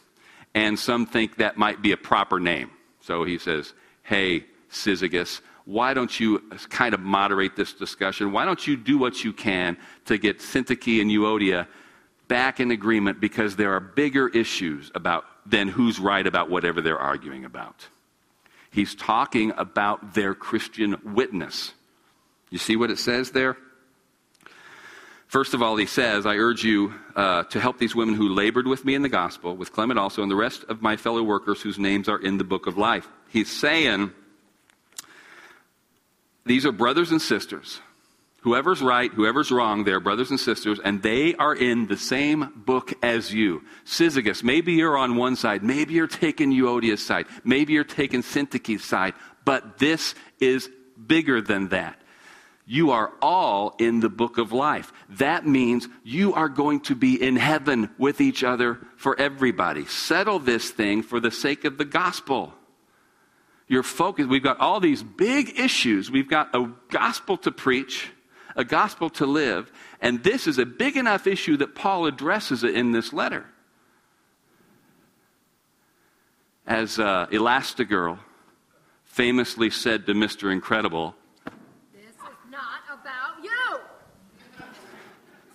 And 0.55 0.79
some 0.79 1.07
think 1.07 1.39
that 1.39 1.57
might 1.57 1.83
be 1.83 1.93
a 1.93 1.97
proper 1.97 2.39
name. 2.39 2.71
So 3.01 3.25
he 3.25 3.39
says, 3.39 3.75
hey, 4.03 4.45
Syzygus, 4.71 5.41
why 5.69 5.93
don't 5.93 6.19
you 6.19 6.39
kind 6.71 6.95
of 6.95 7.01
moderate 7.01 7.55
this 7.55 7.75
discussion? 7.75 8.33
Why 8.33 8.47
don't 8.47 8.67
you 8.67 8.75
do 8.75 8.97
what 8.97 9.23
you 9.23 9.35
can 9.35 9.77
to 10.07 10.17
get 10.17 10.39
Syntyche 10.39 10.99
and 10.99 11.11
Euodia 11.11 11.67
back 12.27 12.59
in 12.59 12.71
agreement 12.71 13.21
because 13.21 13.55
there 13.55 13.75
are 13.75 13.81
bigger 13.81 14.29
issues 14.29 14.91
about 14.95 15.27
than 15.45 15.69
who's 15.69 16.01
right 16.01 16.27
about 16.27 16.49
whatever 16.49 16.81
they're 16.81 16.99
arguing 16.99 17.45
about. 17.45 17.87
He's 18.71 18.95
talking 18.95 19.53
about 19.59 20.15
their 20.15 20.35
Christian 20.35 20.97
witness. 21.05 21.75
You 22.49 22.57
see 22.57 22.77
what 22.77 22.91
it 22.91 22.99
says 22.99 23.33
there? 23.33 23.59
First 25.27 25.53
of 25.53 25.61
all, 25.61 25.77
he 25.77 25.85
says, 25.85 26.25
I 26.25 26.37
urge 26.37 26.65
you 26.65 26.95
uh, 27.15 27.43
to 27.45 27.61
help 27.61 27.77
these 27.77 27.95
women 27.95 28.15
who 28.15 28.31
labored 28.31 28.67
with 28.67 28.87
me 28.87 28.95
in 28.95 29.03
the 29.03 29.11
gospel, 29.11 29.55
with 29.55 29.73
Clement 29.73 29.99
also, 29.99 30.23
and 30.23 30.31
the 30.31 30.37
rest 30.37 30.65
of 30.71 30.81
my 30.81 30.97
fellow 30.97 31.23
workers 31.23 31.61
whose 31.61 31.79
names 31.79 32.09
are 32.09 32.19
in 32.19 32.39
the 32.39 32.45
book 32.45 32.67
of 32.67 32.79
life. 32.79 33.07
He's 33.29 33.51
saying, 33.51 34.13
these 36.49 36.67
are 36.67 36.73
brothers 36.73 37.13
and 37.13 37.23
sisters 37.23 37.81
Whoever's 38.43 38.81
right, 38.81 39.13
whoever's 39.13 39.51
wrong, 39.51 39.83
they're 39.83 39.99
brothers 39.99 40.31
and 40.31 40.39
sisters, 40.39 40.79
and 40.83 41.03
they 41.03 41.35
are 41.35 41.55
in 41.55 41.89
the 41.89 41.97
same 41.97 42.53
book 42.55 42.95
as 43.03 43.35
you. 43.35 43.65
Syzygus, 43.85 44.45
maybe 44.45 44.75
you're 44.75 44.97
on 44.97 45.17
one 45.17 45.35
side, 45.35 45.65
maybe 45.65 45.95
you're 45.95 46.07
taking 46.07 46.53
Euodia's 46.53 47.05
side, 47.05 47.27
maybe 47.43 47.73
you're 47.73 47.83
taking 47.83 48.23
Syntyche's 48.23 48.85
side, 48.85 49.15
but 49.45 49.79
this 49.79 50.15
is 50.39 50.71
bigger 51.05 51.41
than 51.41 51.69
that. 51.69 52.01
You 52.65 52.93
are 52.93 53.13
all 53.21 53.75
in 53.79 54.01
the 54.01 54.11
book 54.11 54.39
of 54.39 54.53
life. 54.53 54.93
That 55.09 55.47
means 55.47 55.89
you 56.05 56.35
are 56.35 56.51
going 56.51 56.81
to 56.81 56.95
be 56.95 57.21
in 57.21 57.37
heaven 57.37 57.91
with 57.99 58.21
each 58.21 58.45
other 58.45 58.79
for 58.97 59.19
everybody. 59.19 59.87
Settle 59.87 60.39
this 60.39 60.71
thing 60.71 61.03
for 61.03 61.19
the 61.19 61.31
sake 61.31 61.65
of 61.65 61.77
the 61.77 61.87
gospel. 61.87 62.53
Your 63.69 63.83
focus, 63.83 64.27
we've 64.27 64.43
got 64.43 64.59
all 64.61 64.81
these 64.81 65.03
big 65.03 65.59
issues. 65.61 66.11
We've 66.11 66.29
got 66.29 66.55
a 66.55 66.71
gospel 66.91 67.37
to 67.39 67.53
preach, 67.53 68.11
a 68.57 68.65
gospel 68.65 69.11
to 69.11 69.27
live, 69.27 69.71
and 70.01 70.23
this 70.23 70.47
is 70.47 70.59
a 70.59 70.65
big 70.67 70.97
enough 70.97 71.27
issue 71.27 71.59
that 71.59 71.75
Paul 71.75 72.07
addresses 72.07 72.65
it 72.65 72.75
in 72.75 72.93
this 72.93 73.13
letter. 73.13 73.45
As 76.67 76.99
uh, 76.99 77.27
Elastigirl 77.31 78.19
famously 79.05 79.71
said 79.71 80.07
to 80.07 80.15
Mr. 80.15 80.51
Incredible, 80.51 81.15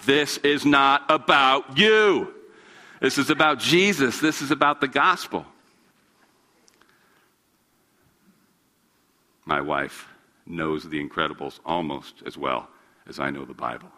This 0.06 0.38
is 0.40 0.66
not 0.66 1.04
about 1.10 1.78
you. 1.78 2.34
This 3.00 3.18
is 3.18 3.30
about 3.30 3.60
Jesus. 3.60 4.20
This 4.20 4.42
is 4.42 4.52
about 4.52 4.82
the 4.82 4.88
gospel. 4.88 5.46
My 9.46 9.62
wife 9.62 10.08
knows 10.46 10.84
the 10.84 11.06
Incredibles 11.06 11.60
almost 11.66 12.24
as 12.26 12.38
well 12.38 12.70
as 13.08 13.20
I 13.20 13.30
know 13.30 13.46
the 13.46 13.54
Bible. 13.54 13.90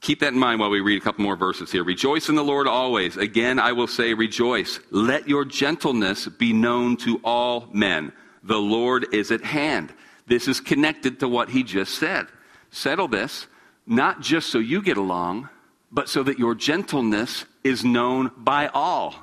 Keep 0.00 0.20
that 0.20 0.32
in 0.32 0.38
mind 0.38 0.58
while 0.58 0.70
we 0.70 0.80
read 0.80 1.02
a 1.02 1.04
couple 1.04 1.22
more 1.22 1.36
verses 1.36 1.70
here. 1.70 1.84
Rejoice 1.84 2.30
in 2.30 2.34
the 2.34 2.42
Lord 2.42 2.66
always. 2.66 3.18
Again, 3.18 3.58
I 3.58 3.72
will 3.72 3.86
say, 3.86 4.14
rejoice. 4.14 4.80
Let 4.90 5.28
your 5.28 5.44
gentleness 5.44 6.26
be 6.26 6.54
known 6.54 6.96
to 6.98 7.20
all 7.22 7.68
men. 7.74 8.12
The 8.42 8.56
Lord 8.56 9.12
is 9.12 9.30
at 9.30 9.44
hand. 9.44 9.92
This 10.26 10.48
is 10.48 10.60
connected 10.60 11.20
to 11.20 11.28
what 11.28 11.50
he 11.50 11.62
just 11.62 11.96
said. 11.96 12.26
Settle 12.70 13.08
this, 13.08 13.48
not 13.88 14.20
just 14.20 14.50
so 14.50 14.58
you 14.58 14.82
get 14.82 14.96
along, 14.96 15.48
but 15.90 16.08
so 16.08 16.22
that 16.22 16.38
your 16.38 16.54
gentleness 16.54 17.46
is 17.64 17.84
known 17.84 18.30
by 18.36 18.68
all. 18.68 19.14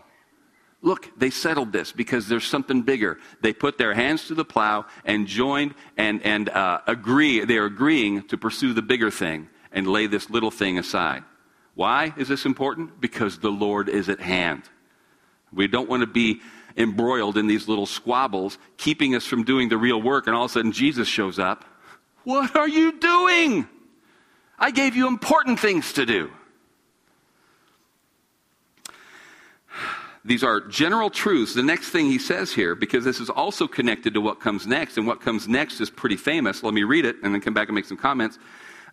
Look, 0.82 1.10
they 1.18 1.30
settled 1.30 1.72
this 1.72 1.92
because 1.92 2.28
there's 2.28 2.46
something 2.46 2.82
bigger. 2.82 3.18
They 3.42 3.54
put 3.54 3.78
their 3.78 3.94
hands 3.94 4.28
to 4.28 4.36
the 4.36 4.46
plow 4.46 4.86
and 5.04 5.26
joined 5.26 5.74
and, 5.98 6.22
and 6.24 6.50
uh, 6.50 6.82
agree. 6.86 7.44
They're 7.44 7.66
agreeing 7.66 8.24
to 8.28 8.38
pursue 8.38 8.74
the 8.74 8.82
bigger 8.82 9.10
thing 9.10 9.50
and 9.72 9.88
lay 9.88 10.08
this 10.08 10.30
little 10.30 10.52
thing 10.52 10.78
aside. 10.78 11.24
Why 11.74 12.14
is 12.18 12.28
this 12.28 12.46
important? 12.46 13.02
Because 13.02 13.40
the 13.40 13.50
Lord 13.50 13.90
is 13.90 14.10
at 14.10 14.20
hand. 14.20 14.64
We 15.52 15.68
don't 15.68 15.90
want 15.90 16.02
to 16.02 16.08
be 16.08 16.42
embroiled 16.78 17.38
in 17.38 17.48
these 17.48 17.68
little 17.68 17.86
squabbles, 17.86 18.58
keeping 18.78 19.16
us 19.16 19.26
from 19.26 19.44
doing 19.44 19.70
the 19.70 19.78
real 19.78 20.02
work, 20.02 20.28
and 20.28 20.36
all 20.36 20.46
of 20.46 20.52
a 20.52 20.54
sudden 20.54 20.72
Jesus 20.72 21.08
shows 21.08 21.40
up. 21.40 21.66
What 22.24 22.56
are 22.56 22.68
you 22.68 23.00
doing? 23.00 23.68
I 24.58 24.72
gave 24.72 24.96
you 24.96 25.08
important 25.08 25.60
things 25.60 25.94
to 25.94 26.06
do. 26.06 26.32
These 30.26 30.44
are 30.44 30.60
general 30.60 31.12
truths. 31.12 31.54
The 31.54 31.62
next 31.62 31.90
thing 31.90 32.08
he 32.08 32.18
says 32.18 32.52
here, 32.52 32.74
because 32.74 33.06
this 33.06 33.20
is 33.20 33.30
also 33.30 33.68
connected 33.68 34.16
to 34.16 34.22
what 34.22 34.40
comes 34.40 34.66
next, 34.66 34.98
and 34.98 35.06
what 35.06 35.22
comes 35.22 35.48
next 35.48 35.80
is 35.82 35.92
pretty 35.92 36.18
famous. 36.18 36.64
Let 36.64 36.74
me 36.74 36.82
read 36.82 37.06
it 37.06 37.18
and 37.22 37.32
then 37.32 37.42
come 37.42 37.54
back 37.54 37.68
and 37.68 37.76
make 37.76 37.86
some 37.86 37.98
comments. 37.98 38.40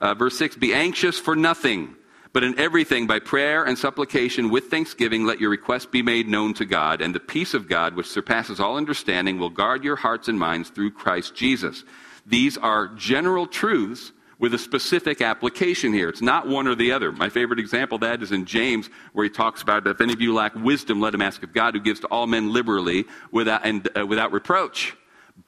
Uh, 0.02 0.12
verse 0.12 0.36
6 0.36 0.56
Be 0.56 0.74
anxious 0.74 1.18
for 1.18 1.34
nothing, 1.34 1.96
but 2.34 2.44
in 2.44 2.58
everything, 2.58 3.06
by 3.06 3.18
prayer 3.18 3.64
and 3.64 3.78
supplication 3.78 4.50
with 4.50 4.64
thanksgiving, 4.64 5.24
let 5.24 5.40
your 5.40 5.48
requests 5.48 5.86
be 5.86 6.02
made 6.02 6.28
known 6.28 6.52
to 6.54 6.66
God, 6.66 7.00
and 7.00 7.14
the 7.14 7.20
peace 7.20 7.54
of 7.54 7.66
God, 7.66 7.94
which 7.96 8.08
surpasses 8.08 8.60
all 8.60 8.76
understanding, 8.76 9.38
will 9.38 9.48
guard 9.48 9.84
your 9.84 9.96
hearts 9.96 10.28
and 10.28 10.38
minds 10.38 10.68
through 10.68 10.90
Christ 10.90 11.34
Jesus. 11.34 11.82
These 12.26 12.58
are 12.58 12.88
general 12.88 13.46
truths 13.46 14.12
with 14.39 14.55
a 14.55 14.59
specific 14.59 15.20
application 15.20 15.93
here. 15.93 16.09
It's 16.09 16.22
not 16.22 16.49
one 16.49 16.66
or 16.66 16.74
the 16.74 16.93
other. 16.93 17.12
My 17.12 17.28
favorite 17.28 17.59
example 17.59 17.97
of 17.97 18.01
that 18.03 18.22
is 18.22 18.33
in 18.33 18.45
James, 18.45 18.91
where 19.12 19.24
he 19.24 19.30
talks 19.30 19.62
about 19.62 19.87
if 19.87 20.01
any 20.01 20.12
of 20.12 20.20
you 20.20 20.35
lack 20.35 20.55
wisdom, 20.55 21.01
let 21.01 21.14
him 21.14 21.22
ask 21.22 21.43
of 21.43 21.53
God, 21.53 21.74
who 21.74 21.80
gives 21.80 22.01
to 22.01 22.07
all 22.09 22.26
men 22.26 22.53
liberally 22.53 23.05
without, 23.30 23.64
and, 23.64 23.89
uh, 23.97 24.07
without 24.07 24.33
reproach. 24.33 24.97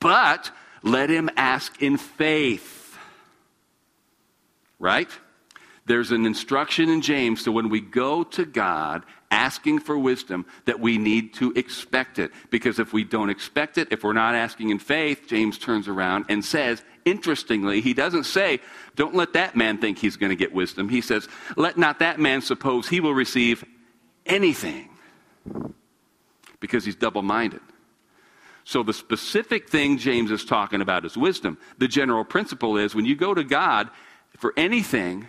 But 0.01 0.51
let 0.82 1.11
him 1.11 1.30
ask 1.37 1.82
in 1.82 1.97
faith 1.97 2.85
right? 4.85 5.09
There's 5.87 6.12
an 6.12 6.26
instruction 6.26 6.91
in 6.91 7.01
James 7.01 7.43
so 7.43 7.51
when 7.51 7.70
we 7.70 7.80
go 7.80 8.22
to 8.22 8.45
God 8.45 9.03
asking 9.30 9.80
for 9.80 9.99
wisdom 9.99 10.45
that 10.66 10.78
we 10.78 10.99
need 10.99 11.35
to 11.35 11.53
expect 11.57 12.18
it. 12.18 12.30
Because 12.51 12.78
if 12.78 12.93
we 12.93 13.03
don't 13.03 13.30
expect 13.30 13.78
it, 13.78 13.89
if 13.91 14.05
we're 14.05 14.12
not 14.12 14.35
asking 14.35 14.70
in 14.70 14.78
faith, 14.78 15.24
James 15.26 15.59
turns 15.59 15.89
around 15.89 16.26
and 16.28 16.45
says, 16.45 16.82
interestingly, 17.05 17.80
he 17.80 17.94
doesn't 17.94 18.24
say, 18.24 18.61
don't 18.96 19.14
let 19.14 19.32
that 19.34 19.57
man 19.57 19.78
think 19.78 19.98
he's 19.98 20.16
going 20.16 20.30
to 20.30 20.36
get 20.36 20.52
wisdom. 20.52 20.88
He 20.88 21.00
says, 21.00 21.28
let 21.57 21.76
not 21.76 21.98
that 21.98 22.18
man 22.18 22.40
suppose 22.42 22.88
he 22.88 23.00
will 23.00 23.14
receive 23.14 23.64
anything 24.26 24.88
because 26.61 26.84
he's 26.84 26.96
double 26.96 27.22
minded. 27.22 27.61
So, 28.66 28.82
the 28.82 28.94
specific 28.94 29.68
thing 29.68 29.98
James 29.98 30.30
is 30.30 30.42
talking 30.42 30.80
about 30.80 31.05
is 31.05 31.18
wisdom. 31.18 31.59
The 31.76 31.86
general 31.88 32.24
principle 32.24 32.78
is 32.78 32.94
when 32.94 33.05
you 33.05 33.14
go 33.14 33.34
to 33.34 33.44
God 33.44 33.90
for 34.38 34.55
anything, 34.57 35.28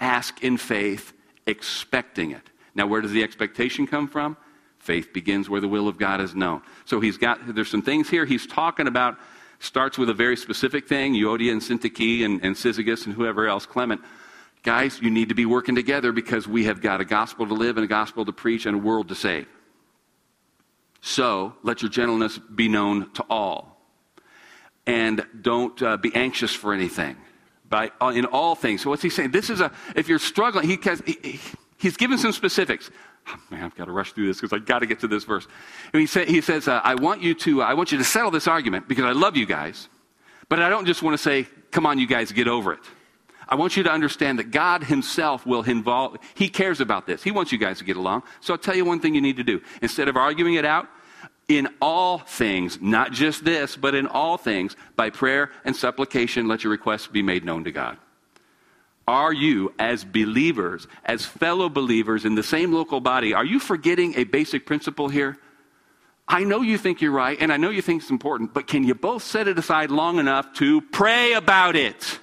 ask 0.00 0.42
in 0.42 0.56
faith, 0.56 1.12
expecting 1.46 2.32
it. 2.32 2.50
Now, 2.74 2.88
where 2.88 3.00
does 3.00 3.12
the 3.12 3.22
expectation 3.22 3.86
come 3.86 4.08
from? 4.08 4.36
Faith 4.80 5.12
begins 5.12 5.48
where 5.48 5.60
the 5.60 5.68
will 5.68 5.86
of 5.86 5.96
God 5.96 6.20
is 6.20 6.34
known. 6.34 6.62
So 6.86 6.98
he's 6.98 7.16
got, 7.16 7.54
there's 7.54 7.70
some 7.70 7.82
things 7.82 8.10
here 8.10 8.24
he's 8.24 8.48
talking 8.48 8.88
about, 8.88 9.16
starts 9.62 9.96
with 9.96 10.10
a 10.10 10.14
very 10.14 10.36
specific 10.36 10.88
thing, 10.88 11.14
Euodia 11.14 11.52
and 11.52 11.62
Syntyche 11.62 12.24
and, 12.24 12.44
and 12.44 13.06
and 13.06 13.14
whoever 13.14 13.46
else, 13.46 13.64
Clement. 13.64 14.00
Guys, 14.62 15.00
you 15.00 15.10
need 15.10 15.28
to 15.28 15.34
be 15.34 15.46
working 15.46 15.74
together 15.74 16.12
because 16.12 16.46
we 16.46 16.64
have 16.64 16.80
got 16.80 17.00
a 17.00 17.04
gospel 17.04 17.46
to 17.46 17.54
live 17.54 17.76
and 17.76 17.84
a 17.84 17.88
gospel 17.88 18.24
to 18.24 18.32
preach 18.32 18.66
and 18.66 18.76
a 18.76 18.78
world 18.78 19.08
to 19.08 19.14
save. 19.14 19.46
So 21.00 21.54
let 21.62 21.82
your 21.82 21.90
gentleness 21.90 22.38
be 22.38 22.68
known 22.68 23.10
to 23.12 23.24
all. 23.28 23.80
And 24.86 25.24
don't 25.40 25.80
uh, 25.82 25.96
be 25.96 26.14
anxious 26.14 26.52
for 26.52 26.72
anything 26.72 27.16
by, 27.68 27.90
uh, 28.00 28.12
in 28.14 28.26
all 28.26 28.54
things. 28.54 28.82
So 28.82 28.90
what's 28.90 29.02
he 29.02 29.10
saying? 29.10 29.30
This 29.30 29.48
is 29.48 29.60
a, 29.60 29.72
if 29.96 30.08
you're 30.08 30.18
struggling, 30.18 30.68
he, 30.68 30.78
he 31.06 31.40
he's 31.78 31.96
given 31.96 32.18
some 32.18 32.32
specifics. 32.32 32.90
Oh, 33.28 33.36
man, 33.50 33.64
I've 33.64 33.74
got 33.76 33.84
to 33.84 33.92
rush 33.92 34.12
through 34.12 34.26
this 34.26 34.40
because 34.40 34.52
I've 34.52 34.66
got 34.66 34.80
to 34.80 34.86
get 34.86 35.00
to 35.00 35.08
this 35.08 35.24
verse. 35.24 35.46
And 35.92 36.00
he, 36.00 36.06
say, 36.06 36.26
he 36.26 36.40
says, 36.40 36.68
uh, 36.68 36.80
I 36.82 36.94
want 36.96 37.22
you 37.22 37.34
to, 37.34 37.62
uh, 37.62 37.66
I 37.66 37.74
want 37.74 37.92
you 37.92 37.98
to 37.98 38.04
settle 38.04 38.30
this 38.30 38.48
argument 38.48 38.88
because 38.88 39.04
I 39.04 39.12
love 39.12 39.36
you 39.36 39.46
guys, 39.46 39.88
but 40.48 40.60
I 40.60 40.68
don't 40.68 40.86
just 40.86 41.02
want 41.02 41.14
to 41.14 41.22
say, 41.22 41.46
come 41.70 41.86
on, 41.86 41.98
you 41.98 42.06
guys, 42.06 42.32
get 42.32 42.48
over 42.48 42.72
it. 42.72 42.80
I 43.48 43.54
want 43.54 43.76
you 43.76 43.82
to 43.82 43.90
understand 43.90 44.38
that 44.38 44.50
God 44.50 44.84
Himself 44.84 45.46
will 45.46 45.62
involve, 45.62 46.16
He 46.34 46.48
cares 46.48 46.80
about 46.80 47.06
this. 47.06 47.22
He 47.22 47.30
wants 47.30 47.52
you 47.52 47.58
guys 47.58 47.78
to 47.78 47.84
get 47.84 47.96
along. 47.96 48.22
So 48.40 48.54
I'll 48.54 48.58
tell 48.58 48.74
you 48.74 48.84
one 48.84 48.98
thing 48.98 49.14
you 49.14 49.20
need 49.20 49.36
to 49.36 49.44
do. 49.44 49.60
Instead 49.82 50.08
of 50.08 50.16
arguing 50.16 50.54
it 50.54 50.64
out, 50.64 50.88
in 51.48 51.68
all 51.80 52.18
things, 52.18 52.80
not 52.80 53.12
just 53.12 53.44
this, 53.44 53.76
but 53.76 53.94
in 53.94 54.06
all 54.06 54.38
things, 54.38 54.76
by 54.96 55.10
prayer 55.10 55.50
and 55.64 55.74
supplication, 55.74 56.48
let 56.48 56.64
your 56.64 56.70
requests 56.70 57.08
be 57.08 57.22
made 57.22 57.44
known 57.44 57.64
to 57.64 57.72
God. 57.72 57.98
Are 59.06 59.32
you, 59.32 59.74
as 59.78 60.04
believers, 60.04 60.86
as 61.04 61.24
fellow 61.24 61.68
believers 61.68 62.24
in 62.24 62.34
the 62.34 62.42
same 62.42 62.72
local 62.72 63.00
body, 63.00 63.34
are 63.34 63.44
you 63.44 63.58
forgetting 63.58 64.14
a 64.16 64.24
basic 64.24 64.64
principle 64.64 65.08
here? 65.08 65.38
I 66.28 66.44
know 66.44 66.62
you 66.62 66.78
think 66.78 67.00
you're 67.00 67.10
right, 67.10 67.36
and 67.40 67.52
I 67.52 67.56
know 67.56 67.70
you 67.70 67.82
think 67.82 68.02
it's 68.02 68.10
important, 68.10 68.54
but 68.54 68.66
can 68.66 68.84
you 68.84 68.94
both 68.94 69.22
set 69.22 69.48
it 69.48 69.58
aside 69.58 69.90
long 69.90 70.18
enough 70.18 70.54
to 70.54 70.80
pray 70.80 71.32
about 71.32 71.74
it? 71.74 72.20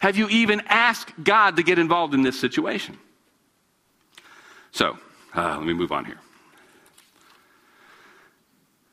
Have 0.00 0.16
you 0.16 0.28
even 0.28 0.62
asked 0.66 1.12
God 1.22 1.56
to 1.56 1.62
get 1.62 1.78
involved 1.78 2.14
in 2.14 2.22
this 2.22 2.38
situation? 2.38 2.98
So, 4.72 4.98
uh, 5.34 5.56
let 5.56 5.66
me 5.66 5.72
move 5.72 5.92
on 5.92 6.04
here. 6.04 6.18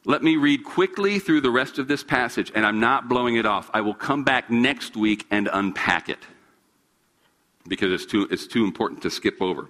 Let 0.08 0.24
me 0.24 0.38
read 0.38 0.64
quickly 0.64 1.20
through 1.20 1.42
the 1.42 1.52
rest 1.52 1.80
of 1.80 1.90
this 1.90 2.02
passage, 2.02 2.50
and 2.56 2.66
I'm 2.66 2.80
not 2.80 3.10
blowing 3.10 3.36
it 3.36 3.46
off. 3.46 3.70
I 3.74 3.82
will 3.82 3.94
come 3.94 4.24
back 4.24 4.50
next 4.50 4.96
week 4.96 5.28
and 5.32 5.50
unpack 5.52 6.08
it 6.08 6.20
because 7.68 7.92
it's 7.92 8.06
too, 8.06 8.26
it's 8.32 8.48
too 8.48 8.64
important 8.64 9.02
to 9.02 9.10
skip 9.10 9.42
over. 9.42 9.68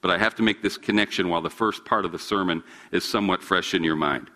But 0.00 0.12
I 0.12 0.18
have 0.18 0.36
to 0.36 0.44
make 0.44 0.62
this 0.62 0.78
connection 0.78 1.28
while 1.28 1.42
the 1.42 1.50
first 1.50 1.84
part 1.84 2.04
of 2.04 2.12
the 2.12 2.20
sermon 2.20 2.62
is 2.92 3.04
somewhat 3.04 3.42
fresh 3.42 3.74
in 3.74 3.82
your 3.82 3.96
mind. 3.96 4.30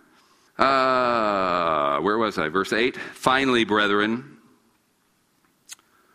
Uh, 0.58 2.00
where 2.00 2.18
was 2.18 2.36
I? 2.36 2.48
Verse 2.48 2.72
8. 2.72 2.96
Finally, 2.96 3.62
brethren, 3.62 4.33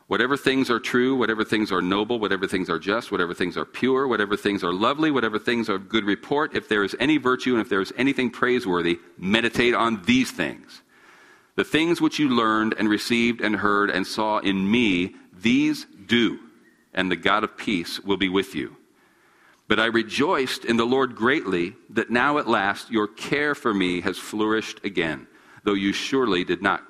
Whatever 0.09 0.35
things 0.35 0.71
are 0.71 0.79
true, 0.79 1.15
whatever 1.15 1.45
things 1.45 1.71
are 1.71 1.83
noble, 1.83 2.17
whatever 2.17 2.47
things 2.47 2.67
are 2.67 2.79
just, 2.79 3.11
whatever 3.11 3.35
things 3.35 3.55
are 3.55 3.63
pure, 3.63 4.07
whatever 4.07 4.35
things 4.35 4.63
are 4.63 4.73
lovely, 4.73 5.11
whatever 5.11 5.37
things 5.37 5.69
are 5.69 5.75
of 5.75 5.87
good 5.87 6.03
report, 6.03 6.55
if 6.55 6.67
there 6.67 6.83
is 6.83 6.95
any 6.99 7.17
virtue 7.17 7.53
and 7.53 7.61
if 7.61 7.69
there 7.69 7.79
is 7.79 7.93
anything 7.95 8.31
praiseworthy, 8.31 8.97
meditate 9.19 9.75
on 9.75 10.01
these 10.05 10.31
things. 10.31 10.81
The 11.57 11.63
things 11.63 12.01
which 12.01 12.17
you 12.17 12.27
learned 12.27 12.73
and 12.79 12.89
received 12.89 13.39
and 13.39 13.57
heard 13.57 13.91
and 13.91 14.07
saw 14.07 14.39
in 14.39 14.71
me, 14.71 15.13
these 15.31 15.85
do, 16.07 16.39
and 16.91 17.11
the 17.11 17.15
God 17.15 17.43
of 17.43 17.55
peace 17.55 17.99
will 17.99 18.17
be 18.17 18.29
with 18.29 18.55
you. 18.55 18.77
But 19.67 19.79
I 19.79 19.85
rejoiced 19.85 20.65
in 20.65 20.77
the 20.77 20.87
Lord 20.87 21.15
greatly 21.15 21.75
that 21.91 22.09
now 22.09 22.39
at 22.39 22.47
last 22.47 22.89
your 22.89 23.07
care 23.07 23.53
for 23.53 23.75
me 23.75 24.01
has 24.01 24.17
flourished 24.17 24.83
again, 24.83 25.27
though 25.65 25.75
you 25.75 25.93
surely 25.93 26.43
did 26.43 26.63
not, 26.63 26.81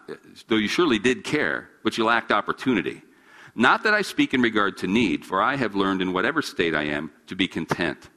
though 0.47 0.55
you 0.55 0.69
surely 0.69 0.99
did 0.99 1.25
care, 1.25 1.67
but 1.83 1.97
you 1.97 2.05
lacked 2.05 2.31
opportunity. 2.31 3.01
Not 3.59 3.83
that 3.83 3.93
I 3.93 4.03
speak 4.03 4.33
in 4.33 4.41
regard 4.41 4.77
to 4.77 4.87
need, 4.87 5.25
for 5.25 5.41
I 5.41 5.57
have 5.57 5.75
learned 5.75 6.01
in 6.01 6.13
whatever 6.13 6.41
state 6.41 6.73
I 6.73 6.83
am 6.83 7.11
to 7.27 7.35
be 7.35 7.45
content. 7.45 8.09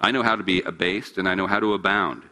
I 0.00 0.10
know 0.10 0.24
how 0.24 0.34
to 0.34 0.42
be 0.42 0.60
abased, 0.62 1.18
and 1.18 1.28
I 1.28 1.36
know 1.36 1.46
how 1.46 1.60
to 1.60 1.74
abound. 1.74 2.24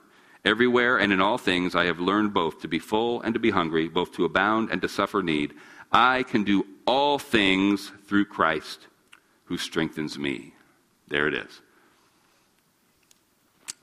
Everywhere 0.44 0.98
and 0.98 1.12
in 1.12 1.20
all 1.20 1.38
things 1.38 1.76
I 1.76 1.84
have 1.84 2.00
learned 2.00 2.34
both 2.34 2.60
to 2.62 2.68
be 2.68 2.80
full 2.80 3.22
and 3.22 3.34
to 3.34 3.38
be 3.38 3.50
hungry, 3.50 3.86
both 3.88 4.10
to 4.14 4.24
abound 4.24 4.70
and 4.72 4.82
to 4.82 4.88
suffer 4.88 5.22
need. 5.22 5.54
I 5.92 6.24
can 6.24 6.42
do 6.42 6.66
all 6.88 7.20
things 7.20 7.92
through 8.08 8.24
Christ 8.24 8.88
who 9.44 9.56
strengthens 9.56 10.18
me. 10.18 10.52
There 11.06 11.28
it 11.28 11.34
is. 11.34 11.60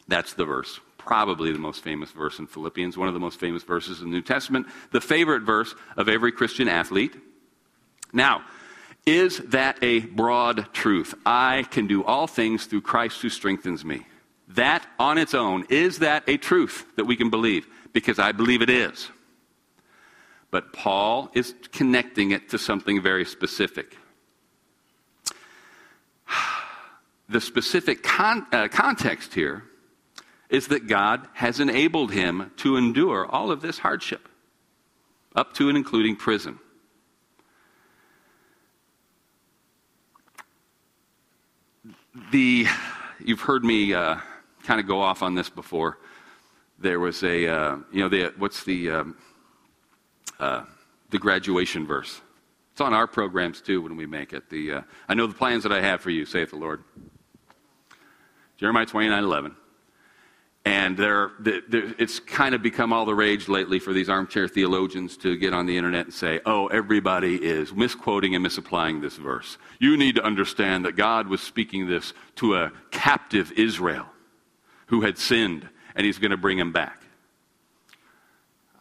That's 0.09 0.33
the 0.33 0.43
verse. 0.43 0.81
Probably 0.97 1.53
the 1.53 1.57
most 1.57 1.85
famous 1.85 2.11
verse 2.11 2.37
in 2.37 2.47
Philippians, 2.47 2.97
one 2.97 3.07
of 3.07 3.13
the 3.13 3.21
most 3.21 3.39
famous 3.39 3.63
verses 3.63 4.01
in 4.01 4.09
the 4.09 4.17
New 4.17 4.21
Testament, 4.21 4.67
the 4.91 4.99
favorite 4.99 5.43
verse 5.43 5.73
of 5.95 6.09
every 6.09 6.33
Christian 6.33 6.67
athlete. 6.67 7.15
Now, 8.11 8.43
is 9.07 9.37
that 9.37 9.79
a 9.81 10.01
broad 10.01 10.71
truth? 10.73 11.15
I 11.25 11.63
can 11.71 11.87
do 11.87 12.03
all 12.03 12.27
things 12.27 12.65
through 12.65 12.81
Christ 12.81 13.21
who 13.21 13.29
strengthens 13.29 13.85
me. 13.85 14.05
That 14.49 14.85
on 14.99 15.17
its 15.17 15.33
own, 15.33 15.65
is 15.69 15.99
that 15.99 16.23
a 16.27 16.37
truth 16.37 16.85
that 16.97 17.05
we 17.05 17.15
can 17.15 17.29
believe? 17.29 17.67
Because 17.93 18.19
I 18.19 18.33
believe 18.33 18.61
it 18.61 18.69
is. 18.69 19.09
But 20.51 20.73
Paul 20.73 21.29
is 21.33 21.55
connecting 21.71 22.31
it 22.31 22.49
to 22.49 22.59
something 22.59 23.01
very 23.01 23.25
specific. 23.25 23.97
The 27.29 27.41
specific 27.41 28.03
con- 28.03 28.47
uh, 28.53 28.69
context 28.69 29.33
here 29.33 29.65
is 30.49 30.69
that 30.69 30.87
God 30.87 31.27
has 31.33 31.59
enabled 31.59 32.13
him 32.13 32.53
to 32.55 32.77
endure 32.77 33.25
all 33.25 33.51
of 33.51 33.59
this 33.59 33.79
hardship, 33.79 34.29
up 35.35 35.51
to 35.55 35.67
and 35.67 35.77
including 35.77 36.15
prison. 36.15 36.57
the, 42.31 42.67
you've 43.23 43.41
heard 43.41 43.63
me 43.63 43.93
uh, 43.93 44.17
kind 44.63 44.79
of 44.79 44.87
go 44.87 45.01
off 45.01 45.21
on 45.21 45.35
this 45.35 45.49
before. 45.49 45.99
There 46.79 46.99
was 46.99 47.23
a, 47.23 47.47
uh, 47.47 47.77
you 47.91 48.01
know, 48.01 48.09
the, 48.09 48.33
what's 48.37 48.63
the, 48.63 48.91
um, 48.91 49.17
uh, 50.39 50.63
the 51.09 51.17
graduation 51.17 51.85
verse? 51.85 52.21
It's 52.71 52.81
on 52.81 52.93
our 52.93 53.07
programs 53.07 53.61
too 53.61 53.81
when 53.81 53.95
we 53.95 54.05
make 54.05 54.33
it. 54.33 54.49
The, 54.49 54.71
uh, 54.71 54.81
I 55.09 55.15
know 55.15 55.25
the 55.25 55.33
plans 55.33 55.63
that 55.63 55.71
I 55.71 55.81
have 55.81 56.01
for 56.01 56.11
you, 56.11 56.25
saith 56.25 56.51
the 56.51 56.57
Lord. 56.57 56.83
Jeremiah 58.57 58.85
twenty 58.85 59.09
nine 59.09 59.23
eleven. 59.23 59.51
11. 59.51 59.66
And 60.67 60.97
they're, 60.97 61.31
they're, 61.39 61.95
it's 61.97 62.19
kind 62.19 62.53
of 62.53 62.61
become 62.61 62.91
all 62.91 63.05
the 63.05 63.15
rage 63.15 63.47
lately 63.47 63.79
for 63.79 63.93
these 63.93 64.09
armchair 64.09 64.49
theologians 64.49 65.15
to 65.19 65.37
get 65.37 65.53
on 65.53 65.65
the 65.65 65.77
internet 65.77 66.07
and 66.07 66.13
say, 66.13 66.41
oh, 66.45 66.67
everybody 66.67 67.35
is 67.41 67.73
misquoting 67.73 68.35
and 68.35 68.43
misapplying 68.43 68.99
this 68.99 69.15
verse. 69.15 69.57
You 69.79 69.95
need 69.95 70.15
to 70.15 70.23
understand 70.25 70.83
that 70.83 70.97
God 70.97 71.29
was 71.29 71.39
speaking 71.39 71.87
this 71.87 72.13
to 72.35 72.55
a 72.55 72.73
captive 72.91 73.53
Israel 73.53 74.07
who 74.87 75.03
had 75.03 75.17
sinned, 75.17 75.69
and 75.95 76.05
he's 76.05 76.19
going 76.19 76.31
to 76.31 76.37
bring 76.37 76.59
him 76.59 76.73
back. 76.73 77.01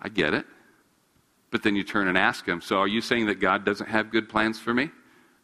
I 0.03 0.09
get 0.09 0.35
it. 0.35 0.45
But 1.53 1.63
then 1.63 1.77
you 1.77 1.85
turn 1.85 2.09
and 2.09 2.19
ask 2.19 2.45
him, 2.45 2.63
so 2.63 2.79
are 2.79 2.89
you 2.89 3.01
saying 3.01 3.27
that 3.27 3.39
God 3.39 3.65
doesn't 3.65 3.89
have 3.89 4.11
good 4.11 4.29
plans 4.29 4.59
for 4.59 4.75
me? 4.75 4.91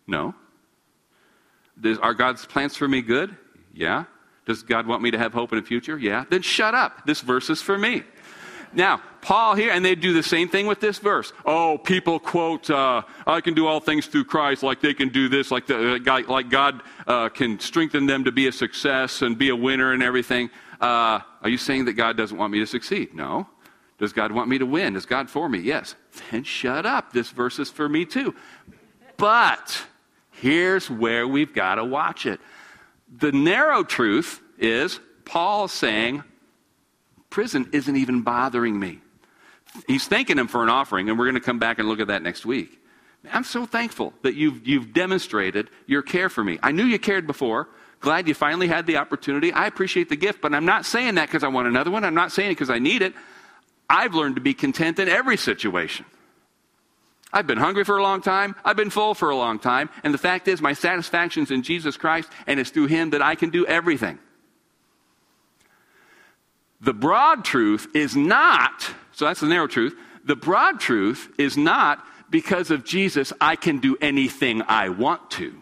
No. 0.09 0.35
Are 2.01 2.15
God's 2.15 2.45
plans 2.47 2.77
for 2.77 2.89
me 2.89 3.01
good? 3.01 3.37
Yeah. 3.73 4.07
Does 4.45 4.63
God 4.63 4.87
want 4.87 5.03
me 5.03 5.11
to 5.11 5.19
have 5.19 5.33
hope 5.33 5.53
in 5.53 5.59
the 5.59 5.65
future? 5.65 5.99
Yeah. 5.99 6.25
Then 6.29 6.43
shut 6.43 6.75
up. 6.75 7.07
This 7.07 7.21
verse 7.21 7.49
is 7.51 7.63
for 7.63 7.79
me. 7.79 8.03
Now, 8.75 9.03
Paul 9.21 9.55
here, 9.55 9.71
and 9.71 9.85
they 9.85 9.95
do 9.95 10.15
the 10.15 10.23
same 10.23 10.49
thing 10.49 10.67
with 10.67 10.81
this 10.81 10.99
verse. 10.99 11.33
Oh, 11.45 11.79
people 11.79 12.19
quote, 12.19 12.71
uh, 12.71 13.03
I 13.27 13.41
can 13.41 13.55
do 13.55 13.67
all 13.67 13.81
things 13.81 14.07
through 14.07 14.25
Christ, 14.25 14.63
like 14.63 14.81
they 14.81 14.95
can 14.95 15.11
do 15.11 15.29
this, 15.29 15.51
like, 15.51 15.67
the, 15.67 15.95
uh, 15.95 16.23
like 16.27 16.49
God 16.49 16.83
uh, 17.07 17.29
can 17.29 17.61
strengthen 17.61 18.07
them 18.07 18.25
to 18.25 18.33
be 18.33 18.49
a 18.49 18.53
success 18.53 19.23
and 19.23 19.37
be 19.37 19.51
a 19.51 19.57
winner 19.57 19.93
and 19.93 20.03
everything. 20.03 20.51
Uh, 20.81 21.21
are 21.43 21.49
you 21.49 21.59
saying 21.59 21.85
that 21.85 21.93
God 21.93 22.17
doesn't 22.17 22.37
want 22.37 22.53
me 22.53 22.59
to 22.61 22.67
succeed? 22.67 23.15
No. 23.15 23.47
Does 23.99 24.13
God 24.13 24.33
want 24.33 24.49
me 24.49 24.59
to 24.59 24.67
win? 24.67 24.97
Is 24.97 25.07
God 25.07 25.31
for 25.31 25.49
me? 25.49 25.61
Yes. 25.61 25.95
Then 26.31 26.43
shut 26.43 26.87
up. 26.87 27.13
This 27.13 27.31
verse 27.31 27.59
is 27.61 27.71
for 27.71 27.89
me 27.89 28.05
too. 28.05 28.35
But 29.17 29.85
here's 30.33 30.91
where 30.91 31.29
we've 31.29 31.55
got 31.55 31.77
to 31.77 31.85
watch 31.85 32.27
it. 32.27 32.41
The 33.15 33.33
narrow 33.33 33.85
truth 33.85 34.41
is 34.59 35.01
Paul 35.25 35.69
saying, 35.69 36.25
prison 37.31 37.69
isn't 37.73 37.97
even 37.97 38.23
bothering 38.23 38.79
me. 38.79 39.01
He's 39.87 40.07
thanking 40.07 40.39
him 40.39 40.49
for 40.49 40.63
an 40.63 40.69
offering, 40.69 41.09
and 41.09 41.19
we're 41.19 41.25
going 41.27 41.35
to 41.35 41.41
come 41.41 41.59
back 41.59 41.79
and 41.79 41.89
look 41.89 42.01
at 42.01 42.09
that 42.09 42.23
next 42.23 42.45
week. 42.45 42.79
I'm 43.31 43.45
so 43.45 43.67
thankful 43.67 44.13
that 44.23 44.35
you've, 44.35 44.67
you've 44.67 44.93
demonstrated 44.93 45.71
your 45.87 46.03
care 46.03 46.29
for 46.29 46.43
me. 46.43 46.59
I 46.63 46.73
knew 46.73 46.85
you 46.85 46.99
cared 46.99 47.27
before. 47.27 47.69
Glad 48.01 48.27
you 48.27 48.35
finally 48.35 48.67
had 48.67 48.87
the 48.87 48.97
opportunity. 48.97 49.53
I 49.53 49.67
appreciate 49.67 50.09
the 50.09 50.17
gift, 50.17 50.41
but 50.41 50.53
I'm 50.55 50.65
not 50.65 50.85
saying 50.85 51.15
that 51.15 51.29
because 51.29 51.45
I 51.45 51.49
want 51.49 51.69
another 51.69 51.91
one. 51.91 52.05
I'm 52.05 52.15
not 52.15 52.33
saying 52.33 52.51
it 52.51 52.55
because 52.55 52.71
I 52.71 52.81
need 52.81 53.01
it. 53.01 53.15
I've 53.89 54.15
learned 54.15 54.35
to 54.37 54.41
be 54.41 54.55
content 54.55 54.99
in 54.99 55.09
every 55.09 55.37
situation. 55.37 56.05
I've 57.33 57.47
been 57.47 57.59
hungry 57.59 57.85
for 57.85 57.97
a 57.97 58.03
long 58.03 58.21
time. 58.21 58.55
I've 58.65 58.77
been 58.77 58.91
full 58.91 59.15
for 59.15 59.31
a 59.31 59.37
long 59.37 59.59
time. 59.59 59.89
And 60.05 60.13
the 60.13 60.19
fact 60.19 60.49
is, 60.49 60.61
my 60.61 60.75
satisfaction's 60.75 61.51
in 61.51 61.63
Jesus 61.63 61.97
Christ, 61.97 62.29
and 62.47 62.61
it's 62.61 62.71
through 62.71 62.87
Him 62.87 63.11
that 63.11 63.23
I 63.23 63.35
can 63.35 63.51
do 63.51 63.67
everything. 63.67 64.19
The 66.81 66.93
broad 66.93 67.45
truth 67.45 67.87
is 67.95 68.17
not, 68.17 68.83
so 69.13 69.25
that's 69.25 69.41
the 69.41 69.47
narrow 69.47 69.69
truth. 69.69 69.95
The 70.25 70.37
broad 70.37 70.81
truth 70.81 71.33
is 71.39 71.57
not 71.57 72.05
because 72.29 72.71
of 72.71 72.85
Jesus, 72.85 73.33
I 73.41 73.57
can 73.57 73.79
do 73.79 73.97
anything 74.01 74.63
I 74.63 74.89
want 74.89 75.31
to. 75.33 75.55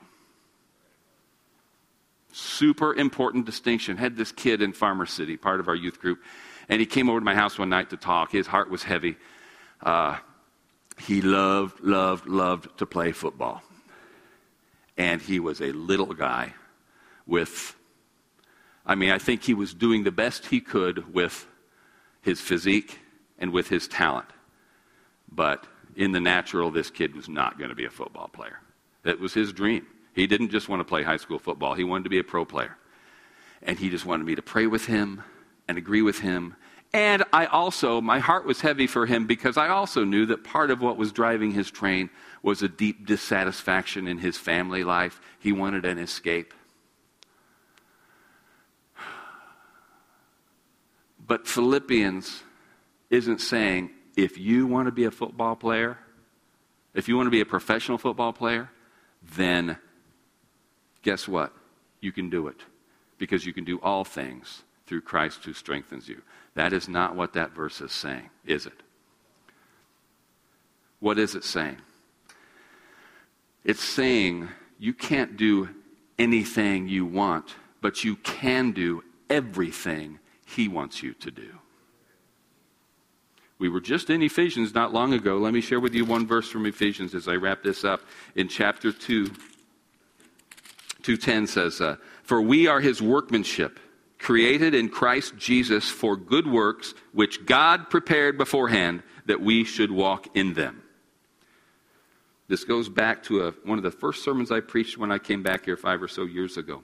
Super 2.33 2.95
important 2.95 3.45
distinction. 3.45 3.97
Had 3.97 4.17
this 4.17 4.33
kid 4.33 4.63
in 4.63 4.73
Farmer 4.73 5.05
City, 5.05 5.37
part 5.37 5.61
of 5.61 5.69
our 5.69 5.75
youth 5.75 6.01
group, 6.01 6.21
and 6.69 6.81
he 6.81 6.87
came 6.87 7.11
over 7.11 7.19
to 7.19 7.25
my 7.25 7.35
house 7.35 7.59
one 7.59 7.69
night 7.69 7.91
to 7.91 7.97
talk. 7.97 8.31
His 8.31 8.47
heart 8.47 8.71
was 8.71 8.85
heavy. 8.85 9.17
Uh, 9.83 10.17
he 11.01 11.21
loved, 11.23 11.81
loved, 11.81 12.27
loved 12.27 12.79
to 12.79 12.87
play 12.87 13.13
football. 13.13 13.63
And 14.97 15.21
he 15.21 15.41
was 15.41 15.61
a 15.61 15.73
little 15.73 16.15
guy 16.15 16.55
with, 17.27 17.75
I 18.85 18.95
mean, 18.95 19.11
I 19.11 19.19
think 19.19 19.43
he 19.43 19.55
was 19.55 19.73
doing 19.73 20.05
the 20.05 20.11
best 20.11 20.47
he 20.47 20.61
could 20.61 21.15
with 21.15 21.47
his 22.23 22.41
physique 22.41 22.99
and 23.39 23.53
with 23.53 23.69
his 23.69 23.89
talent. 23.89 24.29
But 25.31 25.67
in 25.97 26.13
the 26.13 26.21
natural, 26.21 26.71
this 26.71 26.91
kid 26.91 27.15
was 27.15 27.29
not 27.29 27.59
going 27.59 27.71
to 27.71 27.77
be 27.77 27.87
a 27.87 27.91
football 27.91 28.29
player. 28.29 28.61
That 29.03 29.21
was 29.21 29.33
his 29.33 29.53
dream. 29.53 29.87
He 30.13 30.27
didn't 30.27 30.51
just 30.51 30.69
want 30.69 30.81
to 30.81 30.85
play 30.85 31.03
high 31.03 31.17
school 31.17 31.39
football, 31.39 31.75
he 31.75 31.85
wanted 31.85 32.05
to 32.05 32.11
be 32.11 32.19
a 32.19 32.25
pro 32.25 32.45
player. 32.45 32.77
And 33.63 33.79
he 33.79 33.91
just 33.91 34.07
wanted 34.07 34.25
me 34.27 34.35
to 34.35 34.43
pray 34.43 34.67
with 34.67 34.87
him 34.87 35.23
and 35.69 35.79
agree 35.79 36.03
with 36.03 36.19
him 36.19 36.57
and 36.93 37.23
I 37.33 37.47
also, 37.47 38.01
my 38.01 38.19
heart 38.19 38.45
was 38.45 38.61
heavy 38.61 38.87
for 38.87 39.07
him 39.07 39.27
because 39.27 39.57
I 39.57 39.69
also 39.69 40.05
knew 40.05 40.27
that 40.27 40.43
part 40.43 40.71
of 40.71 40.81
what 40.81 40.97
was 40.97 41.13
driving 41.13 41.53
his 41.53 41.71
train 41.71 42.11
was 42.43 42.63
a 42.63 42.69
deep 42.69 43.07
dissatisfaction 43.07 44.09
in 44.09 44.19
his 44.19 44.37
family 44.37 44.83
life. 44.83 45.21
He 45.39 45.53
wanted 45.53 45.85
an 45.85 45.99
escape. 45.99 46.53
But 51.25 51.47
Philippians 51.47 52.43
isn't 53.09 53.41
saying 53.41 53.91
if 54.17 54.37
you 54.37 54.67
want 54.67 54.87
to 54.87 54.93
be 54.93 55.05
a 55.05 55.13
football 55.13 55.55
player, 55.55 55.97
if 56.93 57.09
you 57.09 57.17
want 57.17 57.29
to 57.29 57.31
be 57.31 57.41
a 57.41 57.47
professional 57.47 57.99
football 57.99 58.33
player, 58.33 58.69
then 59.37 59.77
guess 61.03 61.29
what? 61.29 61.53
You 62.01 62.11
can 62.11 62.31
do 62.31 62.49
it 62.49 62.57
because 63.19 63.47
you 63.47 63.53
can 63.53 63.65
do 63.65 63.79
all 63.81 64.05
things 64.05 64.65
through 64.87 65.03
Christ 65.03 65.45
who 65.45 65.53
strengthens 65.53 66.09
you. 66.09 66.21
That 66.55 66.73
is 66.73 66.89
not 66.89 67.17
what 67.17 67.35
that 67.35 67.53
verse 67.53 67.81
is 67.81 67.93
saying, 67.93 68.31
is 68.45 68.67
it? 68.67 68.83
What 70.99 71.19
is 71.19 71.35
it 71.35 71.45
saying? 71.45 71.79
It's 73.65 73.83
saying 73.83 74.49
you 74.79 74.93
can't 74.93 75.37
do 75.37 75.69
anything 76.19 76.89
you 76.89 77.07
want, 77.07 77.55
but 77.81 78.05
you 78.05 78.17
can 78.17 78.73
do 78.73 79.03
everything 79.29 80.19
He 80.47 80.69
wants 80.69 81.03
you 81.03 81.15
to 81.15 81.31
do. 81.31 81.51
We 83.59 83.69
were 83.69 83.81
just 83.81 84.09
in 84.09 84.23
Ephesians 84.23 84.75
not 84.75 84.95
long 84.95 85.13
ago. 85.13 85.37
Let 85.37 85.53
me 85.53 85.61
share 85.61 85.81
with 85.81 85.95
you 85.95 86.07
one 86.07 86.27
verse 86.27 86.49
from 86.49 86.65
Ephesians 86.65 87.15
as 87.15 87.29
I 87.29 87.35
wrap 87.35 87.63
this 87.63 87.85
up. 87.85 88.01
In 88.35 88.49
chapter 88.49 88.91
2, 88.91 89.27
210 91.03 91.47
says, 91.47 91.81
uh, 91.83 91.97
For 92.23 92.41
we 92.41 92.67
are 92.67 92.81
his 92.81 93.03
workmanship, 93.03 93.79
created 94.21 94.75
in 94.75 94.89
Christ 94.89 95.37
Jesus 95.37 95.89
for 95.89 96.17
good 96.17 96.47
works, 96.47 96.95
which 97.13 97.47
God 97.47 97.91
prepared 97.91 98.39
beforehand 98.39 99.03
that 99.27 99.41
we 99.41 99.65
should 99.65 99.91
walk 99.91 100.29
in 100.37 100.55
them. 100.55 100.83
This 102.47 102.65
goes 102.65 102.89
back 102.89 103.23
to 103.25 103.47
a, 103.47 103.51
one 103.65 103.79
of 103.79 103.85
the 103.85 103.91
first 103.91 104.23
sermons 104.23 104.51
I 104.51 104.61
preached 104.61 104.99
when 104.99 105.11
I 105.11 105.19
came 105.19 105.43
back 105.43 105.65
here 105.65 105.77
five 105.77 106.03
or 106.03 106.09
so 106.09 106.25
years 106.25 106.57
ago. 106.57 106.83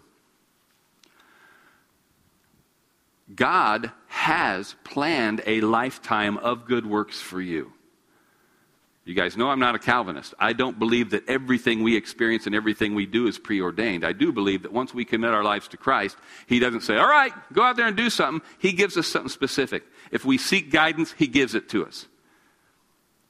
God 3.34 3.90
has 4.06 4.76
planned 4.84 5.42
a 5.44 5.60
lifetime 5.60 6.38
of 6.38 6.64
good 6.66 6.86
works 6.86 7.20
for 7.20 7.40
you. 7.40 7.72
You 9.06 9.14
guys 9.14 9.36
know 9.36 9.48
I'm 9.50 9.60
not 9.60 9.76
a 9.76 9.78
Calvinist. 9.78 10.34
I 10.36 10.52
don't 10.52 10.80
believe 10.80 11.10
that 11.10 11.28
everything 11.28 11.84
we 11.84 11.96
experience 11.96 12.46
and 12.46 12.56
everything 12.56 12.96
we 12.96 13.06
do 13.06 13.28
is 13.28 13.38
preordained. 13.38 14.04
I 14.04 14.12
do 14.12 14.32
believe 14.32 14.62
that 14.62 14.72
once 14.72 14.92
we 14.92 15.04
commit 15.04 15.30
our 15.30 15.44
lives 15.44 15.68
to 15.68 15.76
Christ, 15.76 16.16
He 16.48 16.58
doesn't 16.58 16.80
say, 16.80 16.96
All 16.96 17.08
right, 17.08 17.32
go 17.52 17.62
out 17.62 17.76
there 17.76 17.86
and 17.86 17.96
do 17.96 18.10
something. 18.10 18.46
He 18.58 18.72
gives 18.72 18.96
us 18.96 19.06
something 19.06 19.28
specific. 19.28 19.84
If 20.10 20.24
we 20.24 20.38
seek 20.38 20.72
guidance, 20.72 21.12
He 21.16 21.28
gives 21.28 21.54
it 21.54 21.68
to 21.68 21.86
us. 21.86 22.06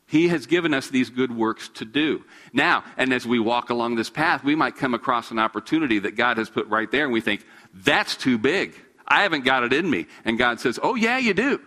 He 0.06 0.28
has 0.28 0.46
given 0.46 0.72
us 0.72 0.88
these 0.88 1.10
good 1.10 1.36
works 1.36 1.68
to 1.74 1.84
do. 1.84 2.24
Now, 2.54 2.82
and 2.96 3.12
as 3.12 3.26
we 3.26 3.38
walk 3.38 3.68
along 3.68 3.96
this 3.96 4.08
path, 4.08 4.42
we 4.42 4.54
might 4.54 4.76
come 4.76 4.94
across 4.94 5.30
an 5.30 5.38
opportunity 5.38 5.98
that 5.98 6.16
God 6.16 6.38
has 6.38 6.48
put 6.48 6.66
right 6.68 6.90
there, 6.90 7.04
and 7.04 7.12
we 7.12 7.20
think, 7.20 7.44
That's 7.74 8.16
too 8.16 8.38
big. 8.38 8.74
I 9.06 9.24
haven't 9.24 9.44
got 9.44 9.62
it 9.62 9.74
in 9.74 9.90
me. 9.90 10.06
And 10.24 10.38
God 10.38 10.58
says, 10.58 10.80
Oh, 10.82 10.94
yeah, 10.94 11.18
you 11.18 11.34
do. 11.34 11.60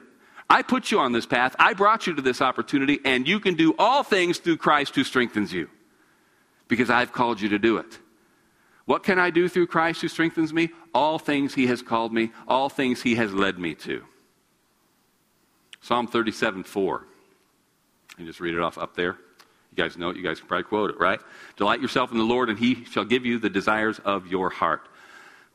I 0.49 0.63
put 0.63 0.89
you 0.89 0.99
on 0.99 1.11
this 1.11 1.25
path. 1.25 1.55
I 1.59 1.73
brought 1.73 2.07
you 2.07 2.15
to 2.15 2.21
this 2.21 2.41
opportunity, 2.41 2.99
and 3.05 3.27
you 3.27 3.39
can 3.39 3.55
do 3.55 3.75
all 3.77 4.03
things 4.03 4.39
through 4.39 4.57
Christ 4.57 4.95
who 4.95 5.03
strengthens 5.03 5.53
you 5.53 5.69
because 6.67 6.89
I've 6.89 7.13
called 7.13 7.39
you 7.39 7.49
to 7.49 7.59
do 7.59 7.77
it. 7.77 7.99
What 8.85 9.03
can 9.03 9.19
I 9.19 9.29
do 9.29 9.47
through 9.47 9.67
Christ 9.67 10.01
who 10.01 10.07
strengthens 10.07 10.51
me? 10.51 10.69
All 10.95 11.19
things 11.19 11.53
he 11.53 11.67
has 11.67 11.83
called 11.83 12.11
me, 12.11 12.31
all 12.47 12.69
things 12.69 13.03
he 13.03 13.15
has 13.15 13.31
led 13.31 13.59
me 13.59 13.75
to. 13.75 14.03
Psalm 15.81 16.07
37 16.07 16.63
4. 16.63 17.05
And 18.17 18.27
just 18.27 18.39
read 18.39 18.55
it 18.55 18.61
off 18.61 18.79
up 18.79 18.95
there. 18.95 19.17
You 19.71 19.75
guys 19.75 19.95
know 19.95 20.09
it. 20.09 20.17
You 20.17 20.23
guys 20.23 20.39
can 20.39 20.47
probably 20.47 20.63
quote 20.63 20.89
it, 20.89 20.99
right? 20.99 21.19
Delight 21.55 21.81
yourself 21.81 22.11
in 22.11 22.17
the 22.17 22.23
Lord, 22.23 22.49
and 22.49 22.57
he 22.57 22.83
shall 22.85 23.05
give 23.05 23.25
you 23.25 23.37
the 23.37 23.49
desires 23.49 23.99
of 23.99 24.27
your 24.27 24.49
heart. 24.49 24.81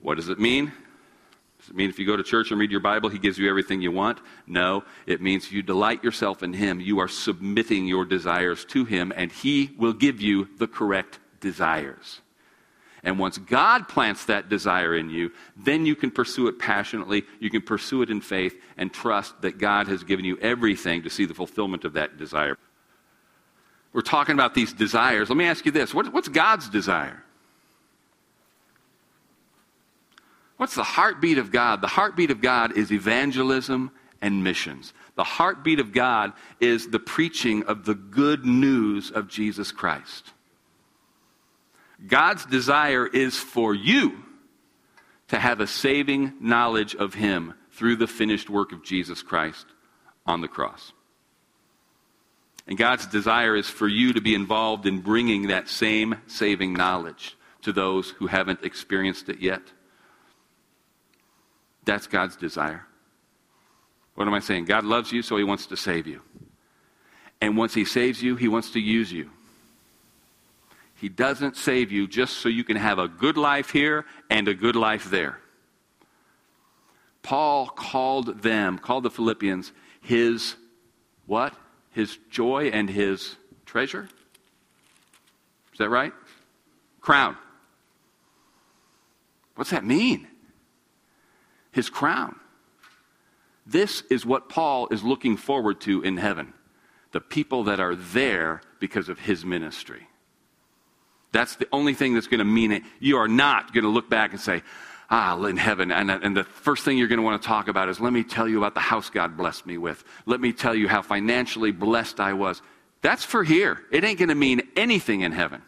What 0.00 0.14
does 0.14 0.28
it 0.28 0.38
mean? 0.38 0.72
Does 1.64 1.70
it 1.70 1.76
mean 1.76 1.88
if 1.88 1.98
you 1.98 2.04
go 2.04 2.14
to 2.14 2.22
church 2.22 2.50
and 2.50 2.60
read 2.60 2.70
your 2.70 2.80
Bible, 2.80 3.08
He 3.08 3.18
gives 3.18 3.38
you 3.38 3.48
everything 3.48 3.80
you 3.80 3.90
want? 3.90 4.20
No. 4.46 4.84
It 5.06 5.22
means 5.22 5.50
you 5.50 5.62
delight 5.62 6.04
yourself 6.04 6.42
in 6.42 6.52
Him. 6.52 6.78
You 6.78 6.98
are 6.98 7.08
submitting 7.08 7.86
your 7.86 8.04
desires 8.04 8.66
to 8.66 8.84
Him, 8.84 9.14
and 9.16 9.32
He 9.32 9.70
will 9.78 9.94
give 9.94 10.20
you 10.20 10.46
the 10.58 10.66
correct 10.66 11.20
desires. 11.40 12.20
And 13.02 13.18
once 13.18 13.38
God 13.38 13.88
plants 13.88 14.26
that 14.26 14.50
desire 14.50 14.94
in 14.94 15.08
you, 15.08 15.32
then 15.56 15.86
you 15.86 15.96
can 15.96 16.10
pursue 16.10 16.48
it 16.48 16.58
passionately. 16.58 17.24
You 17.40 17.48
can 17.48 17.62
pursue 17.62 18.02
it 18.02 18.10
in 18.10 18.20
faith 18.20 18.60
and 18.76 18.92
trust 18.92 19.40
that 19.40 19.56
God 19.56 19.88
has 19.88 20.04
given 20.04 20.26
you 20.26 20.36
everything 20.42 21.02
to 21.04 21.10
see 21.10 21.24
the 21.24 21.34
fulfillment 21.34 21.86
of 21.86 21.94
that 21.94 22.18
desire. 22.18 22.58
We're 23.94 24.02
talking 24.02 24.34
about 24.34 24.52
these 24.52 24.74
desires. 24.74 25.30
Let 25.30 25.38
me 25.38 25.46
ask 25.46 25.64
you 25.64 25.72
this 25.72 25.94
what, 25.94 26.12
what's 26.12 26.28
God's 26.28 26.68
desire? 26.68 27.23
What's 30.64 30.76
the 30.76 30.82
heartbeat 30.82 31.36
of 31.36 31.52
God? 31.52 31.82
The 31.82 31.88
heartbeat 31.88 32.30
of 32.30 32.40
God 32.40 32.78
is 32.78 32.90
evangelism 32.90 33.90
and 34.22 34.42
missions. 34.42 34.94
The 35.14 35.22
heartbeat 35.22 35.78
of 35.78 35.92
God 35.92 36.32
is 36.58 36.88
the 36.88 36.98
preaching 36.98 37.64
of 37.64 37.84
the 37.84 37.94
good 37.94 38.46
news 38.46 39.10
of 39.10 39.28
Jesus 39.28 39.72
Christ. 39.72 40.32
God's 42.06 42.46
desire 42.46 43.06
is 43.06 43.36
for 43.36 43.74
you 43.74 44.24
to 45.28 45.38
have 45.38 45.60
a 45.60 45.66
saving 45.66 46.32
knowledge 46.40 46.94
of 46.94 47.12
Him 47.12 47.52
through 47.72 47.96
the 47.96 48.06
finished 48.06 48.48
work 48.48 48.72
of 48.72 48.82
Jesus 48.82 49.20
Christ 49.20 49.66
on 50.24 50.40
the 50.40 50.48
cross. 50.48 50.94
And 52.66 52.78
God's 52.78 53.04
desire 53.04 53.54
is 53.54 53.68
for 53.68 53.86
you 53.86 54.14
to 54.14 54.22
be 54.22 54.34
involved 54.34 54.86
in 54.86 55.02
bringing 55.02 55.48
that 55.48 55.68
same 55.68 56.16
saving 56.26 56.72
knowledge 56.72 57.36
to 57.60 57.72
those 57.74 58.08
who 58.08 58.28
haven't 58.28 58.64
experienced 58.64 59.28
it 59.28 59.40
yet. 59.40 59.60
That's 61.84 62.06
God's 62.06 62.36
desire. 62.36 62.86
What 64.14 64.28
am 64.28 64.34
I 64.34 64.40
saying? 64.40 64.66
God 64.66 64.84
loves 64.84 65.12
you, 65.12 65.22
so 65.22 65.36
he 65.36 65.44
wants 65.44 65.66
to 65.66 65.76
save 65.76 66.06
you. 66.06 66.20
And 67.40 67.56
once 67.56 67.74
he 67.74 67.84
saves 67.84 68.22
you, 68.22 68.36
he 68.36 68.48
wants 68.48 68.70
to 68.70 68.80
use 68.80 69.12
you. 69.12 69.30
He 70.94 71.08
doesn't 71.08 71.56
save 71.56 71.92
you 71.92 72.06
just 72.06 72.38
so 72.38 72.48
you 72.48 72.64
can 72.64 72.76
have 72.76 72.98
a 72.98 73.08
good 73.08 73.36
life 73.36 73.70
here 73.70 74.06
and 74.30 74.48
a 74.48 74.54
good 74.54 74.76
life 74.76 75.10
there. 75.10 75.38
Paul 77.22 77.66
called 77.66 78.42
them, 78.42 78.78
called 78.78 79.02
the 79.02 79.10
Philippians, 79.10 79.72
his 80.00 80.56
what? 81.26 81.54
His 81.90 82.18
joy 82.30 82.70
and 82.72 82.88
his 82.88 83.36
treasure? 83.66 84.08
Is 85.72 85.78
that 85.78 85.88
right? 85.88 86.12
Crown. 87.00 87.36
What's 89.56 89.70
that 89.70 89.84
mean? 89.84 90.26
His 91.74 91.90
crown. 91.90 92.36
This 93.66 94.02
is 94.10 94.24
what 94.24 94.48
Paul 94.48 94.88
is 94.90 95.02
looking 95.02 95.36
forward 95.36 95.80
to 95.82 96.02
in 96.02 96.16
heaven 96.16 96.54
the 97.12 97.20
people 97.20 97.64
that 97.64 97.78
are 97.78 97.94
there 97.94 98.60
because 98.80 99.08
of 99.08 99.20
his 99.20 99.44
ministry. 99.44 100.08
That's 101.30 101.54
the 101.54 101.68
only 101.72 101.94
thing 101.94 102.14
that's 102.14 102.26
going 102.26 102.40
to 102.40 102.44
mean 102.44 102.72
it. 102.72 102.82
You 102.98 103.18
are 103.18 103.28
not 103.28 103.72
going 103.72 103.84
to 103.84 103.90
look 103.90 104.10
back 104.10 104.32
and 104.32 104.40
say, 104.40 104.62
ah, 105.10 105.40
in 105.44 105.56
heaven. 105.56 105.92
And, 105.92 106.10
and 106.10 106.36
the 106.36 106.42
first 106.42 106.84
thing 106.84 106.98
you're 106.98 107.06
going 107.06 107.20
to 107.20 107.24
want 107.24 107.40
to 107.40 107.46
talk 107.46 107.68
about 107.68 107.88
is, 107.88 108.00
let 108.00 108.12
me 108.12 108.24
tell 108.24 108.48
you 108.48 108.58
about 108.58 108.74
the 108.74 108.80
house 108.80 109.10
God 109.10 109.36
blessed 109.36 109.64
me 109.64 109.78
with. 109.78 110.02
Let 110.26 110.40
me 110.40 110.52
tell 110.52 110.74
you 110.74 110.88
how 110.88 111.02
financially 111.02 111.70
blessed 111.70 112.18
I 112.18 112.32
was. 112.32 112.62
That's 113.00 113.24
for 113.24 113.44
here. 113.44 113.80
It 113.92 114.02
ain't 114.02 114.18
going 114.18 114.28
to 114.30 114.34
mean 114.34 114.62
anything 114.74 115.20
in 115.20 115.30
heaven. 115.30 115.62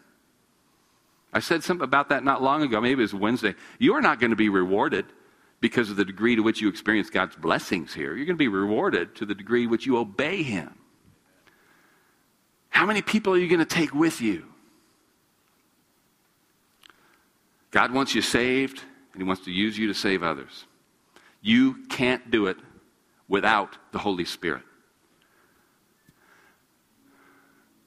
I 1.31 1.39
said 1.39 1.63
something 1.63 1.83
about 1.83 2.09
that 2.09 2.25
not 2.25 2.43
long 2.43 2.61
ago. 2.61 2.81
Maybe 2.81 3.01
it 3.01 3.05
was 3.05 3.13
Wednesday. 3.13 3.55
You 3.79 3.93
are 3.93 4.01
not 4.01 4.19
going 4.19 4.31
to 4.31 4.37
be 4.37 4.49
rewarded 4.49 5.05
because 5.59 5.89
of 5.89 5.95
the 5.95 6.05
degree 6.05 6.35
to 6.35 6.43
which 6.43 6.61
you 6.61 6.69
experience 6.69 7.09
God's 7.09 7.35
blessings 7.35 7.93
here. 7.93 8.15
You're 8.15 8.25
going 8.25 8.35
to 8.35 8.39
be 8.39 8.47
rewarded 8.47 9.15
to 9.15 9.25
the 9.25 9.33
degree 9.33 9.65
which 9.67 9.85
you 9.85 9.97
obey 9.97 10.43
Him. 10.43 10.75
How 12.69 12.85
many 12.85 13.01
people 13.01 13.33
are 13.33 13.37
you 13.37 13.47
going 13.47 13.59
to 13.59 13.65
take 13.65 13.93
with 13.93 14.21
you? 14.21 14.45
God 17.71 17.91
wants 17.91 18.13
you 18.13 18.21
saved, 18.21 18.83
and 19.13 19.21
He 19.21 19.27
wants 19.27 19.45
to 19.45 19.51
use 19.51 19.77
you 19.77 19.87
to 19.87 19.93
save 19.93 20.21
others. 20.21 20.65
You 21.41 21.85
can't 21.87 22.29
do 22.29 22.47
it 22.47 22.57
without 23.27 23.77
the 23.91 23.99
Holy 23.99 24.25
Spirit. 24.25 24.63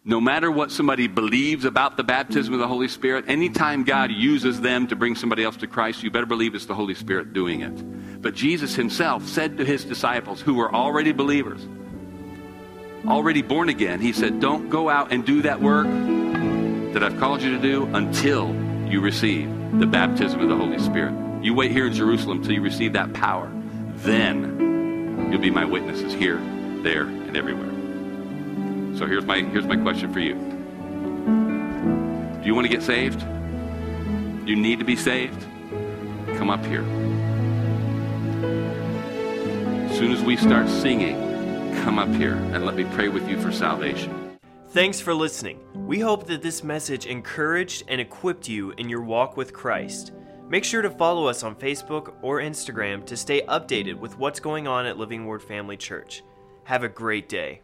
No 0.04 0.20
matter 0.20 0.50
what 0.50 0.70
somebody 0.70 1.08
believes 1.08 1.64
about 1.64 1.96
the 1.96 2.04
baptism 2.04 2.54
of 2.54 2.60
the 2.60 2.68
Holy 2.68 2.88
Spirit, 2.88 3.26
anytime 3.28 3.84
God 3.84 4.10
uses 4.10 4.60
them 4.60 4.86
to 4.86 4.96
bring 4.96 5.14
somebody 5.14 5.44
else 5.44 5.56
to 5.58 5.66
Christ, 5.66 6.02
you 6.02 6.10
better 6.10 6.26
believe 6.26 6.54
it's 6.54 6.66
the 6.66 6.74
Holy 6.74 6.94
Spirit 6.94 7.34
doing 7.34 7.60
it. 7.60 8.22
But 8.22 8.34
Jesus 8.34 8.74
himself 8.74 9.26
said 9.26 9.58
to 9.58 9.64
his 9.64 9.84
disciples, 9.84 10.40
who 10.40 10.54
were 10.54 10.74
already 10.74 11.12
believers, 11.12 11.66
already 13.06 13.42
born 13.42 13.68
again, 13.68 14.00
he 14.00 14.12
said, 14.12 14.40
Don't 14.40 14.70
go 14.70 14.88
out 14.88 15.12
and 15.12 15.24
do 15.24 15.42
that 15.42 15.60
work 15.60 15.86
that 16.94 17.04
I've 17.04 17.18
called 17.18 17.42
you 17.42 17.50
to 17.56 17.62
do 17.62 17.84
until 17.94 18.54
you 18.90 19.00
receive 19.00 19.48
the 19.78 19.86
baptism 19.86 20.40
of 20.40 20.48
the 20.48 20.56
Holy 20.56 20.78
Spirit. 20.78 21.14
You 21.44 21.54
wait 21.54 21.72
here 21.72 21.86
in 21.86 21.92
Jerusalem 21.92 22.38
until 22.38 22.52
you 22.52 22.62
receive 22.62 22.94
that 22.94 23.12
power. 23.12 23.50
Then 23.96 25.28
you'll 25.30 25.40
be 25.40 25.50
my 25.50 25.64
witnesses 25.66 26.12
here, 26.14 26.38
there, 26.82 27.04
and 27.04 27.36
everywhere. 27.36 27.79
So 29.00 29.06
here's 29.06 29.24
my, 29.24 29.38
here's 29.38 29.64
my 29.64 29.78
question 29.78 30.12
for 30.12 30.20
you 30.20 30.34
Do 32.34 32.46
you 32.46 32.54
want 32.54 32.66
to 32.66 32.68
get 32.70 32.82
saved? 32.82 33.22
You 34.46 34.56
need 34.56 34.78
to 34.78 34.84
be 34.84 34.94
saved? 34.94 35.42
Come 36.36 36.50
up 36.50 36.62
here. 36.66 36.82
As 39.88 39.96
soon 39.96 40.12
as 40.12 40.22
we 40.22 40.36
start 40.36 40.68
singing, 40.68 41.16
come 41.82 41.98
up 41.98 42.10
here 42.10 42.34
and 42.34 42.66
let 42.66 42.74
me 42.74 42.84
pray 42.92 43.08
with 43.08 43.26
you 43.26 43.40
for 43.40 43.50
salvation. 43.50 44.38
Thanks 44.68 45.00
for 45.00 45.14
listening. 45.14 45.60
We 45.86 46.00
hope 46.00 46.26
that 46.26 46.42
this 46.42 46.62
message 46.62 47.06
encouraged 47.06 47.84
and 47.88 48.02
equipped 48.02 48.50
you 48.50 48.72
in 48.72 48.90
your 48.90 49.00
walk 49.00 49.34
with 49.34 49.54
Christ. 49.54 50.12
Make 50.50 50.62
sure 50.62 50.82
to 50.82 50.90
follow 50.90 51.24
us 51.24 51.42
on 51.42 51.54
Facebook 51.54 52.12
or 52.20 52.40
Instagram 52.40 53.06
to 53.06 53.16
stay 53.16 53.40
updated 53.48 53.94
with 53.94 54.18
what's 54.18 54.40
going 54.40 54.68
on 54.68 54.84
at 54.84 54.98
Living 54.98 55.24
Word 55.24 55.42
Family 55.42 55.78
Church. 55.78 56.22
Have 56.64 56.82
a 56.82 56.88
great 56.90 57.30
day. 57.30 57.62